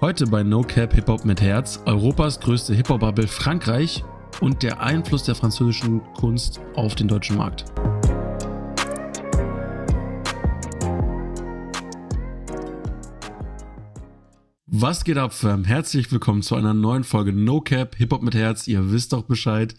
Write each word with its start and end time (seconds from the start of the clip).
Heute 0.00 0.28
bei 0.28 0.44
No 0.44 0.62
Cap 0.62 0.94
Hip 0.94 1.08
Hop 1.08 1.24
mit 1.24 1.40
Herz, 1.40 1.82
Europas 1.84 2.38
größte 2.38 2.72
Hip 2.72 2.88
Hop 2.88 3.00
Bubble 3.00 3.26
Frankreich 3.26 4.04
und 4.40 4.62
der 4.62 4.80
Einfluss 4.80 5.24
der 5.24 5.34
französischen 5.34 6.00
Kunst 6.14 6.60
auf 6.76 6.94
den 6.94 7.08
deutschen 7.08 7.36
Markt. 7.36 7.64
Was 14.66 15.02
geht 15.02 15.16
ab, 15.16 15.32
Fam? 15.32 15.64
Herzlich 15.64 16.12
willkommen 16.12 16.42
zu 16.42 16.54
einer 16.54 16.74
neuen 16.74 17.02
Folge 17.02 17.32
No 17.32 17.60
Cap 17.60 17.96
Hip 17.96 18.12
Hop 18.12 18.22
mit 18.22 18.36
Herz. 18.36 18.68
Ihr 18.68 18.92
wisst 18.92 19.12
doch 19.12 19.24
Bescheid. 19.24 19.74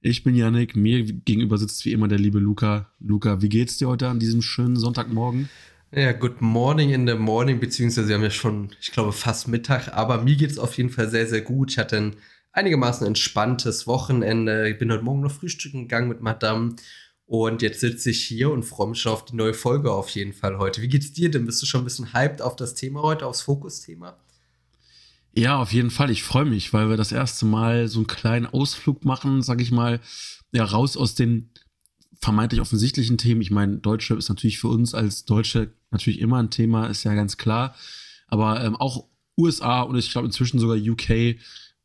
Ich 0.00 0.22
bin 0.22 0.34
Yannick, 0.34 0.76
mir 0.76 1.04
gegenüber 1.04 1.58
sitzt 1.58 1.84
wie 1.84 1.92
immer 1.92 2.08
der 2.08 2.18
liebe 2.18 2.38
Luca. 2.38 2.90
Luca, 3.00 3.42
wie 3.42 3.50
geht's 3.50 3.76
dir 3.76 3.88
heute 3.88 4.08
an 4.08 4.18
diesem 4.18 4.40
schönen 4.40 4.76
Sonntagmorgen? 4.76 5.50
Ja, 5.90 6.12
good 6.12 6.42
morning 6.42 6.90
in 6.90 7.06
the 7.06 7.14
morning, 7.14 7.60
beziehungsweise 7.60 8.08
wir 8.08 8.16
haben 8.16 8.22
ja 8.22 8.30
schon, 8.30 8.74
ich 8.78 8.92
glaube, 8.92 9.10
fast 9.12 9.48
Mittag, 9.48 9.94
aber 9.94 10.20
mir 10.22 10.36
geht 10.36 10.50
es 10.50 10.58
auf 10.58 10.76
jeden 10.76 10.90
Fall 10.90 11.08
sehr, 11.08 11.26
sehr 11.26 11.40
gut. 11.40 11.70
Ich 11.70 11.78
hatte 11.78 11.96
ein 11.96 12.16
einigermaßen 12.52 13.06
entspanntes 13.06 13.86
Wochenende. 13.86 14.68
Ich 14.68 14.76
bin 14.76 14.92
heute 14.92 15.02
Morgen 15.02 15.22
noch 15.22 15.32
frühstücken 15.32 15.84
gegangen 15.84 16.10
mit 16.10 16.20
Madame 16.20 16.76
und 17.24 17.62
jetzt 17.62 17.80
sitze 17.80 18.10
ich 18.10 18.22
hier 18.22 18.50
und 18.50 18.64
freue 18.64 18.88
mich 18.88 19.00
schon 19.00 19.12
auf 19.12 19.24
die 19.24 19.34
neue 19.34 19.54
Folge 19.54 19.90
auf 19.90 20.10
jeden 20.10 20.34
Fall 20.34 20.58
heute. 20.58 20.82
Wie 20.82 20.88
geht's 20.88 21.14
dir 21.14 21.30
denn? 21.30 21.46
Bist 21.46 21.62
du 21.62 21.66
schon 21.66 21.80
ein 21.80 21.84
bisschen 21.84 22.12
hyped 22.12 22.42
auf 22.42 22.54
das 22.54 22.74
Thema 22.74 23.00
heute, 23.00 23.24
aufs 23.24 23.40
Fokusthema? 23.40 24.18
Ja, 25.32 25.56
auf 25.56 25.72
jeden 25.72 25.90
Fall. 25.90 26.10
Ich 26.10 26.22
freue 26.22 26.44
mich, 26.44 26.74
weil 26.74 26.90
wir 26.90 26.98
das 26.98 27.12
erste 27.12 27.46
Mal 27.46 27.88
so 27.88 28.00
einen 28.00 28.08
kleinen 28.08 28.44
Ausflug 28.44 29.06
machen, 29.06 29.40
sag 29.40 29.62
ich 29.62 29.70
mal, 29.70 30.00
ja, 30.52 30.64
raus 30.64 30.98
aus 30.98 31.14
den 31.14 31.48
vermeintlich 32.20 32.60
offensichtlichen 32.60 33.18
Themen. 33.18 33.40
Ich 33.40 33.50
meine, 33.50 33.78
Deutschrap 33.78 34.18
ist 34.18 34.28
natürlich 34.28 34.58
für 34.58 34.68
uns 34.68 34.94
als 34.94 35.24
Deutsche 35.24 35.72
natürlich 35.90 36.20
immer 36.20 36.38
ein 36.38 36.50
Thema, 36.50 36.86
ist 36.86 37.04
ja 37.04 37.14
ganz 37.14 37.36
klar. 37.36 37.74
Aber 38.26 38.62
ähm, 38.62 38.76
auch 38.76 39.06
USA 39.36 39.82
und 39.82 39.96
ich 39.96 40.10
glaube 40.10 40.26
inzwischen 40.26 40.58
sogar 40.58 40.76
UK 40.76 41.36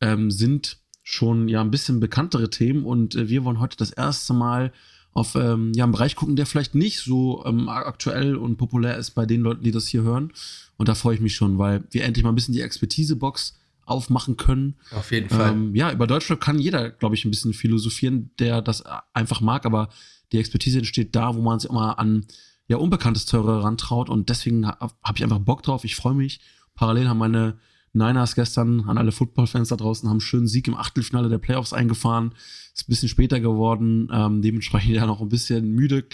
ähm, 0.01 0.31
sind 0.31 0.77
schon 1.03 1.47
ja 1.47 1.61
ein 1.61 1.71
bisschen 1.71 1.99
bekanntere 1.99 2.49
Themen 2.49 2.83
und 2.83 3.15
äh, 3.15 3.29
wir 3.29 3.43
wollen 3.43 3.59
heute 3.59 3.77
das 3.77 3.91
erste 3.91 4.33
Mal 4.33 4.73
auf 5.11 5.35
ähm, 5.35 5.73
ja, 5.75 5.83
einen 5.83 5.93
Bereich 5.93 6.15
gucken, 6.15 6.35
der 6.35 6.45
vielleicht 6.45 6.73
nicht 6.73 6.99
so 6.99 7.45
ähm, 7.45 7.69
aktuell 7.69 8.35
und 8.35 8.57
populär 8.57 8.97
ist 8.97 9.11
bei 9.11 9.25
den 9.25 9.41
Leuten, 9.41 9.63
die 9.63 9.71
das 9.71 9.87
hier 9.87 10.01
hören. 10.01 10.33
Und 10.77 10.89
da 10.89 10.95
freue 10.95 11.15
ich 11.15 11.21
mich 11.21 11.35
schon, 11.35 11.59
weil 11.59 11.83
wir 11.91 12.03
endlich 12.03 12.23
mal 12.23 12.31
ein 12.31 12.35
bisschen 12.35 12.55
die 12.55 12.61
Expertise-Box 12.61 13.59
aufmachen 13.85 14.37
können. 14.37 14.75
Auf 14.91 15.11
jeden 15.11 15.29
Fall. 15.29 15.51
Ähm, 15.51 15.75
ja, 15.75 15.91
über 15.91 16.07
Deutschland 16.07 16.41
kann 16.41 16.57
jeder, 16.57 16.89
glaube 16.89 17.15
ich, 17.15 17.25
ein 17.25 17.31
bisschen 17.31 17.53
philosophieren, 17.53 18.31
der 18.39 18.61
das 18.61 18.83
einfach 19.13 19.41
mag, 19.41 19.65
aber 19.65 19.89
die 20.33 20.39
Expertise 20.39 20.79
entsteht 20.79 21.15
da, 21.15 21.35
wo 21.35 21.41
man 21.41 21.59
sich 21.59 21.69
immer 21.69 21.99
an 21.99 22.25
ja, 22.67 22.77
unbekanntes 22.77 23.25
Teure 23.25 23.63
rantraut 23.63 24.09
und 24.09 24.29
deswegen 24.29 24.67
habe 24.67 25.13
ich 25.15 25.23
einfach 25.23 25.39
Bock 25.39 25.63
drauf. 25.63 25.83
Ich 25.83 25.95
freue 25.95 26.15
mich. 26.15 26.39
Parallel 26.75 27.07
haben 27.07 27.19
meine 27.19 27.59
Niners 27.93 28.33
gestern 28.33 28.89
an 28.89 28.97
alle 28.97 29.11
Football-Fans 29.11 29.69
da 29.69 29.75
draußen 29.75 30.09
haben 30.09 30.15
einen 30.15 30.21
schönen 30.21 30.47
Sieg 30.47 30.67
im 30.67 30.73
Achtelfinale 30.73 31.29
der 31.29 31.37
Playoffs 31.37 31.73
eingefahren. 31.73 32.33
Ist 32.73 32.87
ein 32.87 32.89
bisschen 32.89 33.09
später 33.09 33.39
geworden, 33.39 34.09
ähm, 34.11 34.41
dementsprechend 34.41 34.91
ja 34.95 35.05
noch 35.05 35.21
ein 35.21 35.29
bisschen 35.29 35.71
müde, 35.71 36.05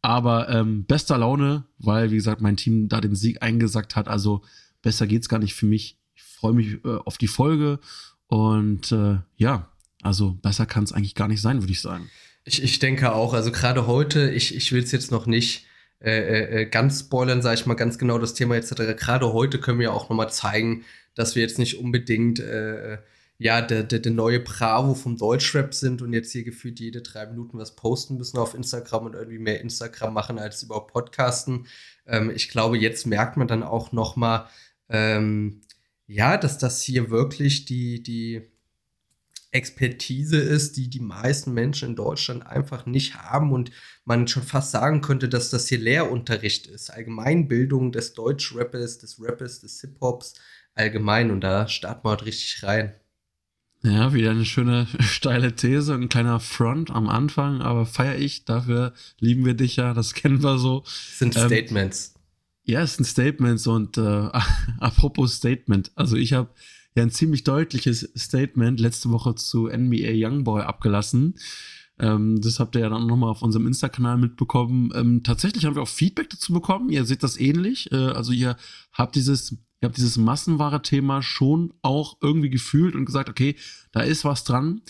aber 0.00 0.48
ähm, 0.48 0.84
bester 0.84 1.18
Laune, 1.18 1.64
weil 1.78 2.10
wie 2.10 2.16
gesagt 2.16 2.40
mein 2.40 2.56
Team 2.56 2.88
da 2.88 3.00
den 3.02 3.14
Sieg 3.14 3.42
eingesackt 3.42 3.96
hat. 3.96 4.08
Also 4.08 4.42
besser 4.80 5.06
geht's 5.06 5.28
gar 5.28 5.38
nicht 5.38 5.54
für 5.54 5.66
mich. 5.66 5.98
Ich 6.14 6.22
freue 6.22 6.54
mich 6.54 6.82
äh, 6.84 6.96
auf 7.04 7.18
die 7.18 7.28
Folge 7.28 7.80
und 8.28 8.90
äh, 8.92 9.18
ja, 9.36 9.68
also 10.02 10.38
besser 10.40 10.64
kann 10.64 10.84
es 10.84 10.92
eigentlich 10.92 11.14
gar 11.14 11.28
nicht 11.28 11.42
sein, 11.42 11.60
würde 11.60 11.72
ich 11.72 11.82
sagen. 11.82 12.08
Ich, 12.46 12.62
ich 12.62 12.78
denke 12.78 13.12
auch, 13.12 13.34
also 13.34 13.50
gerade 13.50 13.86
heute, 13.88 14.30
ich, 14.30 14.54
ich 14.54 14.72
will 14.72 14.82
es 14.82 14.92
jetzt 14.92 15.10
noch 15.10 15.26
nicht 15.26 15.66
äh, 16.00 16.10
äh, 16.10 16.62
äh 16.62 16.66
ganz 16.66 17.00
spoilern, 17.00 17.42
sage 17.42 17.56
ich 17.56 17.66
mal 17.66 17.74
ganz 17.74 17.98
genau 17.98 18.18
das 18.18 18.34
Thema 18.34 18.56
etc. 18.56 18.96
Gerade 18.96 19.32
heute 19.32 19.60
können 19.60 19.80
wir 19.80 19.92
auch 19.92 20.08
nochmal 20.08 20.30
zeigen, 20.30 20.84
dass 21.16 21.34
wir 21.34 21.42
jetzt 21.42 21.58
nicht 21.58 21.78
unbedingt 21.78 22.38
äh, 22.38 22.94
äh, 22.94 22.98
ja 23.38 23.60
der, 23.60 23.82
der, 23.82 23.98
der 23.98 24.12
neue 24.12 24.38
Bravo 24.38 24.94
vom 24.94 25.16
Deutschrap 25.16 25.74
sind 25.74 26.02
und 26.02 26.12
jetzt 26.12 26.30
hier 26.30 26.44
gefühlt 26.44 26.78
jede 26.78 27.02
drei 27.02 27.26
Minuten 27.26 27.58
was 27.58 27.74
posten 27.74 28.16
müssen 28.16 28.38
auf 28.38 28.54
Instagram 28.54 29.06
und 29.06 29.14
irgendwie 29.14 29.38
mehr 29.38 29.60
Instagram 29.60 30.14
machen 30.14 30.38
als 30.38 30.62
überhaupt 30.62 30.92
Podcasten. 30.92 31.66
Ähm, 32.06 32.30
ich 32.30 32.48
glaube, 32.48 32.78
jetzt 32.78 33.06
merkt 33.06 33.36
man 33.36 33.48
dann 33.48 33.64
auch 33.64 33.90
nochmal, 33.90 34.46
ähm, 34.88 35.62
ja, 36.06 36.36
dass 36.36 36.58
das 36.58 36.80
hier 36.82 37.10
wirklich 37.10 37.64
die, 37.64 38.02
die 38.02 38.42
Expertise 39.56 40.36
ist, 40.36 40.76
die 40.76 40.88
die 40.88 41.00
meisten 41.00 41.52
Menschen 41.52 41.90
in 41.90 41.96
Deutschland 41.96 42.46
einfach 42.46 42.86
nicht 42.86 43.16
haben 43.16 43.52
und 43.52 43.70
man 44.04 44.28
schon 44.28 44.42
fast 44.42 44.70
sagen 44.70 45.00
könnte, 45.00 45.28
dass 45.28 45.50
das 45.50 45.66
hier 45.66 45.78
Lehrunterricht 45.78 46.66
ist. 46.66 46.90
Allgemeinbildung 46.90 47.90
des 47.90 48.14
Deutschrappers, 48.14 48.98
des 48.98 49.20
Rappers, 49.20 49.60
des 49.60 49.80
Hip-Hops 49.80 50.34
allgemein 50.74 51.30
und 51.30 51.40
da 51.40 51.66
starten 51.68 52.04
wir 52.04 52.10
halt 52.10 52.26
richtig 52.26 52.62
rein. 52.62 52.94
Ja, 53.82 54.12
wieder 54.12 54.30
eine 54.30 54.44
schöne 54.44 54.86
steile 55.00 55.54
These, 55.54 55.94
ein 55.94 56.08
kleiner 56.08 56.40
Front 56.40 56.90
am 56.90 57.08
Anfang, 57.08 57.62
aber 57.62 57.86
feiere 57.86 58.18
ich, 58.18 58.44
dafür 58.44 58.92
lieben 59.18 59.44
wir 59.44 59.54
dich 59.54 59.76
ja, 59.76 59.94
das 59.94 60.14
kennen 60.14 60.42
wir 60.42 60.58
so. 60.58 60.80
Das 60.80 61.18
sind 61.18 61.36
ähm, 61.36 61.46
Statements. 61.46 62.14
Ja, 62.64 62.82
es 62.82 62.96
sind 62.96 63.04
Statements 63.04 63.66
und 63.66 63.96
äh, 63.96 64.00
apropos 64.80 65.36
Statement, 65.36 65.92
also 65.94 66.16
ich 66.16 66.32
habe 66.32 66.50
ja 66.96 67.02
ein 67.02 67.10
ziemlich 67.10 67.44
deutliches 67.44 68.10
Statement 68.16 68.80
letzte 68.80 69.10
Woche 69.10 69.34
zu 69.34 69.66
NBA 69.68 70.12
Youngboy 70.26 70.62
abgelassen. 70.62 71.34
Ähm, 71.98 72.40
das 72.40 72.60
habt 72.60 72.74
ihr 72.74 72.82
ja 72.82 72.88
dann 72.88 73.06
nochmal 73.06 73.30
auf 73.30 73.42
unserem 73.42 73.66
Insta-Kanal 73.66 74.18
mitbekommen. 74.18 74.90
Ähm, 74.94 75.22
tatsächlich 75.22 75.64
haben 75.64 75.74
wir 75.74 75.82
auch 75.82 75.88
Feedback 75.88 76.30
dazu 76.30 76.52
bekommen. 76.52 76.90
Ihr 76.90 77.04
seht 77.04 77.22
das 77.22 77.38
ähnlich. 77.38 77.90
Äh, 77.92 77.96
also 77.96 78.32
ihr 78.32 78.56
habt 78.92 79.14
dieses, 79.14 79.52
ihr 79.52 79.86
habt 79.86 79.96
dieses 79.96 80.18
Massenware-Thema 80.18 81.22
schon 81.22 81.72
auch 81.82 82.18
irgendwie 82.20 82.50
gefühlt 82.50 82.94
und 82.94 83.06
gesagt, 83.06 83.28
okay, 83.28 83.56
da 83.92 84.00
ist 84.00 84.24
was 84.24 84.44
dran. 84.44 84.82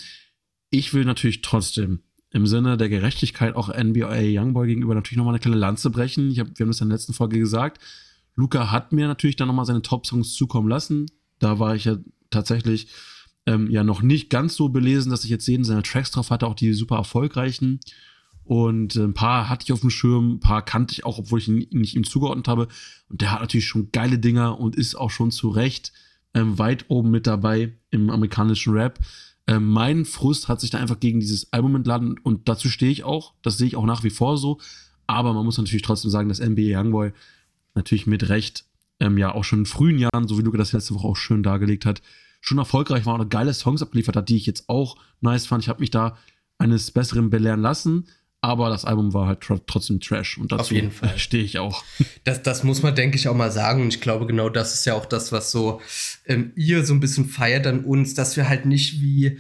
Ich 0.71 0.95
will 0.95 1.05
natürlich 1.05 1.43
trotzdem 1.43 2.01
im 2.31 2.47
Sinne 2.47 2.77
der 2.77 2.89
Gerechtigkeit 2.89 3.55
auch 3.55 3.69
NBA 3.69 4.41
Youngboy 4.41 4.67
gegenüber 4.67 4.95
natürlich 4.95 5.17
nochmal 5.17 5.35
eine 5.35 5.41
kleine 5.41 5.57
Lanze 5.57 5.91
brechen. 5.91 6.31
Hab, 6.39 6.59
wir 6.59 6.65
haben 6.65 6.71
das 6.71 6.81
in 6.81 6.89
der 6.89 6.97
letzten 6.97 7.15
Folge 7.15 7.39
gesagt. 7.39 7.81
Luca 8.35 8.71
hat 8.71 8.93
mir 8.93 9.07
natürlich 9.07 9.37
dann 9.37 9.49
nochmal 9.49 9.65
seine 9.65 9.81
Top-Songs 9.81 10.35
zukommen 10.35 10.69
lassen. 10.69 11.07
Da 11.39 11.59
war 11.59 11.75
ich 11.75 11.85
ja 11.85 11.97
tatsächlich 12.31 12.89
ähm, 13.47 13.71
ja 13.71 13.85
noch 13.85 14.03
nicht 14.03 14.31
ganz 14.31 14.57
so 14.57 14.69
belesen, 14.69 15.11
dass 15.11 15.25
ich 15.25 15.31
jetzt 15.31 15.47
jeden 15.47 15.65
seiner 15.65 15.83
Tracks 15.83 16.11
drauf 16.11 16.31
hatte, 16.31 16.47
auch 16.47 16.55
die 16.55 16.73
super 16.73 16.97
erfolgreichen. 16.97 17.81
Und 18.45 18.97
äh, 18.97 19.05
ein 19.05 19.15
paar 19.15 19.49
hatte 19.49 19.65
ich 19.65 19.73
auf 19.73 19.81
dem 19.81 19.91
Schirm, 19.91 20.35
ein 20.35 20.41
paar 20.41 20.65
kannte 20.65 20.93
ich 20.93 21.05
auch, 21.05 21.19
obwohl 21.19 21.41
ich 21.41 21.49
ihn 21.49 21.67
nicht 21.71 21.97
ihm 21.97 22.05
zugeordnet 22.05 22.49
habe. 22.49 22.69
Und 23.09 23.21
der 23.21 23.33
hat 23.33 23.41
natürlich 23.41 23.67
schon 23.67 23.91
geile 23.91 24.19
Dinger 24.19 24.59
und 24.61 24.77
ist 24.77 24.95
auch 24.95 25.11
schon 25.11 25.31
zu 25.31 25.49
Recht 25.49 25.93
ähm, 26.35 26.59
weit 26.59 26.85
oben 26.89 27.11
mit 27.11 27.27
dabei 27.27 27.73
im 27.91 28.11
amerikanischen 28.11 28.73
Rap. 28.73 29.01
Ähm, 29.49 29.67
mein 29.67 30.05
Frust 30.05 30.49
hat 30.49 30.61
sich 30.61 30.71
da 30.71 30.79
einfach 30.79 31.01
gegen 31.01 31.19
dieses 31.19 31.53
Album 31.53 31.75
entladen 31.75 32.19
und 32.19 32.49
dazu 32.49 32.69
stehe 32.69 32.93
ich 32.93 33.05
auch. 33.05 33.35
Das 33.43 33.59
sehe 33.59 33.67
ich 33.69 33.77
auch 33.77 33.87
nach 33.87 34.05
wie 34.05 34.11
vor 34.11 34.37
so. 34.37 34.59
Aber 35.07 35.33
man 35.33 35.45
muss 35.45 35.59
natürlich 35.59 35.83
trotzdem 35.83 36.11
sagen, 36.11 36.29
dass 36.29 36.41
NBA 36.41 36.79
Youngboy 36.79 37.13
natürlich 37.75 38.07
mit 38.07 38.29
Recht 38.29 38.65
ähm, 39.01 39.19
ja 39.19 39.35
auch 39.35 39.45
schon 39.45 39.61
in 39.61 39.67
frühen 39.67 39.99
Jahren, 39.99 40.29
so 40.29 40.39
wie 40.39 40.43
Luca 40.43 40.59
das 40.59 40.73
letzte 40.73 40.95
Woche 40.95 41.09
auch 41.09 41.17
schön 41.17 41.43
dargelegt 41.43 41.87
hat, 41.87 42.03
schon 42.41 42.59
erfolgreich 42.59 43.07
war 43.07 43.19
und 43.19 43.29
geile 43.31 43.53
Songs 43.55 43.83
abgeliefert 43.83 44.17
hat, 44.17 44.29
die 44.29 44.37
ich 44.37 44.47
jetzt 44.47 44.69
auch 44.69 44.97
nice 45.21 45.47
fand. 45.47 45.63
Ich 45.63 45.69
habe 45.69 45.81
mich 45.81 45.91
da 45.91 46.17
eines 46.59 46.91
Besseren 46.91 47.31
belehren 47.31 47.61
lassen, 47.61 48.07
aber 48.41 48.69
das 48.71 48.85
Album 48.85 49.13
war 49.13 49.27
halt 49.27 49.41
tr 49.41 49.61
trotzdem 49.67 50.01
Trash 50.01 50.39
und 50.39 50.53
dazu 50.53 50.75
stehe 51.17 51.45
ich 51.45 51.59
auch. 51.59 51.83
Das, 52.25 52.43
das 52.43 52.65
muss 52.65 52.83
man, 52.83 52.95
denke 52.95 53.17
ich, 53.17 53.29
auch 53.29 53.37
mal 53.37 53.53
sagen 53.53 53.83
und 53.83 53.89
ich 53.89 54.01
glaube, 54.01 54.27
genau 54.27 54.49
das 54.49 54.75
ist 54.75 54.85
ja 54.85 54.95
auch 54.95 55.07
das, 55.07 55.31
was 55.31 55.51
so 55.51 55.81
ähm, 56.27 56.53
ihr 56.57 56.85
so 56.85 56.93
ein 56.93 57.01
bisschen 57.01 57.27
feiert 57.27 57.67
an 57.67 57.85
uns, 57.85 58.15
dass 58.15 58.37
wir 58.37 58.49
halt 58.49 58.67
nicht 58.67 59.01
wie 59.01 59.39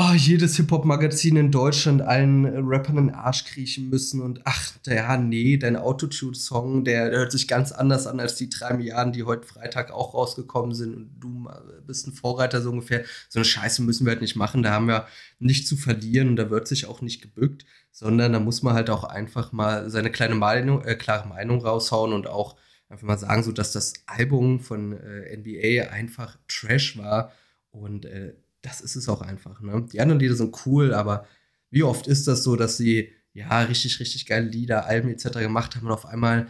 oh, 0.00 0.12
jedes 0.14 0.56
Hip-Hop-Magazin 0.56 1.36
in 1.36 1.50
Deutschland 1.50 2.02
allen 2.02 2.46
Rappern 2.68 2.98
in 2.98 3.06
den 3.08 3.14
Arsch 3.16 3.44
kriechen 3.44 3.90
müssen 3.90 4.22
und 4.22 4.40
ach, 4.44 4.72
ja, 4.86 5.16
nee, 5.16 5.56
dein 5.56 5.74
Autotune-Song, 5.74 6.84
der, 6.84 7.10
der, 7.10 7.18
hört 7.18 7.32
sich 7.32 7.48
ganz 7.48 7.72
anders 7.72 8.06
an 8.06 8.20
als 8.20 8.36
die 8.36 8.48
drei 8.48 8.74
Milliarden, 8.74 9.12
die 9.12 9.24
heute 9.24 9.46
Freitag 9.46 9.90
auch 9.90 10.14
rausgekommen 10.14 10.72
sind 10.72 10.94
und 10.94 11.18
du 11.18 11.48
bist 11.84 12.06
ein 12.06 12.12
Vorreiter 12.12 12.62
so 12.62 12.70
ungefähr. 12.70 13.04
So 13.28 13.40
eine 13.40 13.44
Scheiße 13.44 13.82
müssen 13.82 14.06
wir 14.06 14.12
halt 14.12 14.22
nicht 14.22 14.36
machen, 14.36 14.62
da 14.62 14.70
haben 14.70 14.86
wir 14.86 15.06
nicht 15.40 15.66
zu 15.66 15.76
verlieren 15.76 16.28
und 16.28 16.36
da 16.36 16.48
wird 16.48 16.68
sich 16.68 16.86
auch 16.86 17.00
nicht 17.00 17.20
gebückt, 17.20 17.64
sondern 17.90 18.32
da 18.32 18.38
muss 18.38 18.62
man 18.62 18.74
halt 18.74 18.90
auch 18.90 19.02
einfach 19.02 19.50
mal 19.50 19.90
seine 19.90 20.12
kleine 20.12 20.36
Meinung, 20.36 20.84
äh, 20.84 20.94
klare 20.94 21.28
Meinung 21.28 21.60
raushauen 21.60 22.12
und 22.12 22.28
auch 22.28 22.56
einfach 22.88 23.06
mal 23.06 23.18
sagen, 23.18 23.42
so 23.42 23.50
dass 23.50 23.72
das 23.72 23.94
Album 24.06 24.60
von 24.60 24.92
äh, 24.92 25.36
NBA 25.36 25.90
einfach 25.90 26.38
Trash 26.46 26.96
war 26.96 27.32
und 27.72 28.06
äh, 28.06 28.34
das 28.68 28.80
ist 28.80 28.96
es 28.96 29.08
auch 29.08 29.22
einfach. 29.22 29.60
Ne? 29.60 29.86
Die 29.92 30.00
anderen 30.00 30.20
Lieder 30.20 30.34
sind 30.34 30.54
cool, 30.66 30.92
aber 30.92 31.26
wie 31.70 31.82
oft 31.82 32.06
ist 32.06 32.28
das 32.28 32.42
so, 32.42 32.56
dass 32.56 32.76
sie 32.76 33.12
ja 33.32 33.62
richtig, 33.62 34.00
richtig 34.00 34.26
geile 34.26 34.46
Lieder, 34.46 34.86
Alben 34.86 35.08
etc. 35.10 35.38
gemacht 35.38 35.76
haben 35.76 35.86
und 35.86 35.92
auf 35.92 36.06
einmal 36.06 36.48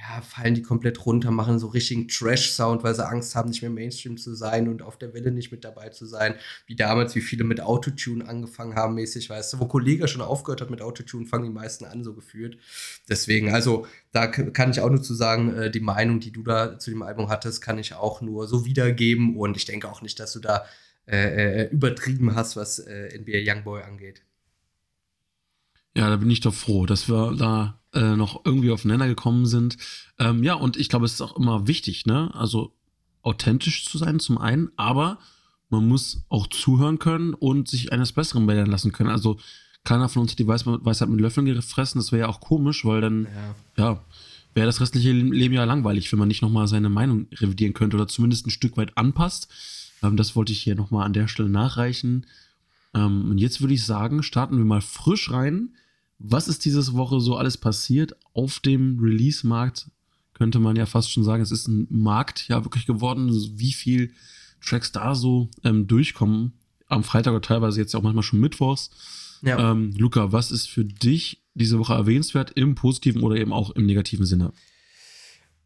ja, 0.00 0.22
fallen 0.22 0.54
die 0.54 0.62
komplett 0.62 1.04
runter, 1.04 1.30
machen 1.30 1.58
so 1.58 1.66
richtigen 1.66 2.08
Trash-Sound, 2.08 2.82
weil 2.82 2.94
sie 2.94 3.06
Angst 3.06 3.34
haben, 3.34 3.50
nicht 3.50 3.60
mehr 3.60 3.70
Mainstream 3.70 4.16
zu 4.16 4.34
sein 4.34 4.68
und 4.68 4.80
auf 4.80 4.96
der 4.96 5.12
Welle 5.12 5.30
nicht 5.30 5.52
mit 5.52 5.62
dabei 5.62 5.90
zu 5.90 6.06
sein. 6.06 6.36
Wie 6.66 6.76
damals, 6.76 7.14
wie 7.16 7.20
viele 7.20 7.44
mit 7.44 7.60
Autotune 7.60 8.26
angefangen 8.26 8.76
haben, 8.76 8.94
mäßig, 8.94 9.28
weißt 9.28 9.52
du, 9.52 9.60
wo 9.60 9.66
Kollege 9.66 10.08
schon 10.08 10.22
aufgehört 10.22 10.62
hat 10.62 10.70
mit 10.70 10.80
Autotune, 10.80 11.26
fangen 11.26 11.44
die 11.44 11.50
meisten 11.50 11.84
an, 11.84 12.02
so 12.02 12.14
gefühlt. 12.14 12.56
Deswegen, 13.10 13.52
also, 13.52 13.86
da 14.12 14.26
kann 14.26 14.70
ich 14.70 14.80
auch 14.80 14.90
nur 14.90 15.02
zu 15.02 15.14
sagen, 15.14 15.54
äh, 15.54 15.70
die 15.70 15.80
Meinung, 15.80 16.20
die 16.20 16.32
du 16.32 16.42
da 16.42 16.78
zu 16.78 16.90
dem 16.90 17.02
Album 17.02 17.28
hattest, 17.28 17.60
kann 17.60 17.78
ich 17.78 17.94
auch 17.94 18.22
nur 18.22 18.46
so 18.48 18.64
wiedergeben 18.64 19.36
und 19.36 19.56
ich 19.56 19.66
denke 19.66 19.90
auch 19.90 20.00
nicht, 20.00 20.18
dass 20.18 20.32
du 20.32 20.40
da 20.40 20.64
äh, 21.10 21.64
äh 21.64 21.70
übertrieben 21.70 22.34
hast, 22.34 22.56
was 22.56 22.78
äh, 22.78 23.18
NBA 23.18 23.52
Youngboy 23.52 23.82
angeht. 23.82 24.22
Ja, 25.94 26.08
da 26.08 26.16
bin 26.16 26.30
ich 26.30 26.40
doch 26.40 26.54
froh, 26.54 26.86
dass 26.86 27.08
wir 27.08 27.34
da 27.36 27.80
äh, 27.92 28.16
noch 28.16 28.44
irgendwie 28.44 28.70
aufeinander 28.70 29.08
gekommen 29.08 29.46
sind. 29.46 29.76
Ähm, 30.18 30.44
ja, 30.44 30.54
und 30.54 30.76
ich 30.76 30.88
glaube, 30.88 31.06
es 31.06 31.14
ist 31.14 31.20
auch 31.20 31.36
immer 31.36 31.66
wichtig, 31.66 32.06
ne? 32.06 32.30
Also 32.34 32.72
authentisch 33.22 33.84
zu 33.84 33.98
sein 33.98 34.20
zum 34.20 34.38
einen, 34.38 34.70
aber 34.76 35.18
man 35.68 35.86
muss 35.86 36.24
auch 36.28 36.46
zuhören 36.46 36.98
können 36.98 37.34
und 37.34 37.68
sich 37.68 37.92
eines 37.92 38.12
Besseren 38.12 38.46
belehren 38.46 38.70
lassen 38.70 38.92
können. 38.92 39.10
Also 39.10 39.38
keiner 39.84 40.08
von 40.08 40.22
uns 40.22 40.32
hat 40.32 40.38
die 40.38 40.46
Weisheit 40.46 41.08
mit 41.08 41.20
Löffeln 41.20 41.46
gefressen. 41.46 41.98
Das 41.98 42.12
wäre 42.12 42.22
ja 42.22 42.28
auch 42.28 42.40
komisch, 42.40 42.84
weil 42.84 43.00
dann, 43.00 43.26
ja, 43.76 43.84
ja 43.84 44.04
wäre 44.54 44.66
das 44.66 44.80
restliche 44.80 45.12
Leben 45.12 45.54
ja 45.54 45.64
langweilig, 45.64 46.10
wenn 46.10 46.18
man 46.18 46.28
nicht 46.28 46.42
nochmal 46.42 46.66
seine 46.66 46.88
Meinung 46.88 47.26
revidieren 47.32 47.72
könnte 47.72 47.96
oder 47.96 48.08
zumindest 48.08 48.46
ein 48.46 48.50
Stück 48.50 48.76
weit 48.76 48.96
anpasst. 48.96 49.48
Ähm, 50.02 50.16
das 50.16 50.36
wollte 50.36 50.52
ich 50.52 50.60
hier 50.60 50.74
nochmal 50.74 51.06
an 51.06 51.12
der 51.12 51.28
Stelle 51.28 51.48
nachreichen. 51.48 52.26
Ähm, 52.94 53.30
und 53.30 53.38
jetzt 53.38 53.60
würde 53.60 53.74
ich 53.74 53.84
sagen, 53.84 54.22
starten 54.22 54.58
wir 54.58 54.64
mal 54.64 54.80
frisch 54.80 55.30
rein 55.30 55.70
was 56.20 56.48
ist 56.48 56.64
diese 56.66 56.92
Woche 56.92 57.18
so 57.18 57.36
alles 57.36 57.56
passiert 57.56 58.14
auf 58.34 58.60
dem 58.60 58.98
Release-Markt? 59.00 59.90
Könnte 60.34 60.58
man 60.60 60.76
ja 60.76 60.86
fast 60.86 61.10
schon 61.10 61.24
sagen, 61.24 61.42
es 61.42 61.50
ist 61.50 61.66
ein 61.66 61.86
Markt 61.90 62.46
ja 62.48 62.64
wirklich 62.64 62.86
geworden, 62.86 63.30
wie 63.54 63.72
viel 63.72 64.12
Tracks 64.62 64.92
da 64.92 65.14
so 65.14 65.48
ähm, 65.64 65.86
durchkommen. 65.86 66.52
Am 66.86 67.04
Freitag 67.04 67.32
oder 67.32 67.42
teilweise 67.42 67.80
jetzt 67.80 67.94
auch 67.94 68.02
manchmal 68.02 68.22
schon 68.22 68.40
Mittwochs. 68.40 68.90
Ja. 69.42 69.72
Ähm, 69.72 69.92
Luca, 69.96 70.30
was 70.32 70.50
ist 70.50 70.68
für 70.68 70.84
dich 70.84 71.42
diese 71.54 71.78
Woche 71.78 71.94
erwähnenswert 71.94 72.50
im 72.50 72.74
positiven 72.74 73.22
oder 73.22 73.36
eben 73.36 73.52
auch 73.52 73.70
im 73.70 73.86
negativen 73.86 74.26
Sinne? 74.26 74.52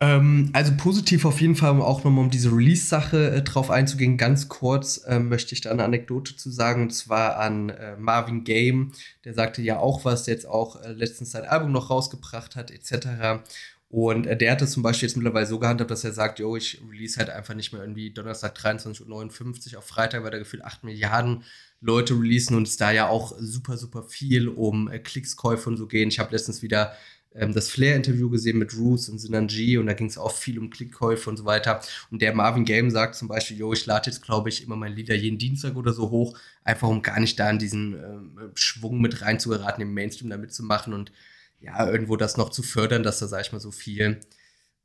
Ähm, 0.04 0.50
also 0.52 0.72
positiv 0.76 1.24
auf 1.24 1.40
jeden 1.40 1.56
Fall, 1.56 1.80
auch 1.80 2.04
nochmal 2.04 2.24
um 2.24 2.30
diese 2.30 2.52
Release-Sache 2.52 3.36
äh, 3.36 3.42
drauf 3.42 3.70
einzugehen. 3.70 4.18
Ganz 4.18 4.48
kurz 4.48 4.98
äh, 5.06 5.18
möchte 5.18 5.54
ich 5.54 5.62
da 5.62 5.70
eine 5.70 5.84
Anekdote 5.84 6.36
zu 6.36 6.50
sagen, 6.50 6.82
und 6.82 6.90
zwar 6.90 7.38
an 7.38 7.70
äh, 7.70 7.96
Marvin 7.96 8.44
Game. 8.44 8.92
Der 9.24 9.32
sagte 9.32 9.62
ja 9.62 9.78
auch 9.78 10.04
was, 10.04 10.24
der 10.24 10.34
jetzt 10.34 10.46
auch 10.46 10.82
äh, 10.82 10.92
letztens 10.92 11.30
sein 11.30 11.44
Album 11.44 11.72
noch 11.72 11.88
rausgebracht 11.88 12.54
hat, 12.54 12.70
etc. 12.70 13.42
Und 13.88 14.26
äh, 14.26 14.36
der 14.36 14.52
hat 14.52 14.60
es 14.60 14.72
zum 14.72 14.82
Beispiel 14.82 15.08
jetzt 15.08 15.16
mittlerweile 15.16 15.46
so 15.46 15.58
gehandhabt, 15.58 15.90
dass 15.90 16.04
er 16.04 16.12
sagt, 16.12 16.38
yo, 16.38 16.54
ich 16.54 16.82
release 16.90 17.18
halt 17.18 17.30
einfach 17.30 17.54
nicht 17.54 17.72
mehr 17.72 17.80
irgendwie 17.80 18.10
Donnerstag 18.10 18.58
23.59 18.58 19.72
Uhr 19.72 19.78
auf 19.78 19.86
Freitag, 19.86 20.22
weil 20.22 20.32
da 20.32 20.38
gefühlt 20.38 20.64
8 20.64 20.84
Milliarden 20.84 21.44
Leute 21.80 22.14
releasen 22.14 22.56
und 22.56 22.68
es 22.68 22.76
da 22.76 22.90
ja 22.90 23.08
auch 23.08 23.34
super, 23.38 23.78
super 23.78 24.02
viel 24.02 24.48
um 24.48 24.90
äh, 24.90 24.98
Klickskäufe 24.98 25.70
und 25.70 25.78
so 25.78 25.86
gehen. 25.86 26.08
Ich 26.08 26.18
habe 26.18 26.32
letztens 26.32 26.60
wieder 26.60 26.92
ähm, 27.34 27.52
das 27.52 27.68
Flair-Interview 27.70 28.30
gesehen 28.30 28.58
mit 28.58 28.76
Roos 28.76 29.08
und 29.08 29.18
Sinanji 29.18 29.76
und 29.78 29.86
da 29.86 29.92
ging 29.92 30.06
es 30.06 30.18
auch 30.18 30.32
viel 30.32 30.58
um 30.58 30.70
Klickkäufe 30.70 31.28
und 31.28 31.36
so 31.36 31.44
weiter. 31.44 31.80
Und 32.10 32.22
der 32.22 32.34
Marvin 32.34 32.64
Game 32.64 32.90
sagt 32.90 33.16
zum 33.16 33.28
Beispiel, 33.28 33.58
yo, 33.58 33.72
ich 33.72 33.84
lade 33.86 34.08
jetzt, 34.10 34.22
glaube 34.22 34.48
ich, 34.48 34.62
immer 34.62 34.76
meine 34.76 34.94
Lieder 34.94 35.14
jeden 35.14 35.38
Dienstag 35.38 35.76
oder 35.76 35.92
so 35.92 36.10
hoch, 36.10 36.38
einfach 36.62 36.88
um 36.88 37.02
gar 37.02 37.20
nicht 37.20 37.38
da 37.38 37.50
in 37.50 37.58
diesen 37.58 37.94
ähm, 37.94 38.52
Schwung 38.54 39.00
mit 39.00 39.20
reinzugeraten, 39.22 39.82
im 39.82 39.94
Mainstream 39.94 40.30
da 40.30 40.36
mitzumachen 40.36 40.92
und 40.94 41.12
ja, 41.60 41.90
irgendwo 41.90 42.16
das 42.16 42.36
noch 42.36 42.50
zu 42.50 42.62
fördern, 42.62 43.02
dass 43.02 43.18
da, 43.18 43.26
sag 43.26 43.40
ich 43.40 43.52
mal, 43.52 43.60
so 43.60 43.70
viel 43.70 44.20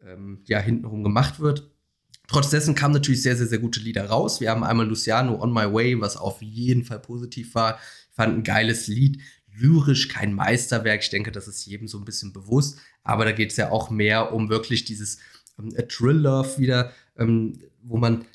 ähm, 0.05 0.41
ja, 0.45 0.59
hintenrum 0.59 1.03
gemacht 1.03 1.39
wird. 1.39 1.69
Trotz 2.27 2.51
dessen 2.51 2.75
kamen 2.75 2.93
natürlich 2.93 3.23
sehr, 3.23 3.35
sehr, 3.35 3.47
sehr 3.47 3.57
gute 3.57 3.79
Lieder 3.79 4.05
raus. 4.05 4.39
Wir 4.39 4.51
haben 4.51 4.63
einmal 4.63 4.87
Luciano 4.87 5.41
On 5.41 5.51
My 5.51 5.71
Way, 5.73 5.99
was 5.99 6.15
auf 6.15 6.41
jeden 6.41 6.85
Fall 6.85 6.99
positiv 6.99 7.55
war. 7.55 7.79
Ich 8.09 8.15
fand 8.15 8.37
ein 8.37 8.43
geiles 8.43 8.87
Lied 8.87 9.19
lyrisch 9.59 10.07
kein 10.07 10.33
Meisterwerk. 10.33 11.01
Ich 11.03 11.09
denke, 11.09 11.31
das 11.31 11.47
ist 11.47 11.65
jedem 11.65 11.87
so 11.87 11.97
ein 11.97 12.05
bisschen 12.05 12.33
bewusst. 12.33 12.79
Aber 13.03 13.25
da 13.25 13.31
geht 13.31 13.51
es 13.51 13.57
ja 13.57 13.71
auch 13.71 13.89
mehr 13.89 14.33
um 14.33 14.49
wirklich 14.49 14.85
dieses 14.85 15.19
ähm, 15.57 15.73
Drill-Love 15.75 16.57
wieder, 16.57 16.93
ähm, 17.17 17.59
wo 17.81 17.97
man 17.97 18.25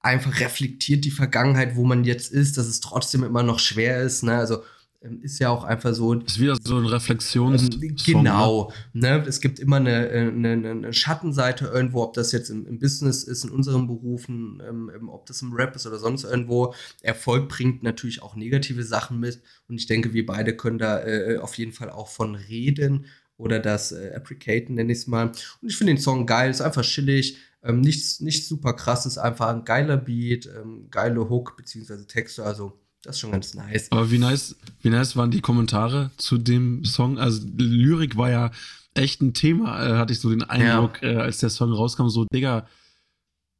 einfach 0.00 0.40
reflektiert 0.40 1.04
die 1.04 1.10
Vergangenheit, 1.10 1.76
wo 1.76 1.84
man 1.84 2.04
jetzt 2.04 2.32
ist, 2.32 2.56
dass 2.56 2.66
es 2.66 2.80
trotzdem 2.80 3.22
immer 3.22 3.42
noch 3.42 3.58
schwer 3.58 4.00
ist. 4.00 4.22
Ne? 4.22 4.36
Also 4.36 4.62
ist 5.00 5.38
ja 5.38 5.48
auch 5.48 5.64
einfach 5.64 5.94
so. 5.94 6.12
Ist 6.14 6.38
wieder 6.38 6.56
so 6.62 6.76
ein 6.76 6.84
Reflexions. 6.84 7.70
Ähm, 7.74 7.96
genau. 8.04 8.70
Ne? 8.92 9.24
Es 9.26 9.40
gibt 9.40 9.58
immer 9.58 9.76
eine, 9.76 10.10
eine, 10.10 10.52
eine, 10.52 10.92
Schattenseite 10.92 11.66
irgendwo, 11.66 12.02
ob 12.02 12.12
das 12.12 12.32
jetzt 12.32 12.50
im, 12.50 12.66
im 12.66 12.78
Business 12.78 13.24
ist, 13.24 13.44
in 13.44 13.50
unseren 13.50 13.86
Berufen, 13.86 14.62
ähm, 14.66 15.08
ob 15.08 15.24
das 15.26 15.40
im 15.40 15.54
Rap 15.54 15.74
ist 15.74 15.86
oder 15.86 15.98
sonst 15.98 16.24
irgendwo. 16.24 16.74
Erfolg 17.00 17.48
bringt 17.48 17.82
natürlich 17.82 18.22
auch 18.22 18.36
negative 18.36 18.84
Sachen 18.84 19.18
mit. 19.18 19.42
Und 19.68 19.76
ich 19.76 19.86
denke, 19.86 20.12
wir 20.12 20.26
beide 20.26 20.54
können 20.54 20.78
da 20.78 21.02
äh, 21.02 21.38
auf 21.38 21.54
jeden 21.54 21.72
Fall 21.72 21.88
auch 21.88 22.08
von 22.08 22.34
reden 22.34 23.06
oder 23.38 23.58
das 23.58 23.92
äh, 23.92 24.12
applicaten, 24.14 24.74
nenne 24.74 24.92
ich 24.92 24.98
es 24.98 25.06
mal. 25.06 25.28
Und 25.62 25.68
ich 25.68 25.76
finde 25.76 25.94
den 25.94 26.00
Song 26.00 26.26
geil, 26.26 26.50
ist 26.50 26.60
einfach 26.60 26.82
chillig. 26.82 27.38
Ähm, 27.62 27.80
nichts, 27.80 28.20
nichts 28.20 28.48
super 28.48 28.74
krasses, 28.74 29.16
einfach 29.16 29.48
ein 29.48 29.64
geiler 29.64 29.96
Beat, 29.96 30.46
ähm, 30.46 30.88
geile 30.90 31.28
Hook 31.30 31.56
beziehungsweise 31.56 32.06
Texte. 32.06 32.44
Also 32.44 32.78
das 33.02 33.16
ist 33.16 33.20
schon 33.20 33.32
ganz 33.32 33.54
nice. 33.54 33.90
Aber 33.90 34.10
wie 34.10 34.18
nice, 34.18 34.56
wie 34.82 34.90
nice 34.90 35.16
waren 35.16 35.30
die 35.30 35.40
Kommentare 35.40 36.10
zu 36.16 36.36
dem 36.36 36.84
Song? 36.84 37.18
Also 37.18 37.46
Lyrik 37.56 38.16
war 38.16 38.30
ja 38.30 38.50
echt 38.94 39.22
ein 39.22 39.34
Thema, 39.34 39.84
äh, 39.84 39.96
hatte 39.96 40.12
ich 40.12 40.20
so 40.20 40.30
den 40.30 40.42
Eindruck, 40.42 41.02
ja. 41.02 41.08
äh, 41.10 41.16
als 41.16 41.38
der 41.38 41.50
Song 41.50 41.72
rauskam, 41.72 42.08
so, 42.08 42.26
Digga, 42.32 42.66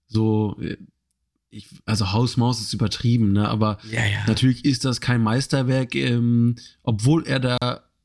so, 0.06 0.58
äh, 0.60 0.76
ich, 1.50 1.68
also 1.84 2.12
Hausmaus 2.12 2.60
ist 2.60 2.74
übertrieben, 2.74 3.32
ne? 3.32 3.48
Aber 3.48 3.78
ja, 3.90 4.04
ja. 4.04 4.24
natürlich 4.26 4.64
ist 4.64 4.84
das 4.84 5.00
kein 5.00 5.22
Meisterwerk, 5.22 5.94
ähm, 5.94 6.56
obwohl 6.82 7.26
er 7.26 7.40
da, 7.40 7.58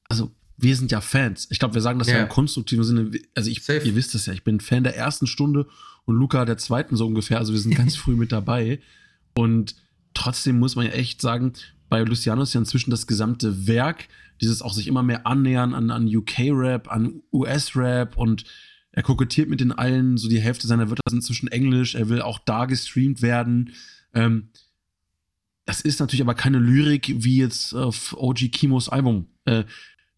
also 0.09 0.31
wir 0.57 0.75
sind 0.75 0.91
ja 0.91 1.01
Fans. 1.01 1.47
Ich 1.51 1.59
glaube, 1.59 1.75
wir 1.75 1.81
sagen 1.81 1.99
das 1.99 2.07
ja, 2.07 2.23
im 2.23 2.29
konstruktiven 2.29 2.83
Sinne. 2.83 3.11
Also 3.35 3.49
ich, 3.49 3.63
Safe. 3.63 3.85
ihr 3.85 3.95
wisst 3.95 4.15
das 4.15 4.25
ja, 4.25 4.33
ich 4.33 4.43
bin 4.43 4.59
Fan 4.61 4.83
der 4.83 4.95
ersten 4.95 5.27
Stunde 5.27 5.67
und 6.05 6.15
Luca 6.15 6.45
der 6.45 6.57
zweiten 6.57 6.95
so 6.95 7.05
ungefähr. 7.05 7.39
Also 7.39 7.53
wir 7.53 7.59
sind 7.59 7.75
ganz 7.75 7.95
früh 7.95 8.15
mit 8.15 8.31
dabei. 8.31 8.79
Und 9.35 9.75
trotzdem 10.15 10.57
muss 10.57 10.75
man 10.75 10.87
ja 10.87 10.93
echt 10.93 11.21
sagen, 11.21 11.53
bei 11.89 12.01
Luciano 12.01 12.41
ist 12.41 12.53
ja 12.53 12.59
inzwischen 12.59 12.89
das 12.89 13.05
gesamte 13.05 13.67
Werk, 13.67 14.07
dieses 14.41 14.61
auch 14.61 14.73
sich 14.73 14.87
immer 14.87 15.03
mehr 15.03 15.27
annähern 15.27 15.73
an, 15.73 15.91
an 15.91 16.07
UK-Rap, 16.07 16.91
an 16.91 17.21
US-Rap 17.31 18.17
und 18.17 18.43
er 18.91 19.03
kokettiert 19.03 19.49
mit 19.49 19.59
den 19.59 19.71
allen, 19.71 20.17
so 20.17 20.27
die 20.27 20.39
Hälfte 20.39 20.67
seiner 20.67 20.89
Wörter 20.89 21.03
sind 21.09 21.19
inzwischen 21.19 21.47
Englisch, 21.49 21.95
er 21.95 22.09
will 22.09 22.21
auch 22.21 22.39
da 22.39 22.65
gestreamt 22.65 23.21
werden. 23.21 23.73
Ähm, 24.13 24.49
das 25.65 25.81
ist 25.81 25.99
natürlich 25.99 26.21
aber 26.21 26.33
keine 26.33 26.59
Lyrik 26.59 27.13
wie 27.17 27.37
jetzt 27.37 27.73
auf 27.73 28.15
OG 28.17 28.51
Kimos 28.51 28.89
Album. 28.89 29.27
Äh, 29.45 29.65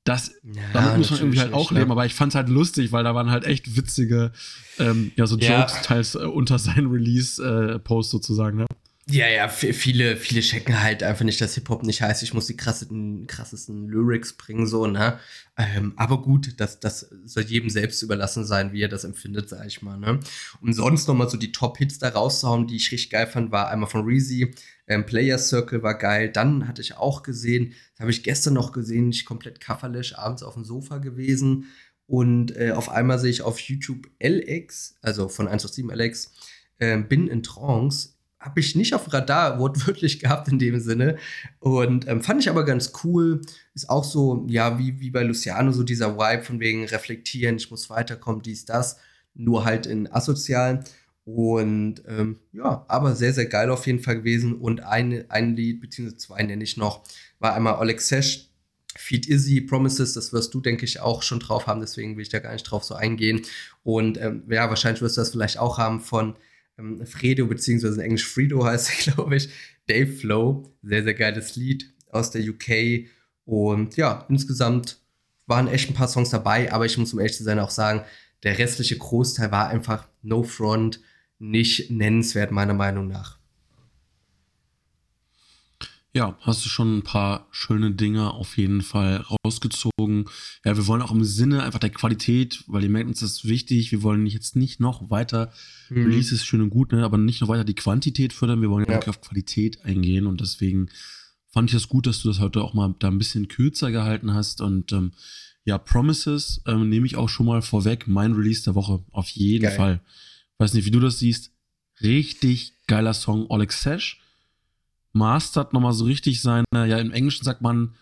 das, 0.03 0.31
ja, 0.43 0.61
damit 0.73 0.97
muss 0.99 1.11
man 1.11 1.19
irgendwie 1.19 1.39
halt 1.39 1.53
auch 1.53 1.71
leben, 1.71 1.91
aber 1.91 2.05
ich 2.05 2.13
fand 2.13 2.31
es 2.31 2.35
halt 2.35 2.47
lustig, 2.47 2.93
weil 2.93 3.03
da 3.03 3.13
waren 3.13 3.29
halt 3.29 3.43
echt 3.43 3.75
witzige, 3.75 4.31
ähm, 4.79 5.11
ja, 5.17 5.27
so 5.27 5.37
ja. 5.37 5.59
Jokes 5.59 5.81
teils 5.81 6.15
äh, 6.15 6.19
unter 6.19 6.59
seinem 6.59 6.91
Release-Post 6.91 8.09
äh, 8.09 8.11
sozusagen, 8.11 8.57
ne? 8.57 8.65
Ja, 9.09 9.25
ja, 9.29 9.47
viele, 9.47 10.17
viele 10.17 10.41
checken 10.41 10.83
halt 10.83 11.01
einfach 11.01 11.23
nicht, 11.23 11.39
dass 11.39 11.55
Hip-Hop 11.55 11.83
nicht 11.83 12.01
heißt, 12.01 12.23
ich 12.23 12.33
muss 12.33 12.47
die 12.47 12.57
krassesten, 12.57 13.25
krassesten 13.25 13.87
Lyrics 13.87 14.33
bringen, 14.33 14.67
so, 14.67 14.85
ne? 14.85 15.17
Ähm, 15.55 15.93
aber 15.95 16.21
gut, 16.21 16.59
das, 16.59 16.81
das 16.81 17.09
soll 17.23 17.43
jedem 17.43 17.69
selbst 17.69 18.01
überlassen 18.01 18.43
sein, 18.43 18.73
wie 18.73 18.81
er 18.81 18.89
das 18.89 19.05
empfindet, 19.05 19.47
sag 19.47 19.65
ich 19.65 19.81
mal, 19.81 19.97
ne? 19.97 20.19
Und 20.59 20.73
sonst 20.73 21.07
nochmal 21.07 21.29
so 21.29 21.37
die 21.37 21.53
Top-Hits 21.53 21.99
da 21.99 22.09
rauszuhauen, 22.09 22.67
die 22.67 22.75
ich 22.75 22.91
richtig 22.91 23.09
geil 23.09 23.27
fand, 23.27 23.49
war 23.49 23.69
einmal 23.69 23.89
von 23.89 24.03
Reezy, 24.03 24.53
ähm, 24.87 25.05
Player 25.05 25.37
Circle 25.37 25.83
war 25.83 25.97
geil, 25.97 26.29
dann 26.29 26.67
hatte 26.67 26.81
ich 26.81 26.97
auch 26.97 27.23
gesehen, 27.23 27.75
das 27.93 28.01
habe 28.01 28.11
ich 28.11 28.23
gestern 28.23 28.55
noch 28.55 28.73
gesehen, 28.73 29.11
ich 29.11 29.23
komplett 29.23 29.61
kafferlich 29.61 30.17
abends 30.17 30.43
auf 30.43 30.55
dem 30.55 30.65
Sofa 30.65 30.97
gewesen 30.97 31.67
und 32.07 32.57
äh, 32.57 32.71
auf 32.71 32.89
einmal 32.89 33.19
sehe 33.19 33.31
ich 33.31 33.41
auf 33.41 33.57
YouTube 33.61 34.09
LX, 34.19 34.97
also 35.01 35.29
von 35.29 35.47
187 35.47 35.95
LX, 35.95 36.31
äh, 36.79 36.97
bin 36.97 37.29
in 37.29 37.41
Trance, 37.41 38.16
habe 38.47 38.61
ich 38.61 38.75
nicht 38.75 38.93
auf 38.93 39.11
Radar 39.11 39.59
wortwörtlich 39.59 40.19
gehabt 40.21 40.47
in 40.47 40.57
dem 40.57 40.79
Sinne. 40.79 41.17
Und 41.59 42.07
ähm, 42.07 42.21
fand 42.21 42.41
ich 42.41 42.49
aber 42.49 42.63
ganz 42.63 42.93
cool. 43.03 43.41
Ist 43.73 43.89
auch 43.89 44.05
so, 44.05 44.45
ja, 44.47 44.79
wie, 44.79 44.99
wie 45.01 45.11
bei 45.11 45.23
Luciano, 45.23 45.71
so 45.71 45.83
dieser 45.83 46.17
Vibe 46.17 46.43
von 46.43 46.59
wegen 46.61 46.85
reflektieren, 46.85 47.57
ich 47.57 47.69
muss 47.69 47.89
weiterkommen, 47.89 48.41
dies, 48.41 48.65
das. 48.65 48.97
Nur 49.33 49.65
halt 49.65 49.85
in 49.85 50.11
asozialen. 50.11 50.83
Und 51.25 52.03
ähm, 52.07 52.39
ja, 52.53 52.85
aber 52.87 53.15
sehr, 53.15 53.33
sehr 53.33 53.47
geil 53.47 53.69
auf 53.69 53.85
jeden 53.85 53.99
Fall 53.99 54.15
gewesen. 54.15 54.55
Und 54.55 54.81
eine, 54.81 55.25
ein 55.27 55.55
Lied, 55.57 55.81
beziehungsweise 55.81 56.17
zwei 56.17 56.41
nenne 56.43 56.63
ich 56.63 56.77
noch, 56.77 57.03
war 57.39 57.53
einmal 57.53 57.79
Oleg 57.79 57.99
Sesh, 57.99 58.49
Feed 58.95 59.27
Izzy, 59.27 59.59
Promises, 59.59 60.13
das 60.13 60.31
wirst 60.31 60.53
du, 60.53 60.61
denke 60.61 60.85
ich, 60.85 61.01
auch 61.01 61.21
schon 61.21 61.39
drauf 61.39 61.67
haben, 61.67 61.81
deswegen 61.81 62.15
will 62.15 62.23
ich 62.23 62.29
da 62.29 62.39
gar 62.39 62.53
nicht 62.53 62.63
drauf 62.63 62.83
so 62.85 62.95
eingehen. 62.95 63.41
Und 63.83 64.17
ähm, 64.19 64.43
ja, 64.49 64.69
wahrscheinlich 64.69 65.01
wirst 65.01 65.17
du 65.17 65.21
das 65.21 65.31
vielleicht 65.31 65.59
auch 65.59 65.77
haben 65.77 65.99
von 65.99 66.37
ähm, 66.77 67.05
Fredo, 67.05 67.47
beziehungsweise 67.47 67.95
in 67.95 68.01
Englisch 68.01 68.27
Fredo 68.27 68.63
heißt 68.65 68.89
er, 68.89 68.95
glaube 69.13 69.35
ich. 69.35 69.49
Dave 69.87 70.11
Flow, 70.11 70.75
sehr, 70.83 71.03
sehr 71.03 71.13
geiles 71.13 71.55
Lied 71.55 71.93
aus 72.09 72.31
der 72.31 72.41
UK. 72.41 73.07
Und 73.45 73.95
ja, 73.95 74.25
insgesamt 74.29 74.99
waren 75.45 75.67
echt 75.67 75.89
ein 75.89 75.93
paar 75.93 76.09
Songs 76.09 76.29
dabei, 76.29 76.71
aber 76.71 76.85
ich 76.85 76.97
muss 76.97 77.13
um 77.13 77.19
ehrlich 77.19 77.35
zu 77.35 77.43
sein 77.43 77.59
auch 77.59 77.69
sagen, 77.69 78.03
der 78.43 78.59
restliche 78.59 78.97
Großteil 78.97 79.51
war 79.51 79.69
einfach 79.69 80.07
No 80.21 80.43
Front, 80.43 80.99
nicht 81.39 81.89
nennenswert, 81.89 82.51
meiner 82.51 82.73
Meinung 82.73 83.07
nach. 83.07 83.36
Ja, 86.17 86.35
hast 86.41 86.65
du 86.65 86.69
schon 86.69 86.97
ein 86.97 87.03
paar 87.03 87.47
schöne 87.51 87.91
Dinge 87.91 88.33
auf 88.33 88.57
jeden 88.57 88.81
Fall 88.81 89.23
rausgezogen. 89.45 90.25
Ja, 90.65 90.75
wir 90.75 90.87
wollen 90.87 91.03
auch 91.03 91.11
im 91.11 91.23
Sinne 91.23 91.61
einfach 91.61 91.77
der 91.77 91.91
Qualität, 91.91 92.63
weil 92.65 92.81
ihr 92.81 92.89
merkt 92.89 93.07
uns 93.07 93.19
das 93.19 93.33
ist 93.33 93.47
wichtig. 93.47 93.91
Wir 93.91 94.01
wollen 94.01 94.25
jetzt 94.25 94.55
nicht 94.55 94.79
noch 94.79 95.11
weiter, 95.11 95.51
mhm. 95.91 96.05
Release 96.05 96.33
ist 96.33 96.43
schön 96.43 96.61
und 96.61 96.71
gut, 96.71 96.91
ne, 96.91 97.05
aber 97.05 97.19
nicht 97.19 97.41
noch 97.41 97.49
weiter 97.49 97.63
die 97.63 97.75
Quantität 97.75 98.33
fördern. 98.33 98.63
Wir 98.63 98.71
wollen 98.71 98.87
ja, 98.89 98.99
ja. 98.99 99.07
auf 99.07 99.21
Qualität 99.21 99.85
eingehen 99.85 100.25
und 100.25 100.41
deswegen 100.41 100.89
fand 101.51 101.69
ich 101.69 101.75
es 101.75 101.83
das 101.83 101.89
gut, 101.89 102.07
dass 102.07 102.23
du 102.23 102.29
das 102.29 102.39
heute 102.39 102.63
auch 102.63 102.73
mal 102.73 102.95
da 102.97 103.09
ein 103.09 103.19
bisschen 103.19 103.47
kürzer 103.47 103.91
gehalten 103.91 104.33
hast 104.33 104.59
und 104.59 104.91
ähm, 104.93 105.11
ja, 105.65 105.77
Promises 105.77 106.63
ähm, 106.65 106.89
nehme 106.89 107.05
ich 107.05 107.15
auch 107.15 107.29
schon 107.29 107.45
mal 107.45 107.61
vorweg. 107.61 108.07
Mein 108.07 108.33
Release 108.33 108.63
der 108.63 108.73
Woche 108.73 109.03
auf 109.11 109.29
jeden 109.29 109.65
Geil. 109.65 109.75
Fall. 109.75 110.01
Weiß 110.57 110.73
nicht, 110.73 110.85
wie 110.85 110.91
du 110.91 110.99
das 110.99 111.19
siehst. 111.19 111.51
Richtig 112.01 112.73
geiler 112.87 113.13
Song, 113.13 113.45
Oleg 113.49 113.71
Sesh 113.71 114.19
mastert 115.17 115.73
nochmal 115.73 115.93
so 115.93 116.05
richtig 116.05 116.41
seine, 116.41 116.65
ja, 116.73 116.97
im 116.97 117.11
Englischen 117.11 117.43
sagt 117.43 117.61
man, 117.61 117.95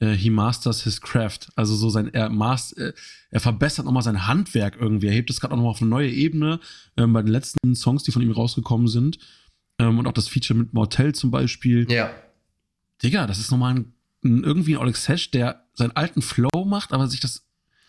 äh, 0.00 0.12
he 0.12 0.30
masters 0.30 0.82
his 0.82 1.00
craft. 1.00 1.50
Also 1.56 1.74
so 1.74 1.90
sein, 1.90 2.12
er, 2.12 2.28
maß, 2.28 2.72
äh, 2.72 2.92
er 3.30 3.40
verbessert 3.40 3.84
nochmal 3.84 4.02
sein 4.02 4.26
Handwerk 4.26 4.76
irgendwie. 4.80 5.06
Er 5.06 5.12
hebt 5.12 5.30
es 5.30 5.40
gerade 5.40 5.54
auch 5.54 5.56
nochmal 5.56 5.72
auf 5.72 5.80
eine 5.80 5.90
neue 5.90 6.10
Ebene 6.10 6.60
ähm, 6.96 7.12
bei 7.12 7.22
den 7.22 7.30
letzten 7.30 7.74
Songs, 7.74 8.02
die 8.02 8.12
von 8.12 8.22
ihm 8.22 8.32
rausgekommen 8.32 8.88
sind. 8.88 9.18
Ähm, 9.78 9.98
und 9.98 10.06
auch 10.06 10.12
das 10.12 10.28
Feature 10.28 10.58
mit 10.58 10.72
Mortel 10.72 11.14
zum 11.14 11.30
Beispiel. 11.30 11.90
Ja. 11.90 12.10
Digga, 13.02 13.26
das 13.26 13.38
ist 13.38 13.50
nochmal 13.50 13.74
ein, 13.74 13.92
ein, 14.24 14.44
irgendwie 14.44 14.76
ein 14.76 14.80
Alex 14.80 15.08
Hesh, 15.08 15.30
der 15.30 15.64
seinen 15.74 15.92
alten 15.92 16.22
Flow 16.22 16.64
macht, 16.64 16.92
aber 16.92 17.08
sich 17.08 17.20
das 17.20 17.44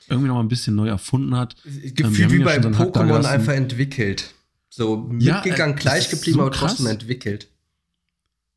irgendwie 0.08 0.27
nochmal 0.27 0.44
ein 0.44 0.50
bisschen 0.50 0.75
neu 0.75 0.88
erfunden 0.88 1.36
hat. 1.36 1.55
Gefühlt 1.63 2.32
ähm, 2.32 2.32
wie 2.32 2.44
bei 2.44 2.58
Pokémon 2.58 3.25
einfach 3.25 3.53
entwickelt. 3.53 4.34
So 4.70 4.98
mitgegangen, 4.98 5.75
ja, 5.75 5.82
gleich 5.82 6.10
geblieben, 6.10 6.38
so 6.38 6.41
aber 6.41 6.51
trotzdem 6.51 6.88
entwickelt. 6.88 7.48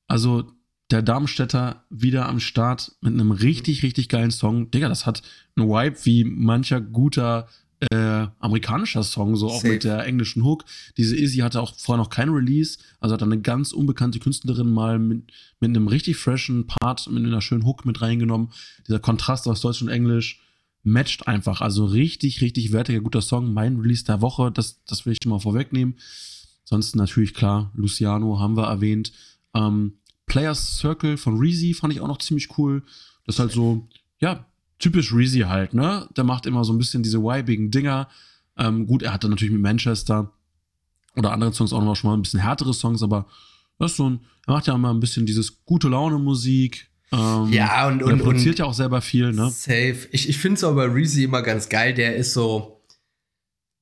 Also 0.08 0.50
der 0.90 1.02
Darmstädter 1.02 1.84
wieder 1.90 2.28
am 2.28 2.40
Start 2.40 2.92
mit 3.00 3.12
einem 3.12 3.30
richtig, 3.30 3.82
richtig 3.82 4.08
geilen 4.08 4.30
Song. 4.30 4.70
Digga, 4.70 4.88
das 4.88 5.06
hat 5.06 5.22
einen 5.54 5.68
Vibe 5.68 5.98
wie 6.04 6.24
mancher 6.24 6.80
guter 6.80 7.46
äh, 7.92 8.26
amerikanischer 8.40 9.04
Song, 9.04 9.36
so 9.36 9.48
auch 9.48 9.60
Safe. 9.60 9.74
mit 9.74 9.84
der 9.84 10.04
englischen 10.04 10.42
Hook. 10.42 10.64
Diese 10.96 11.16
Izzy 11.16 11.38
hatte 11.38 11.60
auch 11.60 11.74
vorher 11.76 12.02
noch 12.02 12.10
kein 12.10 12.30
Release, 12.30 12.78
also 13.00 13.14
hat 13.14 13.22
eine 13.22 13.40
ganz 13.40 13.72
unbekannte 13.72 14.18
Künstlerin 14.18 14.72
mal 14.72 14.98
mit, 14.98 15.30
mit 15.60 15.70
einem 15.70 15.86
richtig 15.86 16.16
freshen 16.16 16.66
Part, 16.66 17.08
mit 17.08 17.24
einer 17.24 17.40
schönen 17.40 17.64
Hook 17.64 17.84
mit 17.84 18.00
reingenommen. 18.00 18.50
Dieser 18.86 18.98
Kontrast 18.98 19.46
aus 19.46 19.60
Deutsch 19.60 19.82
und 19.82 19.88
Englisch 19.88 20.40
matcht 20.82 21.28
einfach. 21.28 21.60
Also 21.60 21.84
richtig, 21.84 22.40
richtig 22.40 22.72
wertiger, 22.72 23.00
guter 23.00 23.22
Song. 23.22 23.52
Mein 23.52 23.76
Release 23.76 24.04
der 24.04 24.20
Woche, 24.22 24.50
das, 24.50 24.82
das 24.84 25.06
will 25.06 25.12
ich 25.12 25.18
schon 25.22 25.30
mal 25.30 25.38
vorwegnehmen. 25.38 25.96
Sonst 26.64 26.96
natürlich 26.96 27.34
klar, 27.34 27.70
Luciano 27.74 28.40
haben 28.40 28.56
wir 28.56 28.64
erwähnt. 28.64 29.12
Ähm, 29.58 29.98
Players 30.26 30.78
Circle 30.78 31.16
von 31.16 31.38
Reezy 31.38 31.74
fand 31.74 31.92
ich 31.92 32.00
auch 32.00 32.08
noch 32.08 32.18
ziemlich 32.18 32.58
cool. 32.58 32.82
Das 33.26 33.36
ist 33.36 33.40
halt 33.40 33.52
so, 33.52 33.88
ja, 34.18 34.46
typisch 34.78 35.12
Reezy 35.12 35.40
halt, 35.40 35.74
ne? 35.74 36.08
Der 36.16 36.24
macht 36.24 36.46
immer 36.46 36.64
so 36.64 36.72
ein 36.72 36.78
bisschen 36.78 37.02
diese 37.02 37.20
vibigen 37.20 37.70
Dinger. 37.70 38.08
Ähm, 38.56 38.86
gut, 38.86 39.02
er 39.02 39.12
hatte 39.12 39.28
natürlich 39.28 39.52
mit 39.52 39.62
Manchester 39.62 40.32
oder 41.16 41.32
andere 41.32 41.52
Songs 41.52 41.72
auch 41.72 41.82
noch 41.82 41.96
schon 41.96 42.10
mal 42.10 42.16
ein 42.16 42.22
bisschen 42.22 42.40
härtere 42.40 42.74
Songs, 42.74 43.02
aber 43.02 43.26
das 43.78 43.92
ist 43.92 43.96
so 43.96 44.10
ein, 44.10 44.20
er 44.46 44.54
macht 44.54 44.66
ja 44.66 44.74
immer 44.74 44.92
ein 44.92 45.00
bisschen 45.00 45.26
dieses 45.26 45.64
gute 45.64 45.88
Laune 45.88 46.18
Musik. 46.18 46.90
Ähm, 47.10 47.52
ja, 47.52 47.88
und, 47.88 48.02
und 48.02 48.10
er 48.10 48.24
produziert 48.24 48.58
ja 48.58 48.66
auch 48.66 48.74
selber 48.74 49.00
viel, 49.00 49.32
ne? 49.32 49.50
Safe. 49.50 50.08
Ich, 50.12 50.28
ich 50.28 50.38
finde 50.38 50.56
es 50.58 50.64
aber 50.64 50.86
bei 50.86 50.92
Reezy 50.92 51.24
immer 51.24 51.42
ganz 51.42 51.68
geil. 51.68 51.94
Der 51.94 52.16
ist 52.16 52.34
so 52.34 52.84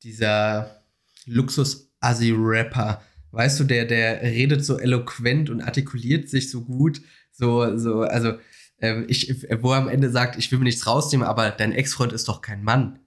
dieser 0.02 0.82
Luxus-Assi-Rapper 1.26 3.02
weißt 3.32 3.60
du, 3.60 3.64
der, 3.64 3.84
der 3.84 4.22
redet 4.22 4.64
so 4.64 4.78
eloquent 4.78 5.50
und 5.50 5.60
artikuliert 5.60 6.28
sich 6.28 6.50
so 6.50 6.64
gut, 6.64 7.00
so, 7.32 7.76
so, 7.76 8.00
also, 8.02 8.34
äh, 8.78 9.02
ich, 9.04 9.46
wo 9.60 9.72
er 9.72 9.78
am 9.78 9.88
Ende 9.88 10.10
sagt, 10.10 10.38
ich 10.38 10.50
will 10.50 10.58
mir 10.58 10.64
nichts 10.64 10.86
rausnehmen, 10.86 11.26
aber 11.26 11.50
dein 11.50 11.72
Ex-Freund 11.72 12.12
ist 12.12 12.28
doch 12.28 12.40
kein 12.40 12.62
Mann. 12.62 12.98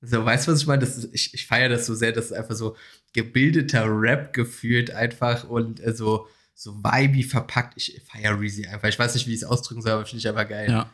So, 0.00 0.24
weißt 0.24 0.46
du, 0.46 0.52
was 0.52 0.60
ich 0.60 0.66
meine? 0.66 0.80
Das 0.80 0.96
ist, 0.96 1.12
ich 1.12 1.34
ich 1.34 1.46
feiere 1.46 1.68
das 1.68 1.86
so 1.86 1.94
sehr, 1.94 2.12
das 2.12 2.26
ist 2.26 2.32
einfach 2.32 2.54
so 2.54 2.76
gebildeter 3.12 3.86
Rap 3.88 4.32
gefühlt 4.32 4.90
einfach 4.92 5.44
und 5.44 5.80
äh, 5.80 5.92
so, 5.92 6.28
so 6.54 6.76
vibey 6.82 7.22
verpackt. 7.22 7.74
Ich 7.76 8.00
feiere 8.06 8.38
Reezy 8.38 8.66
einfach. 8.66 8.88
Ich 8.88 8.98
weiß 8.98 9.14
nicht, 9.14 9.26
wie 9.26 9.32
ich 9.32 9.38
es 9.38 9.44
ausdrücken 9.44 9.82
soll, 9.82 9.92
aber 9.92 10.06
finde 10.06 10.20
ich 10.20 10.28
einfach 10.28 10.48
geil. 10.48 10.70
Ja. 10.70 10.90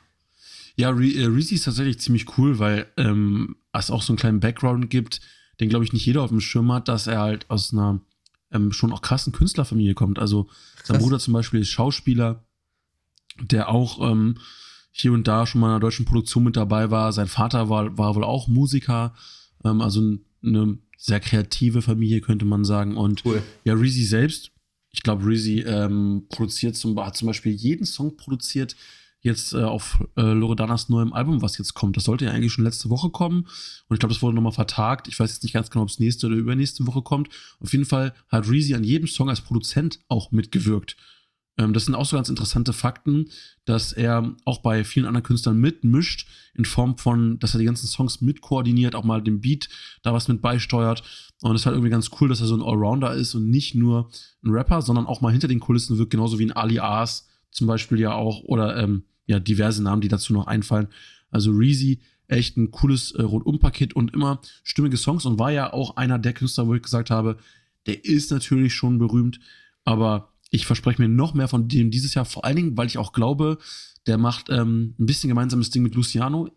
Ja, 0.77 0.91
äh, 0.91 1.27
Reezy 1.27 1.55
ist 1.55 1.65
tatsächlich 1.65 2.01
ziemlich 2.01 2.37
cool, 2.37 2.59
weil 2.59 2.87
ähm, 2.97 3.57
es 3.73 3.91
auch 3.91 4.03
so 4.03 4.13
einen 4.13 4.19
kleinen 4.19 4.41
Background 4.41 4.91
gibt, 4.91 5.21
den, 5.61 5.69
glaube 5.69 5.85
ich, 5.85 5.93
nicht 5.93 6.05
jeder 6.05 6.23
auf 6.23 6.31
dem 6.31 6.41
Schirm 6.41 6.73
hat, 6.73 6.89
dass 6.89 7.07
er 7.07 7.21
halt 7.21 7.49
aus 7.49 7.73
einer 7.73 8.01
ähm, 8.55 8.73
schon 8.73 8.93
auch 8.93 9.03
krassen 9.03 9.33
Künstlerfamilie 9.33 9.95
kommt. 9.95 10.19
Also 10.19 10.45
Krass. 10.45 10.87
sein 10.89 10.99
Bruder 10.99 11.19
zum 11.19 11.35
Beispiel 11.35 11.61
ist 11.61 11.69
Schauspieler, 11.69 12.45
der 13.41 13.69
auch 13.69 14.01
ähm, 14.11 14.39
hier 14.91 15.13
und 15.13 15.27
da 15.27 15.45
schon 15.47 15.61
mal 15.61 15.67
in 15.69 15.73
einer 15.73 15.81
deutschen 15.81 16.07
Produktion 16.07 16.45
mit 16.45 16.57
dabei 16.57 16.91
war. 16.91 17.13
Sein 17.13 17.27
Vater 17.27 17.69
war, 17.69 17.99
war 17.99 18.15
wohl 18.15 18.25
auch 18.25 18.47
Musiker, 18.47 19.15
ähm, 19.65 19.81
also 19.81 20.17
eine 20.43 20.79
sehr 20.97 21.21
kreative 21.21 21.83
Familie, 21.83 22.21
könnte 22.21 22.45
man 22.45 22.65
sagen. 22.65 22.97
Und 22.97 23.25
cool. 23.25 23.43
ja, 23.65 23.75
Reezy 23.75 24.05
selbst, 24.05 24.53
ich 24.93 25.03
glaube, 25.03 25.27
Reezy 25.27 25.61
ähm, 25.61 26.27
produziert 26.29 26.77
zum, 26.77 26.99
hat 27.05 27.17
zum 27.17 27.27
Beispiel 27.27 27.53
jeden 27.53 27.85
Song 27.85 28.17
produziert, 28.17 28.77
jetzt 29.25 29.55
äh, 29.55 29.63
auf 29.63 30.07
äh, 30.17 30.21
Loredanas 30.21 30.91
neuem 30.91 31.15
Album, 31.15 31.41
was 31.41 31.57
jetzt 31.57 31.73
kommt. 31.73 31.97
Das 31.97 32.05
sollte 32.05 32.27
ja 32.27 32.31
eigentlich 32.31 32.53
schon 32.53 32.65
letzte 32.65 32.91
Woche 32.91 33.09
kommen. 33.09 33.49
Und 33.89 33.95
ich 33.95 33.99
glaube, 33.99 34.13
das 34.13 34.23
wurde 34.23 34.37
nochmal 34.37 34.53
vertagt. 34.53 35.09
Ich 35.09 35.19
weiß 35.19 35.31
jetzt 35.31 35.43
nicht 35.43 35.55
ganz 35.55 35.71
genau, 35.71 35.83
ob 35.83 35.89
es 35.89 35.99
nächste 35.99 36.27
oder 36.27 36.37
übernächste 36.37 36.87
Woche 36.87 37.01
kommt. 37.01 37.31
Auf 37.59 37.73
jeden 37.73 37.87
Fall 37.87 38.15
hat 38.29 38.49
Reezy 38.49 38.75
an 38.75 38.85
jedem 38.85 39.09
Song 39.09 39.31
als 39.31 39.41
Produzent 39.41 39.99
auch 40.09 40.31
mitgewirkt. 40.31 40.97
Ähm, 41.57 41.73
das 41.73 41.87
sind 41.87 41.95
auch 41.95 42.05
so 42.05 42.17
ganz 42.17 42.29
interessante 42.29 42.75
Fakten, 42.75 43.31
dass 43.65 43.95
er 43.95 44.37
auch 44.45 44.59
bei 44.59 44.85
vielen 44.85 45.07
anderen 45.07 45.25
Künstlern 45.25 45.59
mitmischt, 45.59 46.29
in 46.55 46.67
Form 46.67 46.99
von, 46.99 47.39
dass 47.39 47.55
er 47.55 47.61
die 47.61 47.67
ganzen 47.67 47.87
Songs 47.87 48.21
mitkoordiniert, 48.21 48.95
auch 48.95 49.05
mal 49.05 49.23
den 49.23 49.41
Beat 49.41 49.71
da 50.03 50.13
was 50.13 50.29
mit 50.29 50.43
beisteuert. 50.43 51.03
Und 51.41 51.55
es 51.55 51.63
ist 51.63 51.67
halt 51.67 51.77
irgendwie 51.77 51.91
ganz 51.91 52.11
cool, 52.21 52.29
dass 52.29 52.43
er 52.43 52.47
so 52.47 52.57
ein 52.57 52.63
Allrounder 52.63 53.15
ist 53.15 53.35
und 53.35 53.49
nicht 53.49 53.75
nur 53.75 54.11
ein 54.45 54.51
Rapper, 54.51 54.83
sondern 54.83 55.07
auch 55.07 55.23
mal 55.23 55.33
hinter 55.33 55.49
den 55.49 55.61
Kulissen 55.61 55.97
wirkt, 55.97 56.11
genauso 56.11 56.39
wie 56.39 56.45
ein 56.45 56.53
Ali 56.53 56.79
Aas 56.79 57.27
zum 57.51 57.67
Beispiel 57.67 58.01
ja 58.01 58.13
auch, 58.13 58.43
oder 58.43 58.77
ähm, 58.77 59.05
ja, 59.27 59.41
diverse 59.41 59.83
Namen, 59.83 60.03
die 60.03 60.09
dazu 60.09 60.33
noch 60.33 60.47
einfallen. 60.47 60.89
Also 61.31 61.51
Reezy, 61.51 62.01
echt 62.29 62.57
ein 62.57 62.71
cooles 62.71 63.13
äh, 63.13 63.23
Rundumpaket 63.23 63.95
und 63.95 64.15
immer 64.15 64.41
stimmige 64.63 64.97
Songs 64.97 65.25
und 65.25 65.39
war 65.39 65.53
ja 65.53 65.73
auch 65.73 65.97
einer 65.97 66.19
der 66.19 66.33
Künstler, 66.33 66.67
wo 66.67 66.75
ich 66.75 66.83
gesagt 66.83 67.11
habe, 67.11 67.39
der 67.87 68.05
ist 68.05 68.31
natürlich 68.31 68.75
schon 68.75 68.99
berühmt, 68.99 69.41
aber 69.85 70.33
ich 70.51 70.67
verspreche 70.67 71.03
mir 71.03 71.09
noch 71.09 71.35
mehr 71.35 71.49
von 71.49 71.69
dem 71.69 71.91
dieses 71.91 72.15
Jahr, 72.15 72.25
vor 72.25 72.45
allen 72.45 72.57
Dingen, 72.57 72.77
weil 72.77 72.87
ich 72.87 72.99
auch 72.99 73.13
glaube, 73.13 73.59
der 74.07 74.19
macht 74.19 74.49
ähm, 74.51 74.95
ein 74.99 75.07
bisschen 75.07 75.29
gemeinsames 75.29 75.71
Ding 75.71 75.83
mit 75.83 75.95
Luciano. 75.95 76.51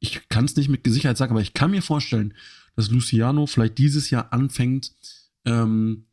Ich 0.00 0.28
kann 0.28 0.44
es 0.44 0.56
nicht 0.56 0.68
mit 0.68 0.86
Sicherheit 0.86 1.16
sagen, 1.16 1.32
aber 1.32 1.40
ich 1.40 1.54
kann 1.54 1.70
mir 1.70 1.82
vorstellen, 1.82 2.34
dass 2.74 2.90
Luciano 2.90 3.46
vielleicht 3.46 3.78
dieses 3.78 4.10
Jahr 4.10 4.32
anfängt, 4.32 4.92
ähm, 5.44 6.04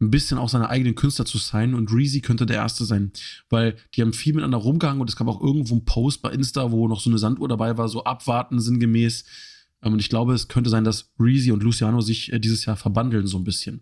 ein 0.00 0.10
bisschen 0.10 0.38
auch 0.38 0.48
seine 0.48 0.70
eigenen 0.70 0.94
Künstler 0.94 1.26
zu 1.26 1.38
sein 1.38 1.74
und 1.74 1.92
Reezy 1.92 2.20
könnte 2.20 2.46
der 2.46 2.56
Erste 2.56 2.84
sein, 2.84 3.12
weil 3.50 3.76
die 3.94 4.00
haben 4.00 4.14
viel 4.14 4.32
miteinander 4.32 4.58
rumgehangen 4.58 5.00
und 5.00 5.10
es 5.10 5.16
gab 5.16 5.28
auch 5.28 5.42
irgendwo 5.42 5.74
einen 5.74 5.84
Post 5.84 6.22
bei 6.22 6.30
Insta, 6.30 6.70
wo 6.70 6.88
noch 6.88 7.00
so 7.00 7.10
eine 7.10 7.18
Sanduhr 7.18 7.48
dabei 7.48 7.76
war, 7.76 7.88
so 7.88 8.04
abwarten 8.04 8.60
sinngemäß. 8.60 9.24
Ähm, 9.82 9.92
und 9.92 9.98
ich 9.98 10.08
glaube, 10.08 10.32
es 10.32 10.48
könnte 10.48 10.70
sein, 10.70 10.84
dass 10.84 11.10
Reezy 11.18 11.52
und 11.52 11.62
Luciano 11.62 12.00
sich 12.00 12.32
äh, 12.32 12.38
dieses 12.38 12.64
Jahr 12.64 12.76
verbandeln 12.76 13.26
so 13.26 13.38
ein 13.38 13.44
bisschen. 13.44 13.80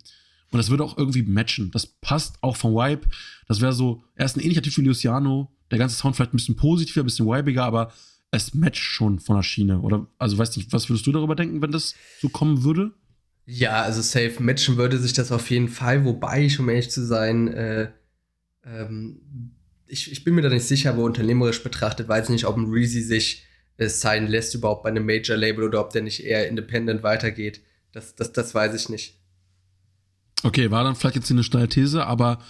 Und 0.51 0.59
das 0.59 0.71
würde 0.71 0.83
auch 0.83 0.97
irgendwie 0.97 1.23
matchen. 1.23 1.71
Das 1.71 1.87
passt 1.87 2.43
auch 2.43 2.57
vom 2.57 2.75
Vibe. 2.75 3.07
Das 3.47 3.61
wäre 3.61 3.73
so, 3.73 4.03
er 4.15 4.27
ist 4.27 4.37
ein 4.37 4.41
ähnlicher 4.41 4.63
Typ 4.63 4.77
wie 4.79 4.83
Luciano. 4.83 5.53
Der 5.71 5.79
ganze 5.79 5.97
Sound 5.97 6.17
vielleicht 6.17 6.33
ein 6.33 6.39
bisschen 6.39 6.57
positiver, 6.57 7.03
ein 7.03 7.07
bisschen 7.07 7.27
vibiger, 7.27 7.65
aber 7.65 7.93
es 8.31 8.55
matcht 8.55 8.83
schon 8.83 9.21
von 9.21 9.37
der 9.37 9.43
Schiene. 9.43 9.81
Oder, 9.81 10.07
also 10.19 10.39
weiß 10.39 10.57
nicht, 10.57 10.73
was 10.73 10.89
würdest 10.89 11.07
du 11.07 11.13
darüber 11.13 11.35
denken, 11.37 11.63
wenn 11.63 11.71
das 11.71 11.95
so 12.21 12.29
kommen 12.29 12.65
würde? 12.65 12.93
Ja, 13.51 13.81
also 13.81 14.03
safe 14.03 14.35
matchen 14.41 14.77
würde 14.77 14.99
sich 14.99 15.15
das 15.15 15.33
auf 15.33 15.49
jeden 15.49 15.69
Fall, 15.69 16.05
wobei 16.05 16.45
ich, 16.45 16.61
um 16.61 16.69
ehrlich 16.69 16.91
zu 16.91 17.03
sein, 17.03 17.49
äh, 17.49 17.91
ähm, 18.63 19.55
ich, 19.87 20.13
ich 20.13 20.23
bin 20.23 20.35
mir 20.35 20.43
da 20.43 20.51
nicht 20.51 20.67
sicher, 20.67 20.91
aber 20.91 21.03
unternehmerisch 21.05 21.63
betrachtet 21.63 22.09
weiß 22.09 22.27
ich 22.27 22.31
nicht, 22.31 22.45
ob 22.45 22.59
ein 22.59 22.71
Reezy 22.71 23.01
sich 23.01 23.47
äh, 23.79 23.89
sein 23.89 24.27
lässt 24.27 24.55
überhaupt 24.55 24.83
bei 24.83 24.91
einem 24.91 25.07
Major-Label 25.07 25.65
oder 25.65 25.81
ob 25.81 25.95
der 25.95 26.03
nicht 26.03 26.25
eher 26.25 26.47
independent 26.47 27.03
weitergeht. 27.03 27.63
Das, 27.93 28.15
das, 28.15 28.35
das 28.35 28.55
weiß 28.55 28.75
ich 28.75 28.91
nicht. 28.91 29.19
Okay, 30.43 30.71
war 30.71 30.85
dann 30.85 30.95
vielleicht 30.95 31.17
jetzt 31.17 31.31
eine 31.31 31.43
steile 31.43 31.71
These, 31.71 32.05
aber 32.05 32.45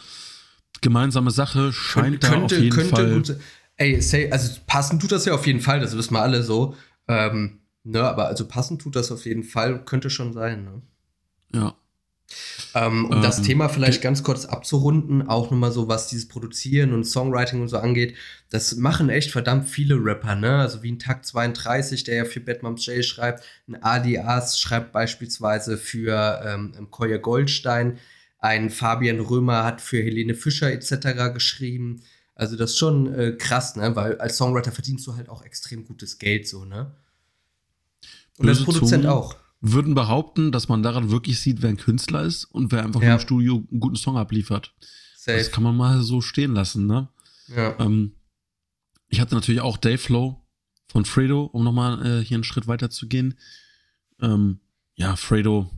gemeinsame 0.81 1.31
Sache 1.31 1.73
scheint 1.73 2.23
könnte, 2.23 2.26
da 2.26 2.43
auf 2.43 2.50
jeden 2.50 2.71
könnte 2.71 2.90
Fall. 2.90 3.12
Gut, 3.12 3.37
ey, 3.76 4.02
say, 4.02 4.33
also 4.33 4.61
passen 4.67 4.99
tut 4.99 5.12
das 5.12 5.26
ja 5.26 5.35
auf 5.35 5.47
jeden 5.47 5.61
Fall, 5.61 5.78
das 5.78 5.97
wissen 5.97 6.14
wir 6.14 6.23
alle 6.23 6.43
so. 6.43 6.75
Ähm, 7.07 7.61
Ne, 7.88 8.02
aber 8.02 8.26
also 8.26 8.47
passend 8.47 8.83
tut 8.83 8.97
das 8.97 9.11
auf 9.11 9.25
jeden 9.25 9.45
Fall, 9.45 9.83
könnte 9.87 10.11
schon 10.11 10.35
sein. 10.35 10.64
Ne? 10.64 10.83
Ja. 11.54 11.75
Ähm, 12.75 13.07
um 13.07 13.12
ähm, 13.14 13.23
das 13.23 13.40
Thema 13.40 13.71
vielleicht 13.71 14.02
ganz 14.02 14.23
kurz 14.23 14.45
abzurunden, 14.45 15.26
auch 15.26 15.50
nochmal 15.50 15.73
so, 15.73 15.88
was 15.88 16.07
dieses 16.09 16.28
Produzieren 16.28 16.92
und 16.92 17.04
Songwriting 17.04 17.62
und 17.62 17.68
so 17.68 17.78
angeht, 17.78 18.14
das 18.50 18.76
machen 18.76 19.09
echt 19.09 19.30
verdammt 19.30 19.66
viele 19.71 19.95
Rapper, 19.95 20.35
ne? 20.35 20.59
Also 20.59 20.83
wie 20.83 20.92
ein 20.92 20.99
Takt 20.99 21.25
32, 21.25 22.04
der 22.04 22.16
ja 22.16 22.25
für 22.26 22.40
Batman's 22.40 22.85
J 22.85 23.02
schreibt, 23.02 23.42
ein 23.66 23.83
Adi 23.83 24.18
As 24.18 24.61
schreibt 24.61 24.92
beispielsweise 24.92 25.78
für 25.78 26.42
ähm, 26.45 26.88
Koya 26.90 27.16
Goldstein, 27.16 27.99
ein 28.38 28.68
Fabian 28.68 29.21
Römer 29.21 29.64
hat 29.64 29.80
für 29.80 30.02
Helene 30.02 30.35
Fischer 30.35 30.71
etc. 30.71 31.33
geschrieben. 31.33 32.02
Also 32.35 32.54
das 32.57 32.73
ist 32.73 32.78
schon 32.78 33.14
äh, 33.14 33.33
krass, 33.33 33.76
ne? 33.76 33.97
Weil 33.97 34.18
als 34.18 34.37
Songwriter 34.37 34.73
verdienst 34.73 35.07
du 35.07 35.16
halt 35.16 35.30
auch 35.30 35.42
extrem 35.42 35.87
gutes 35.87 36.18
Geld 36.18 36.47
so, 36.47 36.66
ne? 36.66 36.95
Und 38.38 38.49
als 38.49 38.62
Produzent 38.62 39.04
Zungen 39.04 39.07
auch. 39.07 39.37
Würden 39.61 39.95
behaupten, 39.95 40.52
dass 40.52 40.68
man 40.68 40.83
daran 40.83 41.11
wirklich 41.11 41.40
sieht, 41.40 41.62
wer 41.62 41.71
ein 41.71 41.76
Künstler 41.76 42.23
ist 42.23 42.45
und 42.45 42.71
wer 42.71 42.85
einfach 42.85 43.02
ja. 43.02 43.14
im 43.14 43.21
Studio 43.21 43.64
einen 43.71 43.80
guten 43.80 43.97
Song 43.97 44.16
abliefert. 44.16 44.73
Safe. 45.16 45.37
Das 45.37 45.50
kann 45.50 45.64
man 45.64 45.76
mal 45.76 46.00
so 46.00 46.21
stehen 46.21 46.54
lassen, 46.54 46.87
ne? 46.87 47.09
Ja. 47.49 47.75
Ähm, 47.80 48.12
ich 49.09 49.21
hatte 49.21 49.35
natürlich 49.35 49.61
auch 49.61 49.76
Dave 49.76 49.99
Flow 49.99 50.40
von 50.87 51.04
Fredo, 51.04 51.45
um 51.45 51.64
nochmal 51.64 52.07
äh, 52.07 52.25
hier 52.25 52.37
einen 52.37 52.45
Schritt 52.45 52.68
weiter 52.68 52.88
zu 52.90 53.09
gehen. 53.09 53.35
Ähm, 54.21 54.61
ja, 54.95 55.16
Fredo, 55.16 55.71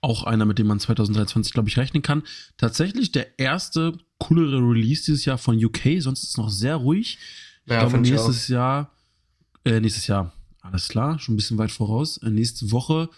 auch 0.00 0.24
einer, 0.24 0.44
mit 0.44 0.58
dem 0.58 0.66
man 0.66 0.80
2023, 0.80 1.52
glaube 1.52 1.68
ich, 1.68 1.78
rechnen 1.78 2.02
kann. 2.02 2.22
Tatsächlich 2.56 3.12
der 3.12 3.38
erste 3.38 3.98
coolere 4.18 4.58
Release 4.58 5.04
dieses 5.04 5.24
Jahr 5.24 5.38
von 5.38 5.62
UK, 5.62 6.00
sonst 6.00 6.22
ist 6.22 6.30
es 6.30 6.36
noch 6.36 6.48
sehr 6.48 6.76
ruhig. 6.76 7.18
Ja, 7.66 7.82
ich 7.82 7.88
glaube, 7.88 7.98
nächstes 7.98 8.48
Jahr, 8.48 8.92
äh, 9.64 9.80
nächstes 9.80 10.06
Jahr, 10.06 10.32
alles 10.66 10.88
klar, 10.88 11.18
schon 11.18 11.34
ein 11.34 11.36
bisschen 11.36 11.58
weit 11.58 11.70
voraus. 11.70 12.18
Äh, 12.18 12.30
nächste 12.30 12.70
Woche 12.72 13.08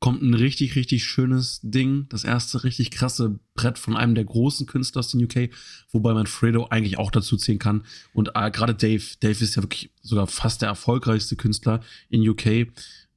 kommt 0.00 0.22
ein 0.22 0.34
richtig, 0.34 0.76
richtig 0.76 1.04
schönes 1.04 1.60
Ding. 1.62 2.06
Das 2.10 2.24
erste 2.24 2.62
richtig 2.64 2.90
krasse 2.90 3.38
Brett 3.54 3.78
von 3.78 3.96
einem 3.96 4.14
der 4.14 4.24
großen 4.24 4.66
Künstler 4.66 4.98
aus 5.00 5.08
den 5.08 5.24
UK, 5.24 5.50
wobei 5.92 6.12
man 6.12 6.26
Fredo 6.26 6.66
eigentlich 6.68 6.98
auch 6.98 7.10
dazu 7.10 7.36
zählen 7.36 7.58
kann. 7.58 7.84
Und 8.12 8.32
äh, 8.34 8.50
gerade 8.50 8.74
Dave, 8.74 9.02
Dave 9.20 9.42
ist 9.42 9.56
ja 9.56 9.62
wirklich 9.62 9.90
sogar 10.02 10.26
fast 10.26 10.60
der 10.60 10.68
erfolgreichste 10.68 11.36
Künstler 11.36 11.80
in 12.10 12.28
UK. 12.28 12.68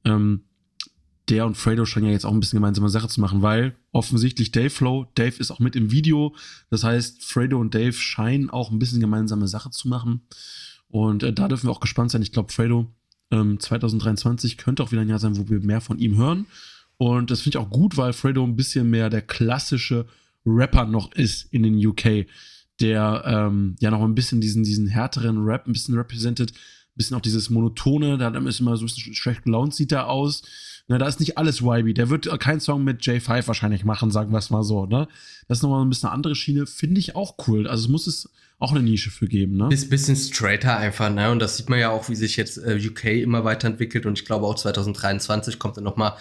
Ähm, 0.04 0.44
der 1.28 1.44
und 1.44 1.56
Fredo 1.56 1.84
scheinen 1.84 2.06
ja 2.06 2.12
jetzt 2.12 2.24
auch 2.24 2.32
ein 2.32 2.40
bisschen 2.40 2.56
gemeinsame 2.56 2.88
Sache 2.88 3.08
zu 3.08 3.20
machen, 3.20 3.42
weil 3.42 3.76
offensichtlich 3.92 4.50
Dave 4.50 4.70
Flow, 4.70 5.06
Dave 5.14 5.36
ist 5.38 5.50
auch 5.50 5.58
mit 5.58 5.76
im 5.76 5.90
Video. 5.90 6.34
Das 6.70 6.84
heißt, 6.84 7.22
Fredo 7.22 7.60
und 7.60 7.74
Dave 7.74 7.92
scheinen 7.92 8.48
auch 8.48 8.70
ein 8.70 8.78
bisschen 8.78 9.00
gemeinsame 9.00 9.46
Sache 9.46 9.70
zu 9.70 9.88
machen. 9.88 10.22
Und 10.88 11.22
äh, 11.22 11.34
da 11.34 11.48
dürfen 11.48 11.66
wir 11.66 11.72
auch 11.72 11.80
gespannt 11.80 12.10
sein. 12.10 12.22
Ich 12.22 12.32
glaube, 12.32 12.50
Fredo 12.50 12.90
ähm, 13.30 13.60
2023 13.60 14.56
könnte 14.56 14.82
auch 14.82 14.92
wieder 14.92 15.02
ein 15.02 15.08
Jahr 15.08 15.18
sein, 15.18 15.36
wo 15.36 15.48
wir 15.48 15.60
mehr 15.60 15.80
von 15.80 15.98
ihm 15.98 16.16
hören. 16.16 16.46
Und 16.96 17.30
das 17.30 17.42
finde 17.42 17.58
ich 17.58 17.64
auch 17.64 17.70
gut, 17.70 17.96
weil 17.96 18.12
Fredo 18.12 18.44
ein 18.44 18.56
bisschen 18.56 18.90
mehr 18.90 19.10
der 19.10 19.22
klassische 19.22 20.06
Rapper 20.44 20.86
noch 20.86 21.12
ist 21.12 21.52
in 21.52 21.62
den 21.62 21.86
UK, 21.86 22.26
der 22.80 23.22
ähm, 23.24 23.76
ja 23.80 23.90
noch 23.90 24.02
ein 24.02 24.14
bisschen 24.14 24.40
diesen, 24.40 24.64
diesen 24.64 24.86
härteren 24.86 25.44
Rap 25.44 25.66
ein 25.66 25.72
bisschen 25.72 25.96
repräsentiert, 25.96 26.52
bisschen 26.98 27.16
auch 27.16 27.22
dieses 27.22 27.48
Monotone, 27.48 28.18
da 28.18 28.28
ist 28.28 28.60
immer 28.60 28.76
so 28.76 28.84
ein 28.84 28.86
bisschen 28.86 29.14
schlecht 29.14 29.44
gelaunt, 29.44 29.74
sieht 29.74 29.92
er 29.92 30.08
aus. 30.08 30.42
Na, 30.88 30.96
da 30.96 31.06
ist 31.06 31.20
nicht 31.20 31.36
alles 31.36 31.60
YB. 31.60 31.94
Der 31.94 32.08
wird 32.08 32.28
keinen 32.40 32.60
Song 32.60 32.82
mit 32.82 33.02
J5 33.02 33.46
wahrscheinlich 33.46 33.84
machen, 33.84 34.10
sagen 34.10 34.32
wir 34.32 34.38
es 34.38 34.50
mal 34.50 34.62
so, 34.62 34.86
ne? 34.86 35.06
Das 35.46 35.58
ist 35.58 35.62
nochmal 35.62 35.84
ein 35.84 35.88
bisschen 35.90 36.08
eine 36.08 36.14
andere 36.14 36.34
Schiene, 36.34 36.66
finde 36.66 36.98
ich 36.98 37.14
auch 37.14 37.36
cool. 37.46 37.66
Also 37.66 37.84
es 37.84 37.88
muss 37.88 38.06
es 38.06 38.30
auch 38.58 38.70
eine 38.70 38.82
Nische 38.82 39.10
für 39.10 39.28
geben, 39.28 39.56
ne? 39.56 39.68
Ist 39.70 39.90
bisschen 39.90 40.16
straighter 40.16 40.76
einfach, 40.78 41.10
ne? 41.10 41.30
Und 41.30 41.40
das 41.40 41.58
sieht 41.58 41.68
man 41.68 41.78
ja 41.78 41.90
auch, 41.90 42.08
wie 42.08 42.16
sich 42.16 42.36
jetzt 42.36 42.56
äh, 42.56 42.80
UK 42.82 43.04
immer 43.04 43.44
weiterentwickelt 43.44 44.06
und 44.06 44.18
ich 44.18 44.24
glaube 44.24 44.46
auch 44.46 44.54
2023 44.54 45.58
kommt 45.58 45.76
dann 45.76 45.84
nochmal 45.84 46.14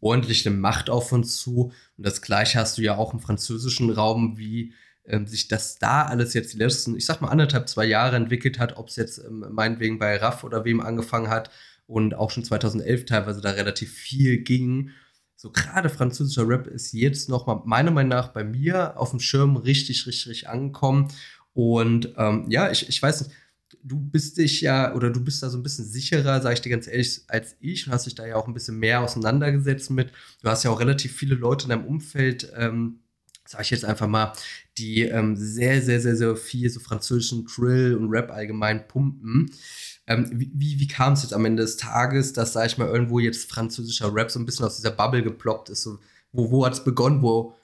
ordentlich 0.00 0.46
eine 0.46 0.56
Macht 0.56 0.88
auf 0.88 1.12
uns 1.12 1.36
zu. 1.36 1.72
Und 1.96 2.06
das 2.06 2.22
gleiche 2.22 2.58
hast 2.58 2.78
du 2.78 2.82
ja 2.82 2.96
auch 2.96 3.12
im 3.12 3.20
französischen 3.20 3.90
Raum, 3.90 4.38
wie 4.38 4.72
ähm, 5.06 5.26
sich 5.26 5.48
das 5.48 5.78
da 5.78 6.02
alles 6.02 6.34
jetzt 6.34 6.52
die 6.52 6.58
letzten, 6.58 6.96
ich 6.96 7.06
sag 7.06 7.20
mal, 7.20 7.28
anderthalb, 7.28 7.68
zwei 7.68 7.84
Jahre 7.84 8.16
entwickelt 8.16 8.58
hat, 8.58 8.76
ob 8.76 8.88
es 8.88 8.96
jetzt 8.96 9.18
ähm, 9.18 9.44
meinetwegen 9.50 9.98
bei 9.98 10.16
Raff 10.16 10.44
oder 10.44 10.64
wem 10.64 10.80
angefangen 10.80 11.28
hat 11.28 11.50
und 11.86 12.14
auch 12.14 12.30
schon 12.30 12.44
2011 12.44 13.04
teilweise 13.04 13.40
da 13.40 13.50
relativ 13.50 13.92
viel 13.92 14.38
ging. 14.38 14.90
So 15.36 15.50
gerade 15.50 15.90
französischer 15.90 16.48
Rap 16.48 16.66
ist 16.66 16.92
jetzt 16.92 17.28
noch 17.28 17.46
mal 17.46 17.60
meiner 17.64 17.90
Meinung 17.90 18.10
nach 18.10 18.28
bei 18.28 18.44
mir 18.44 18.98
auf 18.98 19.10
dem 19.10 19.20
Schirm 19.20 19.56
richtig, 19.56 20.06
richtig, 20.06 20.28
richtig 20.28 20.48
angekommen. 20.48 21.08
Und 21.52 22.14
ähm, 22.16 22.46
ja, 22.48 22.70
ich, 22.70 22.88
ich 22.88 23.02
weiß 23.02 23.22
nicht, 23.22 23.34
du 23.82 24.00
bist 24.00 24.38
dich 24.38 24.60
ja 24.60 24.94
oder 24.94 25.10
du 25.10 25.22
bist 25.22 25.42
da 25.42 25.50
so 25.50 25.58
ein 25.58 25.62
bisschen 25.62 25.84
sicherer, 25.84 26.40
sage 26.40 26.54
ich 26.54 26.60
dir 26.60 26.70
ganz 26.70 26.86
ehrlich, 26.86 27.22
als 27.28 27.56
ich 27.60 27.86
und 27.86 27.92
hast 27.92 28.06
dich 28.06 28.14
da 28.14 28.26
ja 28.26 28.36
auch 28.36 28.48
ein 28.48 28.54
bisschen 28.54 28.78
mehr 28.78 29.02
auseinandergesetzt 29.02 29.90
mit. 29.90 30.12
Du 30.42 30.48
hast 30.48 30.62
ja 30.64 30.70
auch 30.70 30.80
relativ 30.80 31.14
viele 31.14 31.34
Leute 31.34 31.64
in 31.64 31.70
deinem 31.70 31.86
Umfeld, 31.86 32.50
ähm, 32.56 33.00
sage 33.46 33.64
ich 33.64 33.70
jetzt 33.70 33.84
einfach 33.84 34.06
mal, 34.06 34.32
die 34.78 35.02
ähm, 35.02 35.36
sehr, 35.36 35.80
sehr, 35.82 36.00
sehr, 36.00 36.16
sehr 36.16 36.36
viel 36.36 36.68
so 36.70 36.80
französischen 36.80 37.46
Drill 37.46 37.96
und 37.96 38.08
Rap 38.10 38.30
allgemein 38.30 38.86
pumpen. 38.88 39.50
Ähm, 40.06 40.28
wie 40.32 40.78
wie, 40.78 40.86
kam 40.86 41.14
es 41.14 41.22
jetzt 41.22 41.32
am 41.32 41.44
Ende 41.44 41.62
des 41.62 41.76
Tages, 41.76 42.32
dass, 42.32 42.52
sag 42.52 42.66
ich 42.66 42.76
mal, 42.76 42.88
irgendwo 42.88 43.18
jetzt 43.20 43.50
französischer 43.50 44.14
Rap 44.14 44.30
so 44.30 44.38
ein 44.38 44.46
bisschen 44.46 44.66
aus 44.66 44.76
dieser 44.76 44.90
Bubble 44.90 45.22
geploppt 45.22 45.70
ist? 45.70 45.82
So, 45.82 45.98
wo 46.32 46.50
wo 46.50 46.66
hat 46.66 46.74
es 46.74 46.84
begonnen? 46.84 47.22
Wo, 47.22 47.54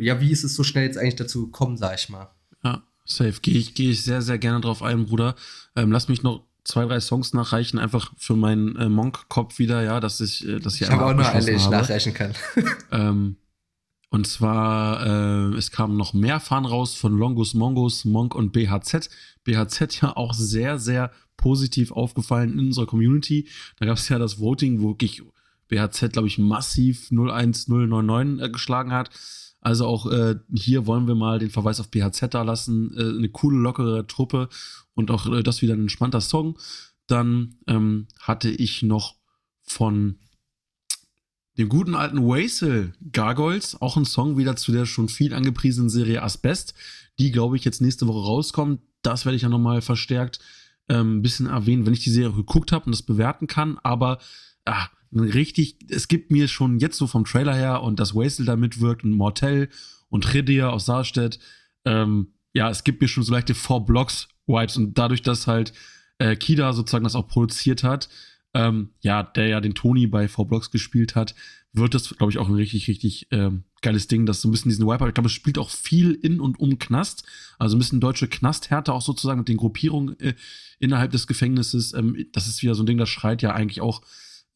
ja, 0.00 0.20
wie 0.20 0.30
ist 0.30 0.44
es 0.44 0.54
so 0.54 0.62
schnell 0.62 0.84
jetzt 0.84 0.98
eigentlich 0.98 1.16
dazu 1.16 1.46
gekommen, 1.46 1.76
sag 1.76 1.98
ich 1.98 2.08
mal? 2.08 2.30
Ja, 2.64 2.82
safe. 3.04 3.40
Gehe 3.40 3.58
ich, 3.58 3.74
geh 3.74 3.90
ich 3.90 4.02
sehr, 4.02 4.22
sehr 4.22 4.38
gerne 4.38 4.60
drauf 4.60 4.82
ein, 4.82 5.06
Bruder. 5.06 5.36
Ähm, 5.74 5.92
lass 5.92 6.08
mich 6.08 6.22
noch 6.22 6.44
zwei, 6.64 6.84
drei 6.84 7.00
Songs 7.00 7.32
nachreichen, 7.32 7.78
einfach 7.78 8.12
für 8.18 8.36
meinen 8.36 8.76
äh, 8.76 8.88
Monk-Kopf 8.88 9.58
wieder, 9.58 9.82
ja, 9.82 10.00
dass 10.00 10.20
ich 10.20 10.46
äh, 10.46 10.58
das 10.58 10.74
hier 10.74 10.88
Ich 10.88 10.92
habe 10.92 11.06
auch 11.06 11.14
noch 11.14 11.28
eine, 11.28 11.50
ich 11.50 11.68
nachreichen 11.70 12.12
kann. 12.12 12.32
ähm, 12.90 13.36
und 14.08 14.26
zwar, 14.26 15.04
äh, 15.04 15.56
es 15.56 15.70
kamen 15.70 15.96
noch 15.96 16.14
mehr 16.14 16.40
Fahren 16.40 16.64
raus 16.64 16.94
von 16.94 17.16
Longus 17.16 17.54
Mongos, 17.54 18.04
Monk 18.04 18.34
und 18.34 18.52
BHZ. 18.52 19.10
BHZ 19.44 20.00
ja 20.00 20.16
auch 20.16 20.32
sehr, 20.32 20.78
sehr 20.78 21.10
positiv 21.36 21.92
aufgefallen 21.92 22.52
in 22.52 22.66
unserer 22.66 22.86
Community. 22.86 23.48
Da 23.78 23.86
gab 23.86 23.96
es 23.96 24.08
ja 24.08 24.18
das 24.18 24.38
Voting, 24.38 24.80
wo 24.80 24.90
wirklich 24.90 25.22
BHZ, 25.68 26.12
glaube 26.12 26.28
ich, 26.28 26.38
massiv 26.38 27.10
01099 27.10 28.44
äh, 28.44 28.50
geschlagen 28.50 28.92
hat. 28.92 29.10
Also 29.60 29.86
auch 29.86 30.06
äh, 30.10 30.36
hier 30.54 30.86
wollen 30.86 31.08
wir 31.08 31.16
mal 31.16 31.40
den 31.40 31.50
Verweis 31.50 31.80
auf 31.80 31.90
BHZ 31.90 32.28
da 32.30 32.42
lassen. 32.42 32.94
Äh, 32.96 33.18
eine 33.18 33.28
coole, 33.28 33.58
lockere 33.58 34.06
Truppe 34.06 34.48
und 34.94 35.10
auch 35.10 35.26
äh, 35.26 35.42
das 35.42 35.62
wieder 35.62 35.74
ein 35.74 35.80
entspannter 35.80 36.20
Song. 36.20 36.56
Dann 37.08 37.56
ähm, 37.66 38.06
hatte 38.20 38.48
ich 38.48 38.82
noch 38.82 39.16
von 39.62 40.20
dem 41.58 41.68
guten 41.68 41.94
alten 41.94 42.22
Wasel 42.22 42.92
Gargoyles, 43.12 43.80
auch 43.80 43.96
ein 43.96 44.04
Song 44.04 44.36
wieder 44.36 44.56
zu 44.56 44.72
der 44.72 44.86
schon 44.86 45.08
viel 45.08 45.32
angepriesenen 45.32 45.88
Serie 45.88 46.22
Asbest, 46.22 46.74
die, 47.18 47.30
glaube 47.30 47.56
ich, 47.56 47.64
jetzt 47.64 47.80
nächste 47.80 48.06
Woche 48.06 48.26
rauskommt. 48.26 48.80
Das 49.02 49.24
werde 49.24 49.36
ich 49.36 49.42
ja 49.42 49.48
nochmal 49.48 49.80
verstärkt 49.80 50.40
ähm, 50.88 51.18
ein 51.18 51.22
bisschen 51.22 51.46
erwähnen, 51.46 51.86
wenn 51.86 51.92
ich 51.92 52.04
die 52.04 52.10
Serie 52.10 52.34
geguckt 52.34 52.72
habe 52.72 52.86
und 52.86 52.92
das 52.92 53.02
bewerten 53.02 53.46
kann. 53.46 53.78
Aber 53.82 54.18
ja, 54.66 54.90
richtig, 55.12 55.78
es 55.88 56.08
gibt 56.08 56.30
mir 56.30 56.48
schon 56.48 56.78
jetzt 56.78 56.98
so 56.98 57.06
vom 57.06 57.24
Trailer 57.24 57.54
her 57.54 57.82
und 57.82 58.00
dass 58.00 58.14
Wastel 58.14 58.46
da 58.46 58.56
mitwirkt 58.56 59.04
und 59.04 59.12
Mortel 59.12 59.68
und 60.08 60.32
Redia 60.34 60.70
aus 60.70 60.86
Saarstedt, 60.86 61.38
ähm, 61.84 62.34
ja, 62.52 62.70
es 62.70 62.84
gibt 62.84 63.00
mir 63.00 63.08
schon 63.08 63.22
so 63.22 63.32
leichte 63.32 63.54
Four 63.54 63.84
Blocks 63.84 64.28
Vibes 64.46 64.76
und 64.76 64.96
dadurch, 64.96 65.22
dass 65.22 65.46
halt 65.46 65.72
äh, 66.18 66.36
Kida 66.36 66.72
sozusagen 66.72 67.04
das 67.04 67.16
auch 67.16 67.28
produziert 67.28 67.82
hat, 67.82 68.08
ähm, 68.56 68.90
ja, 69.00 69.22
der 69.22 69.48
ja 69.48 69.60
den 69.60 69.74
Tony 69.74 70.06
bei 70.06 70.28
Four 70.28 70.48
Blocks 70.48 70.70
gespielt 70.70 71.14
hat, 71.14 71.34
wird 71.74 71.94
das, 71.94 72.16
glaube 72.16 72.32
ich, 72.32 72.38
auch 72.38 72.48
ein 72.48 72.54
richtig, 72.54 72.88
richtig 72.88 73.28
ähm, 73.30 73.64
geiles 73.82 74.08
Ding, 74.08 74.24
das 74.24 74.40
so 74.40 74.48
ein 74.48 74.50
bisschen 74.50 74.70
diesen 74.70 74.86
Wipeout, 74.86 75.08
ich 75.08 75.14
glaube, 75.14 75.26
es 75.26 75.32
spielt 75.32 75.58
auch 75.58 75.68
viel 75.68 76.12
in 76.12 76.40
und 76.40 76.58
um 76.58 76.78
Knast, 76.78 77.24
also 77.58 77.76
ein 77.76 77.78
bisschen 77.78 78.00
deutsche 78.00 78.28
Knasthärte 78.28 78.94
auch 78.94 79.02
sozusagen 79.02 79.40
mit 79.40 79.48
den 79.48 79.58
Gruppierungen 79.58 80.18
äh, 80.20 80.34
innerhalb 80.78 81.12
des 81.12 81.26
Gefängnisses. 81.26 81.92
Ähm, 81.92 82.26
das 82.32 82.48
ist 82.48 82.62
wieder 82.62 82.74
so 82.74 82.82
ein 82.82 82.86
Ding, 82.86 82.96
das 82.96 83.10
schreit 83.10 83.42
ja 83.42 83.52
eigentlich 83.52 83.82
auch 83.82 84.00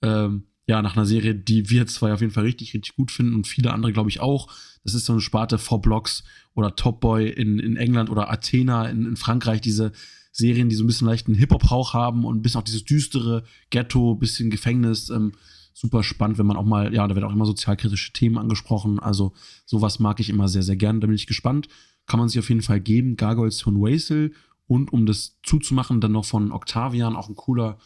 ähm, 0.01 0.45
ja, 0.67 0.81
nach 0.81 0.97
einer 0.97 1.05
Serie, 1.05 1.35
die 1.35 1.69
wir 1.69 1.87
zwei 1.87 2.13
auf 2.13 2.21
jeden 2.21 2.33
Fall 2.33 2.45
richtig, 2.45 2.73
richtig 2.73 2.97
gut 2.97 3.11
finden 3.11 3.35
und 3.35 3.47
viele 3.47 3.73
andere, 3.73 3.93
glaube 3.93 4.09
ich, 4.09 4.21
auch. 4.21 4.49
Das 4.83 4.95
ist 4.95 5.05
so 5.05 5.13
eine 5.13 5.21
Sparte 5.21 5.59
Four 5.59 5.83
Blocks 5.83 6.25
oder 6.55 6.75
Top 6.75 7.01
Boy 7.01 7.29
in, 7.29 7.59
in 7.59 7.77
England 7.77 8.09
oder 8.09 8.31
Athena 8.31 8.89
in, 8.89 9.05
in 9.05 9.17
Frankreich, 9.17 9.61
diese 9.61 9.93
Serien, 10.33 10.69
die 10.69 10.77
so 10.77 10.85
ein 10.85 10.87
bisschen 10.87 11.07
leichten 11.07 11.35
Hip-Hop-Hauch 11.35 11.95
haben 11.95 12.25
und 12.25 12.39
ein 12.39 12.43
bisschen 12.43 12.61
auch 12.61 12.65
dieses 12.65 12.85
düstere 12.85 13.45
Ghetto, 13.71 14.15
bisschen 14.15 14.51
Gefängnis. 14.51 15.11
Ähm, 15.11 15.33
super 15.73 16.03
spannend, 16.03 16.39
wenn 16.39 16.47
man 16.47 16.57
auch 16.57 16.65
mal, 16.65 16.93
ja, 16.95 17.07
da 17.07 17.15
werden 17.15 17.25
auch 17.25 17.33
immer 17.33 17.47
sozialkritische 17.47 18.13
Themen 18.13 18.39
angesprochen. 18.39 18.99
Also 18.99 19.33
sowas 19.65 19.99
mag 19.99 20.21
ich 20.21 20.29
immer 20.29 20.49
sehr, 20.49 20.63
sehr 20.63 20.77
gern. 20.77 21.01
Da 21.01 21.07
bin 21.07 21.17
ich 21.17 21.27
gespannt. 21.27 21.69
Kann 22.07 22.21
man 22.21 22.29
sich 22.29 22.39
auf 22.39 22.49
jeden 22.49 22.63
Fall 22.63 22.81
geben. 22.81 23.17
Gargoyles 23.17 23.61
von 23.61 23.81
Wasel 23.81 24.33
und 24.67 24.93
um 24.93 25.07
das 25.07 25.37
zuzumachen, 25.43 26.01
dann 26.01 26.13
noch 26.13 26.25
von 26.25 26.53
Octavian, 26.53 27.17
auch 27.17 27.29
ein 27.29 27.35
cooler 27.35 27.79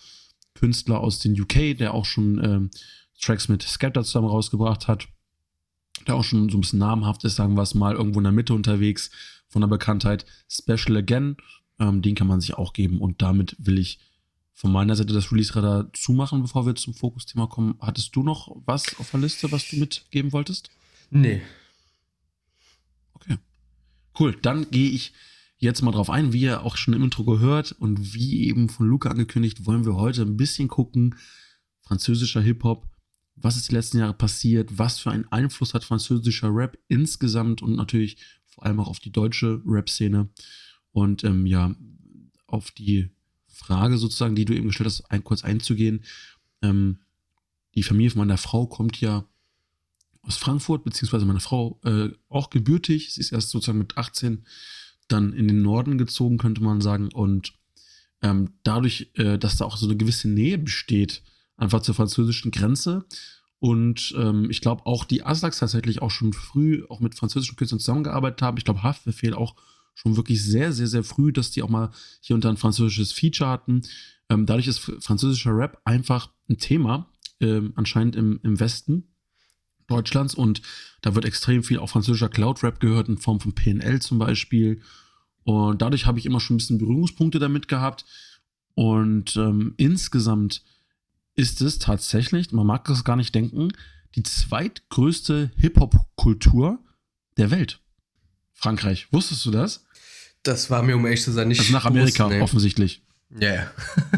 Künstler 0.55 1.01
aus 1.01 1.19
den 1.19 1.39
UK, 1.41 1.77
der 1.79 1.95
auch 1.95 2.05
schon 2.05 2.43
ähm, 2.45 2.71
Tracks 3.21 3.49
mit 3.49 3.63
Skepta 3.63 4.03
zusammen 4.03 4.29
rausgebracht 4.29 4.89
hat. 4.89 5.09
Der 6.07 6.17
auch 6.17 6.25
schon 6.25 6.51
so 6.51 6.59
ein 6.59 6.61
bisschen 6.61 6.81
namhaft 6.81 7.25
ist, 7.25 7.37
sagen 7.37 7.57
wir 7.57 7.63
es 7.63 7.75
mal, 7.75 7.95
irgendwo 7.95 8.21
in 8.21 8.25
der 8.25 8.33
Mitte 8.33 8.53
unterwegs 8.53 9.11
von 9.49 9.63
der 9.63 9.69
Bekanntheit. 9.69 10.27
Special 10.49 10.97
Again, 10.97 11.37
ähm, 11.79 12.03
den 12.03 12.15
kann 12.15 12.27
man 12.27 12.41
sich 12.41 12.55
auch 12.55 12.73
geben. 12.73 13.01
Und 13.01 13.23
damit 13.23 13.57
will 13.59 13.79
ich 13.79 13.99
von 14.53 14.73
meiner 14.73 14.95
Seite 14.97 15.13
das 15.13 15.33
Release-Radar 15.33 15.93
zumachen, 15.93 16.43
bevor 16.43 16.67
wir 16.67 16.75
zum 16.77 16.95
Fokusthema 16.95 17.47
kommen. 17.47 17.77
Hattest 17.81 18.15
du 18.15 18.23
noch 18.23 18.55
was 18.65 18.99
auf 18.99 19.11
der 19.11 19.21
Liste, 19.21 19.51
was 19.51 19.69
du 19.69 19.77
mitgeben 19.77 20.33
wolltest? 20.33 20.71
Nee. 21.11 21.43
Cool, 24.19 24.37
dann 24.41 24.71
gehe 24.71 24.91
ich 24.91 25.13
jetzt 25.59 25.83
mal 25.83 25.91
drauf 25.91 26.11
ein, 26.11 26.33
wie 26.33 26.43
ihr 26.43 26.63
auch 26.63 26.77
schon 26.77 26.95
im 26.95 27.03
Intro 27.03 27.25
gehört 27.25 27.73
und 27.73 28.15
wie 28.15 28.47
eben 28.47 28.69
von 28.69 28.87
Luca 28.87 29.11
angekündigt, 29.11 29.67
wollen 29.67 29.85
wir 29.85 29.97
heute 29.97 30.23
ein 30.23 30.37
bisschen 30.37 30.69
gucken, 30.69 31.17
französischer 31.83 32.41
Hip-Hop, 32.41 32.87
was 33.35 33.57
ist 33.57 33.71
die 33.71 33.75
letzten 33.75 33.99
Jahre 33.99 34.15
passiert, 34.15 34.79
was 34.79 35.01
für 35.01 35.11
einen 35.11 35.31
Einfluss 35.33 35.75
hat 35.75 35.85
französischer 35.85 36.55
Rap 36.55 36.79
insgesamt 36.87 37.61
und 37.61 37.75
natürlich 37.75 38.19
vor 38.47 38.65
allem 38.65 38.79
auch 38.79 38.89
auf 38.89 39.01
die 39.01 39.11
deutsche 39.11 39.61
Rap-Szene 39.67 40.29
und 40.95 41.25
ähm, 41.25 41.45
ja, 41.45 41.75
auf 42.47 42.71
die 42.71 43.11
Frage 43.49 43.99
sozusagen, 43.99 44.37
die 44.37 44.45
du 44.45 44.55
eben 44.55 44.69
gestellt 44.69 44.87
hast, 44.87 45.11
ein, 45.11 45.25
kurz 45.25 45.43
einzugehen. 45.45 46.05
Ähm, 46.63 47.01
die 47.75 47.83
Familie 47.83 48.13
von 48.13 48.21
meiner 48.21 48.39
Frau 48.39 48.67
kommt 48.67 49.01
ja 49.01 49.25
aus 50.23 50.37
Frankfurt, 50.37 50.85
beziehungsweise 50.85 51.27
meine 51.27 51.41
Frau 51.41 51.81
äh, 51.85 52.11
auch 52.29 52.49
gebürtig. 52.49 53.13
Sie 53.13 53.21
ist 53.21 53.33
erst 53.33 53.51
sozusagen 53.51 53.79
mit 53.79 53.99
18 53.99 54.47
dann 55.09 55.33
in 55.33 55.49
den 55.49 55.63
Norden 55.63 55.99
gezogen, 55.99 56.39
könnte 56.39 56.63
man 56.63 56.81
sagen. 56.81 57.13
Und 57.13 57.55
ähm, 58.23 58.53
dadurch, 58.63 59.11
äh, 59.15 59.37
dass 59.37 59.57
da 59.57 59.65
auch 59.65 59.77
so 59.77 59.87
eine 59.87 59.97
gewisse 59.97 60.29
Nähe 60.29 60.59
besteht, 60.59 61.25
einfach 61.57 61.83
zur 61.83 61.97
französischen 61.97 62.53
Grenze. 62.53 63.05
Und 63.59 64.15
ähm, 64.17 64.49
ich 64.49 64.61
glaube 64.61 64.87
auch 64.87 65.05
die 65.05 65.25
Aslaks 65.25 65.59
tatsächlich 65.59 66.03
auch 66.03 66.13
schon 66.13 66.33
früh 66.33 66.85
auch 66.89 67.01
mit 67.01 67.17
französischen 67.17 67.57
Künstlern 67.57 67.81
zusammengearbeitet 67.81 68.43
haben. 68.43 68.59
Ich 68.59 68.65
glaube, 68.65 68.85
Haftbefehl 68.85 69.35
auch 69.35 69.57
schon 69.95 70.17
wirklich 70.17 70.43
sehr, 70.43 70.73
sehr, 70.73 70.87
sehr 70.87 71.05
früh, 71.05 71.33
dass 71.33 71.51
die 71.51 71.63
auch 71.63 71.69
mal 71.69 71.91
hier 72.21 72.35
und 72.35 72.45
da 72.45 72.51
ein 72.51 72.57
französisches 72.57 73.13
Feature 73.13 73.51
hatten. 73.51 73.83
Ähm, 74.29 74.47
dadurch 74.47 74.67
ist 74.67 74.79
französischer 74.79 75.57
Rap 75.57 75.81
einfach 75.85 76.31
ein 76.49 76.59
Thema, 76.59 77.11
ähm, 77.41 77.73
anscheinend 77.77 78.17
im, 78.17 78.41
im 78.43 78.61
Westen. 78.61 79.09
Deutschlands 79.87 80.35
und 80.35 80.63
da 81.03 81.15
wird 81.15 81.27
extrem 81.27 81.63
viel 81.63 81.79
auch 81.79 81.91
französischer 81.91 82.31
Cloud-Rap 82.31 82.81
gehört 82.81 83.09
in 83.09 83.19
Form 83.19 83.41
von 83.41 83.55
PNL 83.55 84.01
zum 84.01 84.19
Beispiel. 84.19 84.81
Und 85.45 85.83
dadurch 85.83 86.07
habe 86.07 86.19
ich 86.19 86.27
immer 86.27 86.41
schon 86.41 86.55
ein 86.55 86.59
bisschen 86.59 86.79
Berührungspunkte 86.79 87.39
damit 87.39 87.69
gehabt. 87.69 88.07
Und 88.75 89.37
ähm, 89.37 89.75
insgesamt 89.77 90.63
ist 91.35 91.61
es 91.61 91.79
tatsächlich, 91.79 92.53
man 92.53 92.67
mag 92.67 92.87
das 92.87 93.05
gar 93.05 93.17
nicht 93.17 93.35
denken, 93.35 93.73
die 94.15 94.23
zweitgrößte 94.23 95.51
Hip-Hop-Kultur 95.57 96.79
der 97.37 97.51
Welt. 97.51 97.81
Frankreich. 98.53 99.13
Wusstest 99.13 99.45
du 99.45 99.51
das? 99.51 99.84
Das 100.45 100.71
war 100.71 100.83
mir, 100.83 100.95
um 100.95 101.05
ehrlich 101.07 101.23
zu 101.23 101.33
sein, 101.33 101.49
nicht 101.49 101.61
Also 101.61 101.73
nach 101.73 101.87
Amerika 101.87 102.25
bewusst, 102.25 102.37
nee. 102.37 102.43
offensichtlich. 102.43 103.03
Ja, 103.41 103.55
ja. 103.55 103.71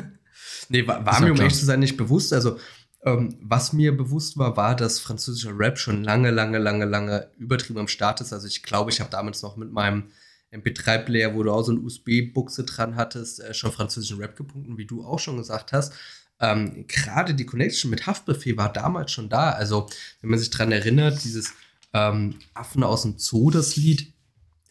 nee, 0.68 0.86
war, 0.86 1.06
war 1.06 1.20
mir, 1.20 1.30
um 1.32 1.38
ehrlich 1.38 1.54
zu 1.54 1.64
sein, 1.64 1.80
nicht 1.80 1.96
bewusst. 1.96 2.32
Also, 2.32 2.58
ähm, 3.04 3.38
was 3.40 3.72
mir 3.72 3.96
bewusst 3.96 4.36
war, 4.36 4.56
war, 4.56 4.74
dass 4.74 4.98
französischer 4.98 5.56
Rap 5.56 5.78
schon 5.78 6.02
lange, 6.02 6.30
lange, 6.30 6.58
lange, 6.58 6.84
lange 6.84 7.30
übertrieben 7.38 7.78
am 7.78 7.88
Start 7.88 8.20
ist. 8.20 8.32
Also, 8.32 8.48
ich 8.48 8.64
glaube, 8.64 8.90
ich 8.90 9.00
habe 9.00 9.10
damals 9.10 9.42
noch 9.42 9.56
mit 9.56 9.70
meinem 9.72 10.10
MP3-Player, 10.52 11.34
wo 11.34 11.44
du 11.44 11.52
auch 11.52 11.62
so 11.62 11.72
eine 11.72 11.80
USB-Buchse 11.80 12.64
dran 12.64 12.96
hattest, 12.96 13.40
äh, 13.40 13.54
schon 13.54 13.72
französischen 13.72 14.18
Rap 14.18 14.36
gefunden, 14.36 14.78
wie 14.78 14.86
du 14.86 15.04
auch 15.04 15.20
schon 15.20 15.36
gesagt 15.36 15.72
hast. 15.72 15.92
Ähm, 16.40 16.86
Gerade 16.88 17.34
die 17.34 17.46
Connection 17.46 17.90
mit 17.90 18.06
Haftbefehl 18.06 18.56
war 18.56 18.72
damals 18.72 19.12
schon 19.12 19.28
da. 19.28 19.50
Also, 19.50 19.88
wenn 20.20 20.30
man 20.30 20.40
sich 20.40 20.50
dran 20.50 20.72
erinnert, 20.72 21.22
dieses 21.22 21.52
ähm, 21.92 22.40
Affen 22.52 22.82
aus 22.82 23.02
dem 23.02 23.18
Zoo, 23.18 23.50
das 23.50 23.76
Lied, 23.76 24.12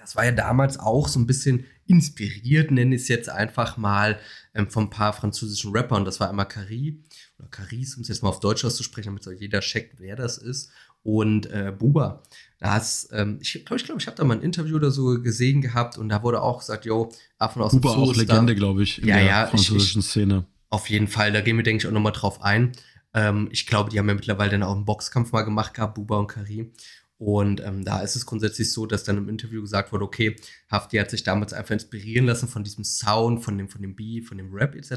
das 0.05 0.15
war 0.15 0.23
ja 0.25 0.31
damals 0.31 0.79
auch 0.79 1.07
so 1.07 1.19
ein 1.19 1.25
bisschen 1.25 1.65
inspiriert, 1.87 2.71
nenne 2.71 2.95
ich 2.95 3.01
es 3.03 3.07
jetzt 3.07 3.29
einfach 3.29 3.77
mal, 3.77 4.19
ähm, 4.53 4.69
von 4.69 4.83
ein 4.85 4.89
paar 4.89 5.13
französischen 5.13 5.71
Rappern. 5.75 6.05
Das 6.05 6.19
war 6.19 6.29
einmal 6.29 6.47
Cari 6.47 7.03
oder 7.39 7.47
Caris, 7.49 7.95
um 7.95 8.01
es 8.01 8.07
jetzt 8.07 8.21
mal 8.23 8.29
auf 8.29 8.39
Deutsch 8.39 8.63
auszusprechen, 8.65 9.07
damit 9.09 9.23
so 9.23 9.31
jeder 9.31 9.59
checkt, 9.61 9.99
wer 9.99 10.15
das 10.15 10.37
ist. 10.37 10.69
Und 11.03 11.45
äh, 11.47 11.71
Buba. 11.77 12.23
Da 12.59 12.73
hast, 12.73 13.09
ähm, 13.13 13.37
ich 13.41 13.53
glaube, 13.65 13.75
ich, 13.77 13.83
glaub, 13.85 13.99
ich 13.99 14.07
habe 14.07 14.17
da 14.17 14.23
mal 14.23 14.37
ein 14.37 14.41
Interview 14.43 14.75
oder 14.75 14.89
so 14.91 15.21
gesehen 15.21 15.61
gehabt 15.61 15.97
und 15.97 16.09
da 16.09 16.23
wurde 16.23 16.41
auch 16.41 16.59
gesagt, 16.59 16.85
yo, 16.85 17.11
Affen 17.37 17.61
aus 17.61 17.73
Huber 17.73 17.91
dem 17.93 17.95
Zoo 18.05 18.11
auch 18.11 18.15
Legende, 18.15 18.55
glaube 18.55 18.81
ich, 18.83 19.01
in 19.01 19.07
Ja, 19.07 19.15
der 19.17 19.25
ja, 19.25 19.43
ich- 19.45 19.49
französischen 19.51 20.01
Szene. 20.01 20.45
Auf 20.69 20.89
jeden 20.89 21.07
Fall, 21.07 21.31
da 21.31 21.41
gehen 21.41 21.57
wir, 21.57 21.63
denke 21.63 21.83
ich, 21.83 21.87
auch 21.87 21.93
nochmal 21.93 22.11
drauf 22.11 22.41
ein. 22.41 22.71
Ähm, 23.13 23.47
ich 23.51 23.65
glaube, 23.67 23.89
die 23.91 23.99
haben 23.99 24.07
ja 24.09 24.15
mittlerweile 24.15 24.51
dann 24.51 24.63
auch 24.63 24.75
einen 24.75 24.83
Boxkampf 24.85 25.31
mal 25.31 25.43
gemacht 25.43 25.73
gehabt, 25.75 25.93
Buba 25.95 26.17
und 26.17 26.27
Kari. 26.27 26.71
Und 27.17 27.61
ähm, 27.61 27.85
da 27.85 28.01
ist 28.01 28.15
es 28.15 28.25
grundsätzlich 28.25 28.73
so, 28.73 28.85
dass 28.85 29.05
dann 29.05 29.17
im 29.17 29.29
Interview 29.29 29.61
gesagt 29.61 29.93
wurde, 29.93 30.03
okay, 30.03 30.35
Hafti 30.69 30.97
hat 30.97 31.09
sich 31.09 31.23
damals 31.23 31.53
einfach 31.53 31.71
inspirieren 31.71 32.25
lassen 32.25 32.49
von 32.49 32.63
diesem 32.63 32.83
Sound, 32.83 33.43
von 33.43 33.57
dem, 33.57 33.69
von 33.69 33.81
dem 33.81 33.95
Beat, 33.95 34.25
von 34.25 34.37
dem 34.37 34.53
Rap 34.53 34.75
etc. 34.75 34.91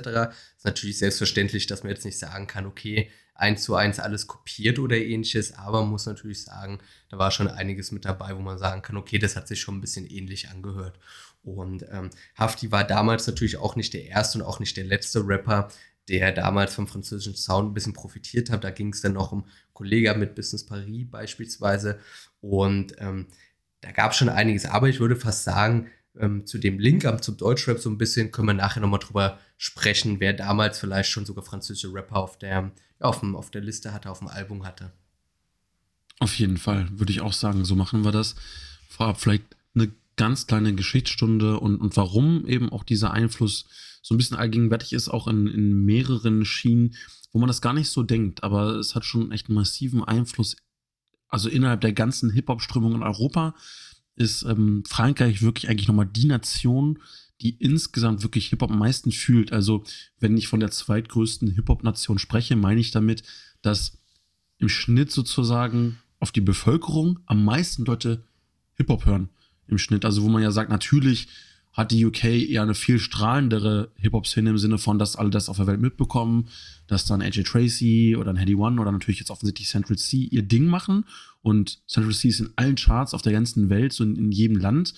Ist 0.56 0.64
natürlich 0.64 0.98
selbstverständlich, 0.98 1.66
dass 1.66 1.84
man 1.84 1.90
jetzt 1.90 2.04
nicht 2.04 2.18
sagen 2.18 2.48
kann, 2.48 2.66
okay, 2.66 3.10
eins 3.38 3.62
zu 3.62 3.76
eins 3.76 4.00
alles 4.00 4.26
kopiert 4.26 4.80
oder 4.80 4.96
ähnliches, 4.96 5.56
aber 5.56 5.82
man 5.82 5.90
muss 5.90 6.06
natürlich 6.06 6.42
sagen, 6.42 6.80
da 7.08 7.18
war 7.18 7.30
schon 7.30 7.46
einiges 7.46 7.92
mit 7.92 8.04
dabei, 8.04 8.34
wo 8.34 8.40
man 8.40 8.58
sagen 8.58 8.82
kann, 8.82 8.96
okay, 8.96 9.18
das 9.18 9.36
hat 9.36 9.46
sich 9.46 9.60
schon 9.60 9.76
ein 9.76 9.80
bisschen 9.80 10.06
ähnlich 10.06 10.48
angehört. 10.48 10.98
Und 11.44 11.86
ähm, 11.90 12.10
Hafti 12.36 12.72
war 12.72 12.82
damals 12.82 13.28
natürlich 13.28 13.56
auch 13.56 13.76
nicht 13.76 13.94
der 13.94 14.06
erste 14.06 14.38
und 14.38 14.44
auch 14.44 14.58
nicht 14.58 14.76
der 14.76 14.84
letzte 14.84 15.26
Rapper, 15.26 15.68
der 16.08 16.32
damals 16.32 16.74
vom 16.74 16.86
französischen 16.86 17.36
Sound 17.36 17.70
ein 17.70 17.74
bisschen 17.74 17.92
profitiert 17.92 18.50
hat. 18.50 18.64
Da 18.64 18.70
ging 18.70 18.92
es 18.92 19.02
dann 19.02 19.12
noch 19.12 19.32
um 19.32 19.44
Kollega 19.72 20.14
mit 20.14 20.34
Business 20.34 20.64
Paris 20.64 21.06
beispielsweise. 21.10 21.98
Und 22.40 22.94
ähm, 22.98 23.26
da 23.80 23.92
gab 23.92 24.12
es 24.12 24.18
schon 24.18 24.28
einiges. 24.28 24.66
Aber 24.66 24.88
ich 24.88 25.00
würde 25.00 25.16
fast 25.16 25.44
sagen, 25.44 25.88
ähm, 26.18 26.46
zu 26.46 26.58
dem 26.58 26.78
Link 26.78 27.04
am, 27.04 27.22
zum 27.22 27.36
Deutschrap 27.36 27.78
so 27.78 27.90
ein 27.90 27.98
bisschen 27.98 28.30
können 28.30 28.48
wir 28.48 28.54
nachher 28.54 28.80
nochmal 28.80 29.00
drüber 29.00 29.38
sprechen, 29.56 30.20
wer 30.20 30.32
damals 30.32 30.78
vielleicht 30.78 31.10
schon 31.10 31.26
sogar 31.26 31.44
französische 31.44 31.92
Rapper 31.92 32.16
auf 32.16 32.38
der, 32.38 32.50
ja, 32.50 32.72
auf, 33.00 33.20
dem, 33.20 33.36
auf 33.36 33.50
der 33.50 33.60
Liste 33.60 33.92
hatte, 33.92 34.10
auf 34.10 34.18
dem 34.18 34.28
Album 34.28 34.66
hatte. 34.66 34.92
Auf 36.18 36.34
jeden 36.38 36.56
Fall, 36.56 36.88
würde 36.90 37.12
ich 37.12 37.20
auch 37.20 37.32
sagen, 37.32 37.64
so 37.64 37.76
machen 37.76 38.04
wir 38.04 38.10
das. 38.10 38.34
Vorab 38.88 39.20
vielleicht 39.20 39.44
eine 39.74 39.92
ganz 40.16 40.46
kleine 40.46 40.74
Geschichtsstunde 40.74 41.60
und, 41.60 41.76
und 41.80 41.96
warum 41.96 42.46
eben 42.46 42.70
auch 42.70 42.82
dieser 42.82 43.12
Einfluss 43.12 43.66
so 44.08 44.14
ein 44.14 44.18
bisschen 44.18 44.38
allgegenwärtig 44.38 44.94
ist, 44.94 45.10
auch 45.10 45.28
in, 45.28 45.46
in 45.46 45.84
mehreren 45.84 46.46
Schienen, 46.46 46.94
wo 47.30 47.38
man 47.38 47.46
das 47.46 47.60
gar 47.60 47.74
nicht 47.74 47.90
so 47.90 48.02
denkt, 48.02 48.42
aber 48.42 48.76
es 48.76 48.94
hat 48.94 49.04
schon 49.04 49.32
echt 49.32 49.48
einen 49.48 49.56
massiven 49.56 50.02
Einfluss. 50.02 50.56
Also 51.28 51.50
innerhalb 51.50 51.82
der 51.82 51.92
ganzen 51.92 52.30
Hip-Hop-Strömung 52.30 52.94
in 52.94 53.02
Europa 53.02 53.54
ist 54.16 54.44
ähm, 54.44 54.82
Frankreich 54.88 55.42
wirklich 55.42 55.68
eigentlich 55.68 55.88
nochmal 55.88 56.06
die 56.06 56.24
Nation, 56.24 57.00
die 57.42 57.50
insgesamt 57.50 58.22
wirklich 58.22 58.48
Hip-Hop 58.48 58.70
am 58.70 58.78
meisten 58.78 59.12
fühlt. 59.12 59.52
Also, 59.52 59.84
wenn 60.18 60.38
ich 60.38 60.48
von 60.48 60.58
der 60.58 60.70
zweitgrößten 60.70 61.50
Hip-Hop-Nation 61.50 62.18
spreche, 62.18 62.56
meine 62.56 62.80
ich 62.80 62.90
damit, 62.90 63.22
dass 63.60 63.98
im 64.56 64.70
Schnitt 64.70 65.12
sozusagen 65.12 65.98
auf 66.18 66.32
die 66.32 66.40
Bevölkerung 66.40 67.20
am 67.26 67.44
meisten 67.44 67.84
Leute 67.84 68.24
Hip-Hop 68.76 69.04
hören. 69.04 69.28
Im 69.66 69.76
Schnitt. 69.76 70.06
Also, 70.06 70.22
wo 70.22 70.30
man 70.30 70.42
ja 70.42 70.50
sagt, 70.50 70.70
natürlich 70.70 71.28
hat 71.78 71.92
die 71.92 72.04
UK 72.04 72.24
eher 72.24 72.62
eine 72.62 72.74
viel 72.74 72.98
strahlendere 72.98 73.92
Hip-Hop-Szene 73.98 74.50
im 74.50 74.58
Sinne 74.58 74.78
von, 74.78 74.98
dass 74.98 75.14
alle 75.14 75.30
das 75.30 75.48
auf 75.48 75.58
der 75.58 75.68
Welt 75.68 75.80
mitbekommen, 75.80 76.48
dass 76.88 77.06
dann 77.06 77.22
AJ 77.22 77.44
Tracy 77.44 78.16
oder 78.18 78.30
ein 78.30 78.36
Heady 78.36 78.56
One 78.56 78.80
oder 78.80 78.90
natürlich 78.90 79.20
jetzt 79.20 79.30
offensichtlich 79.30 79.68
Central 79.68 79.96
C 79.96 80.16
ihr 80.16 80.42
Ding 80.42 80.66
machen. 80.66 81.04
Und 81.40 81.78
Central 81.86 82.12
C 82.12 82.28
ist 82.28 82.40
in 82.40 82.52
allen 82.56 82.74
Charts 82.74 83.14
auf 83.14 83.22
der 83.22 83.32
ganzen 83.32 83.70
Welt, 83.70 83.92
so 83.92 84.02
in, 84.02 84.16
in 84.16 84.32
jedem 84.32 84.56
Land. 84.56 84.92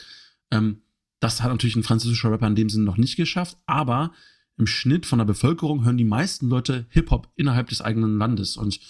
Ähm, 0.51 0.79
das 1.21 1.43
hat 1.43 1.51
natürlich 1.51 1.77
ein 1.77 1.83
französischer 1.83 2.31
Rapper 2.31 2.47
in 2.47 2.55
dem 2.55 2.71
Sinne 2.71 2.85
noch 2.85 2.97
nicht 2.97 3.17
geschafft, 3.17 3.59
aber 3.67 4.13
im 4.57 4.67
Schnitt 4.67 5.05
von 5.05 5.19
der 5.19 5.27
Bevölkerung 5.27 5.85
hören 5.85 5.99
die 5.99 6.05
meisten 6.05 6.49
Leute 6.49 6.87
Hip-Hop 6.89 7.29
innerhalb 7.37 7.69
des 7.69 7.83
eigenen 7.83 8.17
Landes. 8.17 8.57
Und 8.57 8.81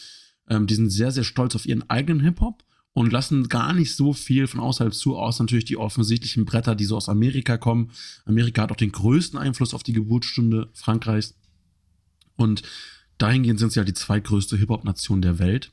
ähm, 0.48 0.68
die 0.68 0.76
sind 0.76 0.90
sehr, 0.90 1.11
sehr 1.11 1.24
stolz 1.24 1.57
auf 1.57 1.66
ihren 1.66 1.90
eigenen 1.90 2.20
Hip-Hop 2.20 2.62
und 2.92 3.12
lassen 3.12 3.48
gar 3.48 3.72
nicht 3.72 3.94
so 3.94 4.12
viel 4.12 4.46
von 4.46 4.61
außerhalb 4.61 4.92
zu, 4.92 5.16
außer 5.16 5.44
natürlich 5.44 5.64
die 5.64 5.76
offensichtlichen 5.76 6.44
Bretter, 6.44 6.74
die 6.74 6.85
so 6.85 6.96
aus 6.96 7.09
Amerika 7.09 7.57
kommen. 7.57 7.90
Amerika 8.24 8.62
hat 8.62 8.72
auch 8.72 8.76
den 8.76 8.92
größten 8.92 9.38
Einfluss 9.38 9.74
auf 9.74 9.83
die 9.83 9.92
Geburtsstunde 9.92 10.68
Frankreichs. 10.74 11.35
Und 12.37 12.62
dahingehend 13.18 13.61
sind 13.61 13.72
sie 13.72 13.79
halt 13.81 13.88
die 13.88 13.94
zweitgrößte 13.94 14.57
Hip-Hop-Nation 14.57 15.22
der 15.22 15.38
Welt. 15.38 15.72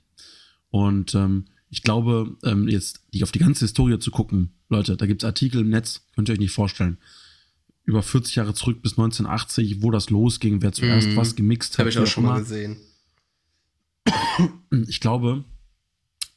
Und 0.70 1.16
ähm, 1.16 1.46
ich 1.70 1.82
glaube, 1.82 2.38
ähm, 2.44 2.68
jetzt 2.68 3.02
die 3.14 3.24
auf 3.24 3.32
die 3.32 3.40
ganze 3.40 3.66
Historie 3.66 3.98
zu 4.00 4.12
gucken, 4.12 4.52
Leute, 4.70 4.96
da 4.96 5.06
gibt 5.06 5.24
es 5.24 5.26
Artikel 5.28 5.62
im 5.62 5.70
Netz, 5.70 6.06
könnt 6.16 6.30
ihr 6.30 6.34
euch 6.34 6.40
nicht 6.40 6.52
vorstellen. 6.52 6.98
Über 7.84 8.04
40 8.04 8.36
Jahre 8.36 8.54
zurück 8.54 8.82
bis 8.82 8.92
1980, 8.94 9.82
wo 9.82 9.92
das 9.92 10.10
losging, 10.10 10.62
wer 10.62 10.72
zuerst 10.74 11.08
Mhm. 11.08 11.16
was 11.16 11.36
gemixt 11.36 11.74
Das 11.74 11.80
habe 11.80 11.90
hat. 11.90 11.96
ich 11.96 12.00
auch 12.00 12.06
schon 12.08 12.26
mal 12.26 12.40
gesehen. 12.40 12.78
ich 14.88 15.00
glaube, 15.00 15.44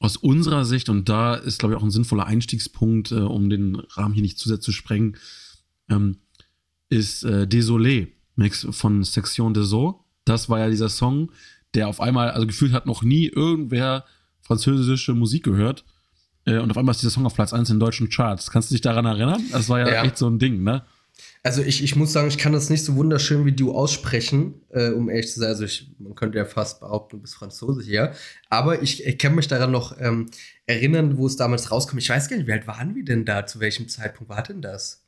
aus 0.00 0.16
unserer 0.16 0.64
Sicht, 0.64 0.88
und 0.88 1.08
da 1.08 1.34
ist, 1.34 1.58
glaube 1.60 1.74
ich, 1.74 1.78
auch 1.78 1.84
ein 1.84 1.90
sinnvoller 1.90 2.26
Einstiegspunkt, 2.26 3.12
äh, 3.12 3.16
um 3.16 3.48
den 3.50 3.76
Rahmen 3.76 4.14
hier 4.14 4.22
nicht 4.22 4.38
zu 4.38 4.48
sehr 4.48 4.58
zu 4.60 4.72
sprengen, 4.72 5.16
ähm, 5.88 6.16
ist 6.88 7.22
äh, 7.22 7.46
Désolé 7.48 8.08
Mix 8.34 8.66
von 8.70 9.04
Section 9.04 9.54
des 9.54 9.72
Eaux. 9.72 10.02
Das 10.24 10.48
war 10.48 10.58
ja 10.58 10.68
dieser 10.70 10.88
Song, 10.88 11.30
der 11.74 11.86
auf 11.86 12.00
einmal, 12.00 12.30
also 12.30 12.46
gefühlt 12.46 12.72
hat 12.72 12.86
noch 12.86 13.02
nie 13.02 13.26
irgendwer 13.26 14.04
französische 14.40 15.14
Musik 15.14 15.44
gehört. 15.44 15.84
Äh, 16.46 16.58
und 16.58 16.70
auf 16.70 16.78
einmal 16.78 16.94
ist 16.94 17.02
dieser 17.02 17.10
Song 17.12 17.26
auf 17.26 17.34
Platz 17.34 17.52
1 17.52 17.68
in 17.70 17.78
deutschen 17.78 18.08
Charts. 18.08 18.50
Kannst 18.50 18.70
du 18.70 18.74
dich 18.74 18.80
daran 18.82 19.04
erinnern? 19.04 19.42
Das 19.52 19.68
war 19.68 19.78
ja, 19.80 19.88
Ja. 19.88 20.04
echt 20.04 20.16
so 20.16 20.26
ein 20.28 20.38
Ding, 20.38 20.62
ne? 20.62 20.82
Also 21.42 21.62
ich, 21.62 21.82
ich 21.82 21.96
muss 21.96 22.12
sagen, 22.12 22.28
ich 22.28 22.38
kann 22.38 22.52
das 22.52 22.70
nicht 22.70 22.84
so 22.84 22.96
wunderschön 22.96 23.46
wie 23.46 23.52
du 23.52 23.72
aussprechen, 23.72 24.60
äh, 24.70 24.90
um 24.90 25.08
ehrlich 25.08 25.32
zu 25.32 25.40
sein. 25.40 25.48
Also 25.48 25.64
ich, 25.64 25.90
man 25.98 26.14
könnte 26.14 26.38
ja 26.38 26.44
fast 26.44 26.80
behaupten, 26.80 27.16
du 27.16 27.22
bist 27.22 27.34
Franzose 27.34 27.82
hier. 27.82 28.12
Aber 28.48 28.82
ich, 28.82 29.04
ich 29.04 29.18
kann 29.18 29.34
mich 29.34 29.48
daran 29.48 29.70
noch 29.70 29.98
ähm, 29.98 30.30
erinnern, 30.66 31.16
wo 31.16 31.26
es 31.26 31.36
damals 31.36 31.70
rauskam. 31.70 31.98
Ich 31.98 32.10
weiß 32.10 32.28
gar 32.28 32.36
nicht, 32.36 32.46
wie 32.46 32.52
alt 32.52 32.66
waren 32.66 32.94
wir 32.94 33.04
denn 33.04 33.24
da? 33.24 33.46
Zu 33.46 33.60
welchem 33.60 33.88
Zeitpunkt 33.88 34.28
war 34.28 34.42
denn 34.42 34.60
das? 34.60 35.04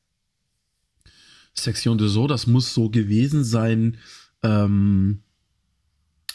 Section 1.54 1.98
de 1.98 2.08
So, 2.08 2.26
das 2.26 2.46
muss 2.46 2.72
so 2.72 2.88
gewesen 2.88 3.44
sein. 3.44 3.98
Ähm, 4.42 5.22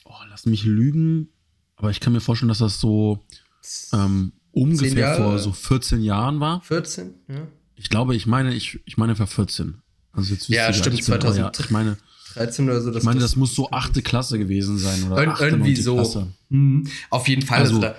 oh, 0.06 0.14
lass 0.30 0.46
mich 0.46 0.64
lügen. 0.64 1.30
Aber 1.76 1.92
ich 1.92 2.00
kann 2.00 2.14
mir 2.14 2.22
vorstellen, 2.22 2.50
dass 2.50 2.60
das 2.60 2.80
so 2.80 3.26
ähm, 3.94 4.34
ungefähr 4.52 5.16
vor 5.16 5.40
so 5.40 5.52
14 5.52 6.02
Jahren 6.02 6.40
war. 6.40 6.62
14, 6.62 7.14
ja. 7.28 7.48
Ich 7.78 7.90
glaube, 7.90 8.16
ich 8.16 8.26
meine, 8.26 8.54
ich, 8.54 8.80
ich 8.86 8.98
meine, 8.98 9.18
war 9.18 9.28
14. 9.28 9.82
Also 10.12 10.34
jetzt 10.34 10.50
ja, 10.50 10.74
stimmt, 10.74 11.04
2013 11.04 11.44
ja, 11.44 11.52
ich 11.60 11.70
meine, 11.70 11.98
oder 12.36 12.82
so. 12.82 12.96
ich 12.96 13.04
meine, 13.04 13.20
das, 13.20 13.32
das 13.32 13.36
muss 13.36 13.56
so 13.56 13.72
achte 13.72 14.02
Klasse 14.02 14.38
gewesen 14.38 14.78
sein. 14.78 15.12
Oder 15.12 15.24
Ir 15.24 15.42
irgendwie 15.42 15.76
so. 15.76 16.28
Mhm. 16.50 16.88
Auf 17.10 17.28
jeden 17.28 17.44
Fall. 17.44 17.60
Also, 17.60 17.76
also 17.76 17.96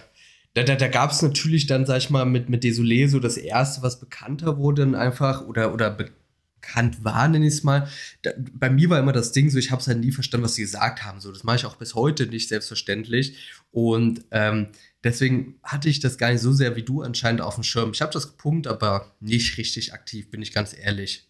da, 0.54 0.62
da, 0.62 0.74
da 0.74 0.88
gab 0.88 1.12
es 1.12 1.22
natürlich 1.22 1.66
dann, 1.66 1.86
sag 1.86 1.98
ich 1.98 2.10
mal, 2.10 2.24
mit, 2.24 2.48
mit 2.48 2.64
Desolé 2.64 3.08
so 3.08 3.20
das 3.20 3.36
erste, 3.36 3.82
was 3.82 4.00
bekannter 4.00 4.58
wurde, 4.58 4.98
einfach 4.98 5.42
oder, 5.46 5.72
oder 5.72 5.90
bekannt 5.90 7.04
war, 7.04 7.28
nenne 7.28 7.46
ich 7.46 7.54
es 7.54 7.62
mal. 7.62 7.88
Da, 8.22 8.30
bei 8.52 8.70
mir 8.70 8.90
war 8.90 8.98
immer 8.98 9.12
das 9.12 9.32
Ding 9.32 9.50
so, 9.50 9.58
ich 9.58 9.70
habe 9.70 9.80
es 9.80 9.88
halt 9.88 10.00
nie 10.00 10.12
verstanden, 10.12 10.44
was 10.44 10.54
sie 10.54 10.62
gesagt 10.62 11.04
haben. 11.04 11.20
So, 11.20 11.30
das 11.32 11.44
mache 11.44 11.56
ich 11.56 11.66
auch 11.66 11.76
bis 11.76 11.94
heute 11.94 12.26
nicht 12.26 12.48
selbstverständlich. 12.48 13.36
Und 13.70 14.22
ähm, 14.30 14.68
deswegen 15.04 15.58
hatte 15.62 15.88
ich 15.88 16.00
das 16.00 16.18
gar 16.18 16.32
nicht 16.32 16.40
so 16.40 16.52
sehr 16.52 16.76
wie 16.76 16.82
du 16.82 17.02
anscheinend 17.02 17.40
auf 17.40 17.54
dem 17.54 17.64
Schirm. 17.64 17.90
Ich 17.92 18.02
habe 18.02 18.12
das 18.12 18.28
gepumpt, 18.28 18.66
aber 18.66 19.14
nicht 19.20 19.56
richtig 19.58 19.92
aktiv, 19.92 20.30
bin 20.30 20.42
ich 20.42 20.52
ganz 20.52 20.76
ehrlich. 20.76 21.28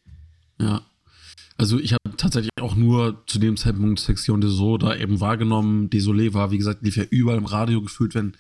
Ja. 0.61 0.83
Also 1.57 1.79
ich 1.79 1.93
habe 1.93 2.17
tatsächlich 2.17 2.53
auch 2.61 2.77
nur 2.77 3.25
zu 3.27 3.39
dem 3.39 3.57
Zeitpunkt 3.57 3.99
Sektion 3.99 4.41
So 4.43 4.79
da 4.79 4.95
eben 4.95 5.21
wahrgenommen. 5.21 5.91
Desolé 5.91 6.33
war, 6.33 6.51
wie 6.53 6.59
gesagt, 6.59 6.83
lief 6.83 6.97
ja 6.97 7.05
überall 7.11 7.39
im 7.39 7.47
Radio 7.47 7.83
gefühlt, 7.83 8.15
wenn 8.15 8.37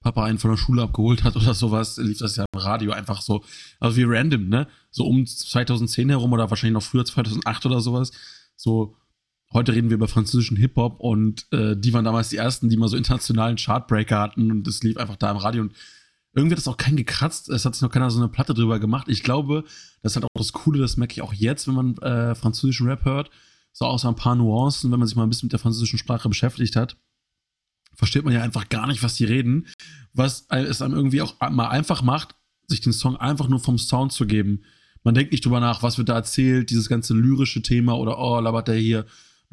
Papa 0.00 0.24
einen 0.24 0.38
von 0.38 0.50
der 0.50 0.58
Schule 0.58 0.82
abgeholt 0.82 1.24
hat 1.24 1.36
oder 1.36 1.54
sowas, 1.54 1.96
lief 1.96 2.18
das 2.18 2.36
ja 2.36 2.44
im 2.52 2.60
Radio 2.60 2.92
einfach 2.92 3.20
so, 3.20 3.44
also 3.80 3.96
wie 3.96 4.04
random, 4.04 4.48
ne? 4.48 4.68
So 4.90 5.06
um 5.06 5.26
2010 5.26 6.08
herum 6.08 6.32
oder 6.32 6.50
wahrscheinlich 6.50 6.74
noch 6.74 6.82
früher, 6.82 7.04
2008 7.04 7.66
oder 7.66 7.80
sowas. 7.80 8.12
So, 8.56 8.96
heute 9.52 9.74
reden 9.74 9.90
wir 9.90 9.96
über 9.96 10.08
französischen 10.08 10.56
Hip-Hop 10.56 11.00
und 11.00 11.46
äh, 11.52 11.76
die 11.76 11.92
waren 11.92 12.04
damals 12.04 12.28
die 12.28 12.36
ersten, 12.36 12.68
die 12.68 12.76
mal 12.76 12.88
so 12.88 12.96
internationalen 12.96 13.56
Chartbreaker 13.56 14.18
hatten 14.18 14.50
und 14.50 14.66
das 14.66 14.82
lief 14.82 14.96
einfach 14.96 15.16
da 15.16 15.30
im 15.30 15.36
Radio 15.36 15.62
und 15.62 15.72
irgendwie 16.34 16.54
hat 16.54 16.58
das 16.58 16.68
auch 16.68 16.78
kein 16.78 16.96
gekratzt. 16.96 17.50
Es 17.50 17.64
hat 17.64 17.74
sich 17.74 17.82
noch 17.82 17.90
keiner 17.90 18.10
so 18.10 18.18
eine 18.18 18.28
Platte 18.28 18.54
drüber 18.54 18.78
gemacht. 18.78 19.08
Ich 19.08 19.22
glaube, 19.22 19.64
das 20.02 20.12
ist 20.12 20.16
halt 20.16 20.24
auch 20.24 20.38
das 20.38 20.52
Coole, 20.52 20.78
das 20.78 20.96
merke 20.96 21.12
ich 21.12 21.22
auch 21.22 21.34
jetzt, 21.34 21.68
wenn 21.68 21.74
man 21.74 21.98
äh, 21.98 22.34
französischen 22.34 22.88
Rap 22.88 23.04
hört. 23.04 23.30
So 23.72 23.84
außer 23.84 24.08
ein 24.08 24.16
paar 24.16 24.34
Nuancen, 24.34 24.90
wenn 24.90 24.98
man 24.98 25.08
sich 25.08 25.16
mal 25.16 25.24
ein 25.24 25.28
bisschen 25.28 25.46
mit 25.46 25.52
der 25.52 25.58
französischen 25.58 25.98
Sprache 25.98 26.28
beschäftigt 26.28 26.76
hat, 26.76 26.96
versteht 27.94 28.24
man 28.24 28.32
ja 28.32 28.42
einfach 28.42 28.68
gar 28.68 28.86
nicht, 28.86 29.02
was 29.02 29.14
die 29.14 29.24
reden. 29.24 29.66
Was 30.14 30.46
es 30.48 30.82
einem 30.82 30.94
irgendwie 30.94 31.22
auch 31.22 31.38
mal 31.50 31.68
einfach 31.68 32.02
macht, 32.02 32.34
sich 32.66 32.80
den 32.80 32.92
Song 32.92 33.16
einfach 33.16 33.48
nur 33.48 33.60
vom 33.60 33.78
Sound 33.78 34.12
zu 34.12 34.26
geben. 34.26 34.62
Man 35.04 35.14
denkt 35.14 35.32
nicht 35.32 35.44
drüber 35.44 35.60
nach, 35.60 35.82
was 35.82 35.98
wird 35.98 36.08
da 36.08 36.14
erzählt, 36.14 36.70
dieses 36.70 36.88
ganze 36.88 37.14
lyrische 37.14 37.62
Thema 37.62 37.98
oder 37.98 38.18
oh, 38.18 38.38
labert 38.40 38.68
der 38.68 38.76
hier 38.76 39.06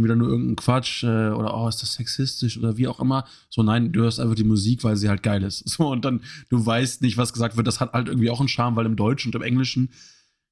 wieder 0.04 0.16
nur 0.16 0.30
irgendeinen 0.30 0.56
Quatsch 0.56 1.04
äh, 1.04 1.30
oder 1.30 1.56
oh, 1.56 1.68
ist 1.68 1.82
das 1.82 1.94
sexistisch 1.94 2.58
oder 2.58 2.78
wie 2.78 2.88
auch 2.88 3.00
immer. 3.00 3.26
So, 3.50 3.64
nein, 3.64 3.92
du 3.92 4.02
hörst 4.02 4.20
einfach 4.20 4.36
die 4.36 4.44
Musik, 4.44 4.84
weil 4.84 4.96
sie 4.96 5.10
halt 5.10 5.24
geil 5.24 5.44
ist. 5.44 5.64
So, 5.80 5.90
und 5.90 6.04
dann, 6.04 6.22
du 6.50 6.66
weißt 6.66 7.02
nicht, 7.02 7.18
was 7.18 7.32
gesagt 7.32 7.56
wird. 7.56 7.68
Das 7.68 7.80
hat 7.80 7.94
halt 7.94 8.08
irgendwie 8.08 8.30
auch 8.30 8.40
einen 8.40 8.50
Charme, 8.50 8.76
weil 8.76 8.86
im 8.86 8.96
Deutschen 8.96 9.30
und 9.30 9.36
im 9.36 9.42
Englischen 9.42 9.90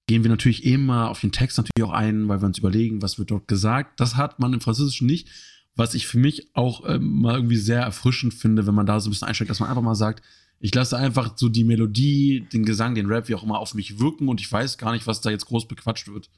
gehen 0.07 0.23
wir 0.23 0.29
natürlich 0.29 0.65
immer 0.65 1.10
auf 1.10 1.19
den 1.19 1.31
Text 1.31 1.57
natürlich 1.57 1.83
auch 1.83 1.93
ein, 1.93 2.27
weil 2.29 2.41
wir 2.41 2.45
uns 2.45 2.60
überlegen, 2.60 3.01
was 3.01 3.19
wird 3.19 3.31
dort 3.31 3.47
gesagt. 3.47 3.99
Das 3.99 4.15
hat 4.15 4.39
man 4.39 4.53
im 4.53 4.62
Französischen 4.62 5.05
nicht. 5.05 5.27
Was 5.75 5.93
ich 5.93 6.07
für 6.07 6.17
mich 6.17 6.55
auch 6.55 6.88
ähm, 6.88 7.21
mal 7.21 7.36
irgendwie 7.36 7.57
sehr 7.57 7.81
erfrischend 7.81 8.33
finde, 8.33 8.65
wenn 8.65 8.73
man 8.73 8.86
da 8.86 8.99
so 8.99 9.10
ein 9.10 9.12
bisschen 9.12 9.27
einsteigt, 9.27 9.51
dass 9.51 9.60
man 9.60 9.69
einfach 9.69 9.83
mal 9.83 9.95
sagt, 9.95 10.23
ich 10.60 10.73
lasse 10.73 10.97
einfach 10.97 11.33
so 11.36 11.49
die 11.49 11.63
Melodie, 11.63 12.47
den 12.51 12.65
Gesang, 12.65 12.95
den 12.95 13.05
Rap, 13.07 13.29
wie 13.29 13.36
auch 13.36 13.43
immer, 13.43 13.60
auf 13.60 13.75
mich 13.75 13.99
wirken 13.99 14.27
und 14.27 14.41
ich 14.41 14.51
weiß 14.51 14.77
gar 14.77 14.91
nicht, 14.93 15.05
was 15.05 15.21
da 15.21 15.29
jetzt 15.29 15.45
groß 15.45 15.67
bequatscht 15.67 16.07
wird. 16.07 16.29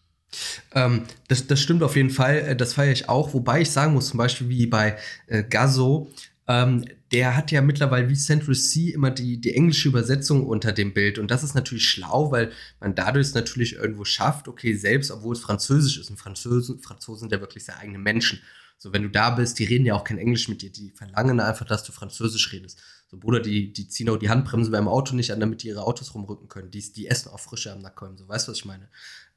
Ähm, 0.74 1.04
das, 1.28 1.48
das 1.48 1.60
stimmt 1.60 1.84
auf 1.84 1.96
jeden 1.96 2.10
Fall, 2.10 2.38
äh, 2.40 2.56
das 2.56 2.74
feiere 2.74 2.92
ich 2.92 3.10
auch, 3.10 3.34
wobei 3.34 3.62
ich 3.62 3.72
sagen 3.72 3.94
muss, 3.94 4.10
zum 4.10 4.18
Beispiel 4.18 4.50
wie 4.50 4.68
bei 4.68 4.98
äh, 5.28 5.44
Gazzo, 5.44 6.12
ähm, 6.48 6.86
der 7.12 7.36
hat 7.36 7.52
ja 7.52 7.62
mittlerweile 7.62 8.10
wie 8.10 8.16
Central 8.16 8.56
C 8.56 8.90
immer 8.90 9.12
die, 9.12 9.40
die 9.40 9.54
englische 9.54 9.88
Übersetzung 9.88 10.46
unter 10.46 10.72
dem 10.72 10.94
Bild. 10.94 11.18
Und 11.18 11.32
das 11.32 11.44
ist 11.44 11.56
natürlich 11.56 11.88
schlau, 11.88 12.32
weil 12.32 12.52
man 12.80 12.96
dadurch 12.96 13.28
es 13.28 13.34
natürlich 13.34 13.74
irgendwo 13.74 14.04
schafft, 14.04 14.48
okay, 14.48 14.74
selbst 14.76 15.12
obwohl 15.12 15.36
es 15.36 15.42
Französisch 15.42 15.98
ist, 15.98 16.10
und 16.10 16.18
Franzosen, 16.18 16.80
Franzosen 16.80 17.22
sind 17.22 17.32
ja 17.32 17.40
wirklich 17.40 17.66
sehr 17.66 17.78
eigene 17.78 18.00
Menschen. 18.00 18.42
So, 18.78 18.94
wenn 18.94 19.04
du 19.04 19.10
da 19.10 19.32
bist, 19.32 19.60
die 19.60 19.66
reden 19.66 19.86
ja 19.86 19.94
auch 19.94 20.04
kein 20.04 20.18
Englisch 20.18 20.48
mit 20.48 20.62
dir, 20.62 20.72
die 20.72 20.92
verlangen 20.92 21.40
einfach, 21.40 21.66
dass 21.66 21.84
du 21.84 21.92
Französisch 21.92 22.54
redest. 22.54 22.82
So, 23.08 23.18
Bruder, 23.18 23.42
die, 23.42 23.74
die 23.74 23.88
ziehen 23.88 24.10
auch 24.10 24.18
die 24.18 24.30
Handbremse 24.30 24.72
beim 24.72 24.88
Auto 24.88 25.16
nicht 25.16 25.32
an, 25.32 25.40
damit 25.40 25.64
die 25.64 25.68
ihre 25.68 25.84
Autos 25.84 26.14
rumrücken 26.14 26.48
können. 26.48 26.72
Die, 26.72 26.94
die 26.94 27.08
essen 27.08 27.30
auch 27.30 27.40
Frische 27.40 27.72
am 27.74 27.80
Nacken. 27.80 28.18
So, 28.18 28.28
weißt 28.28 28.48
du, 28.48 28.52
was 28.52 28.60
ich 28.60 28.66
meine? 28.66 28.88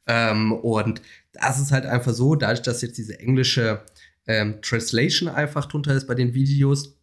Ähm, 0.06 0.52
und 0.52 1.02
das 1.32 1.60
ist 1.60 1.72
halt 1.72 1.86
einfach 1.86 2.12
so, 2.12 2.34
dadurch, 2.34 2.62
dass 2.62 2.82
jetzt 2.82 2.98
diese 2.98 3.18
englische 3.18 3.82
ähm, 4.26 4.60
Translation 4.62 5.28
einfach 5.28 5.66
drunter 5.66 5.94
ist 5.94 6.06
bei 6.06 6.14
den 6.14 6.34
Videos, 6.34 6.96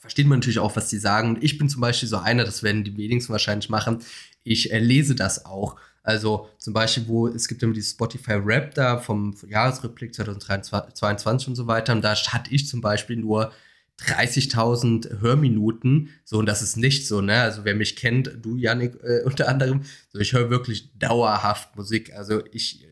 versteht 0.00 0.26
man 0.26 0.38
natürlich 0.38 0.58
auch, 0.58 0.76
was 0.76 0.88
die 0.88 0.98
sagen. 0.98 1.30
Und 1.30 1.44
ich 1.44 1.58
bin 1.58 1.68
zum 1.68 1.80
Beispiel 1.80 2.08
so 2.08 2.18
einer, 2.18 2.44
das 2.44 2.62
werden 2.62 2.84
die 2.84 2.96
wenigsten 2.96 3.32
wahrscheinlich 3.32 3.68
machen. 3.68 4.02
Ich 4.44 4.72
äh, 4.72 4.78
lese 4.78 5.14
das 5.14 5.44
auch. 5.44 5.76
Also 6.02 6.48
zum 6.58 6.72
Beispiel, 6.72 7.08
wo 7.08 7.26
es 7.26 7.48
gibt 7.48 7.62
immer 7.64 7.72
dieses 7.72 7.90
Spotify 7.90 8.34
Rap 8.34 8.74
da 8.74 8.98
vom 8.98 9.34
Jahresrückblick 9.48 10.14
2022 10.14 11.48
und 11.48 11.56
so 11.56 11.66
weiter. 11.66 11.92
Und 11.92 12.02
da 12.02 12.14
hatte 12.14 12.54
ich 12.54 12.68
zum 12.68 12.80
Beispiel 12.80 13.16
nur 13.16 13.52
30.000 14.00 15.20
Hörminuten. 15.20 16.10
So, 16.24 16.38
und 16.38 16.46
das 16.46 16.62
ist 16.62 16.76
nicht 16.76 17.06
so, 17.06 17.20
ne? 17.20 17.40
Also, 17.40 17.64
wer 17.64 17.74
mich 17.74 17.96
kennt, 17.96 18.30
du, 18.42 18.56
Yannick, 18.56 18.94
äh, 19.02 19.22
unter 19.24 19.48
anderem, 19.48 19.82
so, 20.10 20.18
ich 20.18 20.32
höre 20.32 20.50
wirklich 20.50 20.90
dauerhaft 20.98 21.76
Musik. 21.76 22.12
Also, 22.14 22.42
ich, 22.52 22.86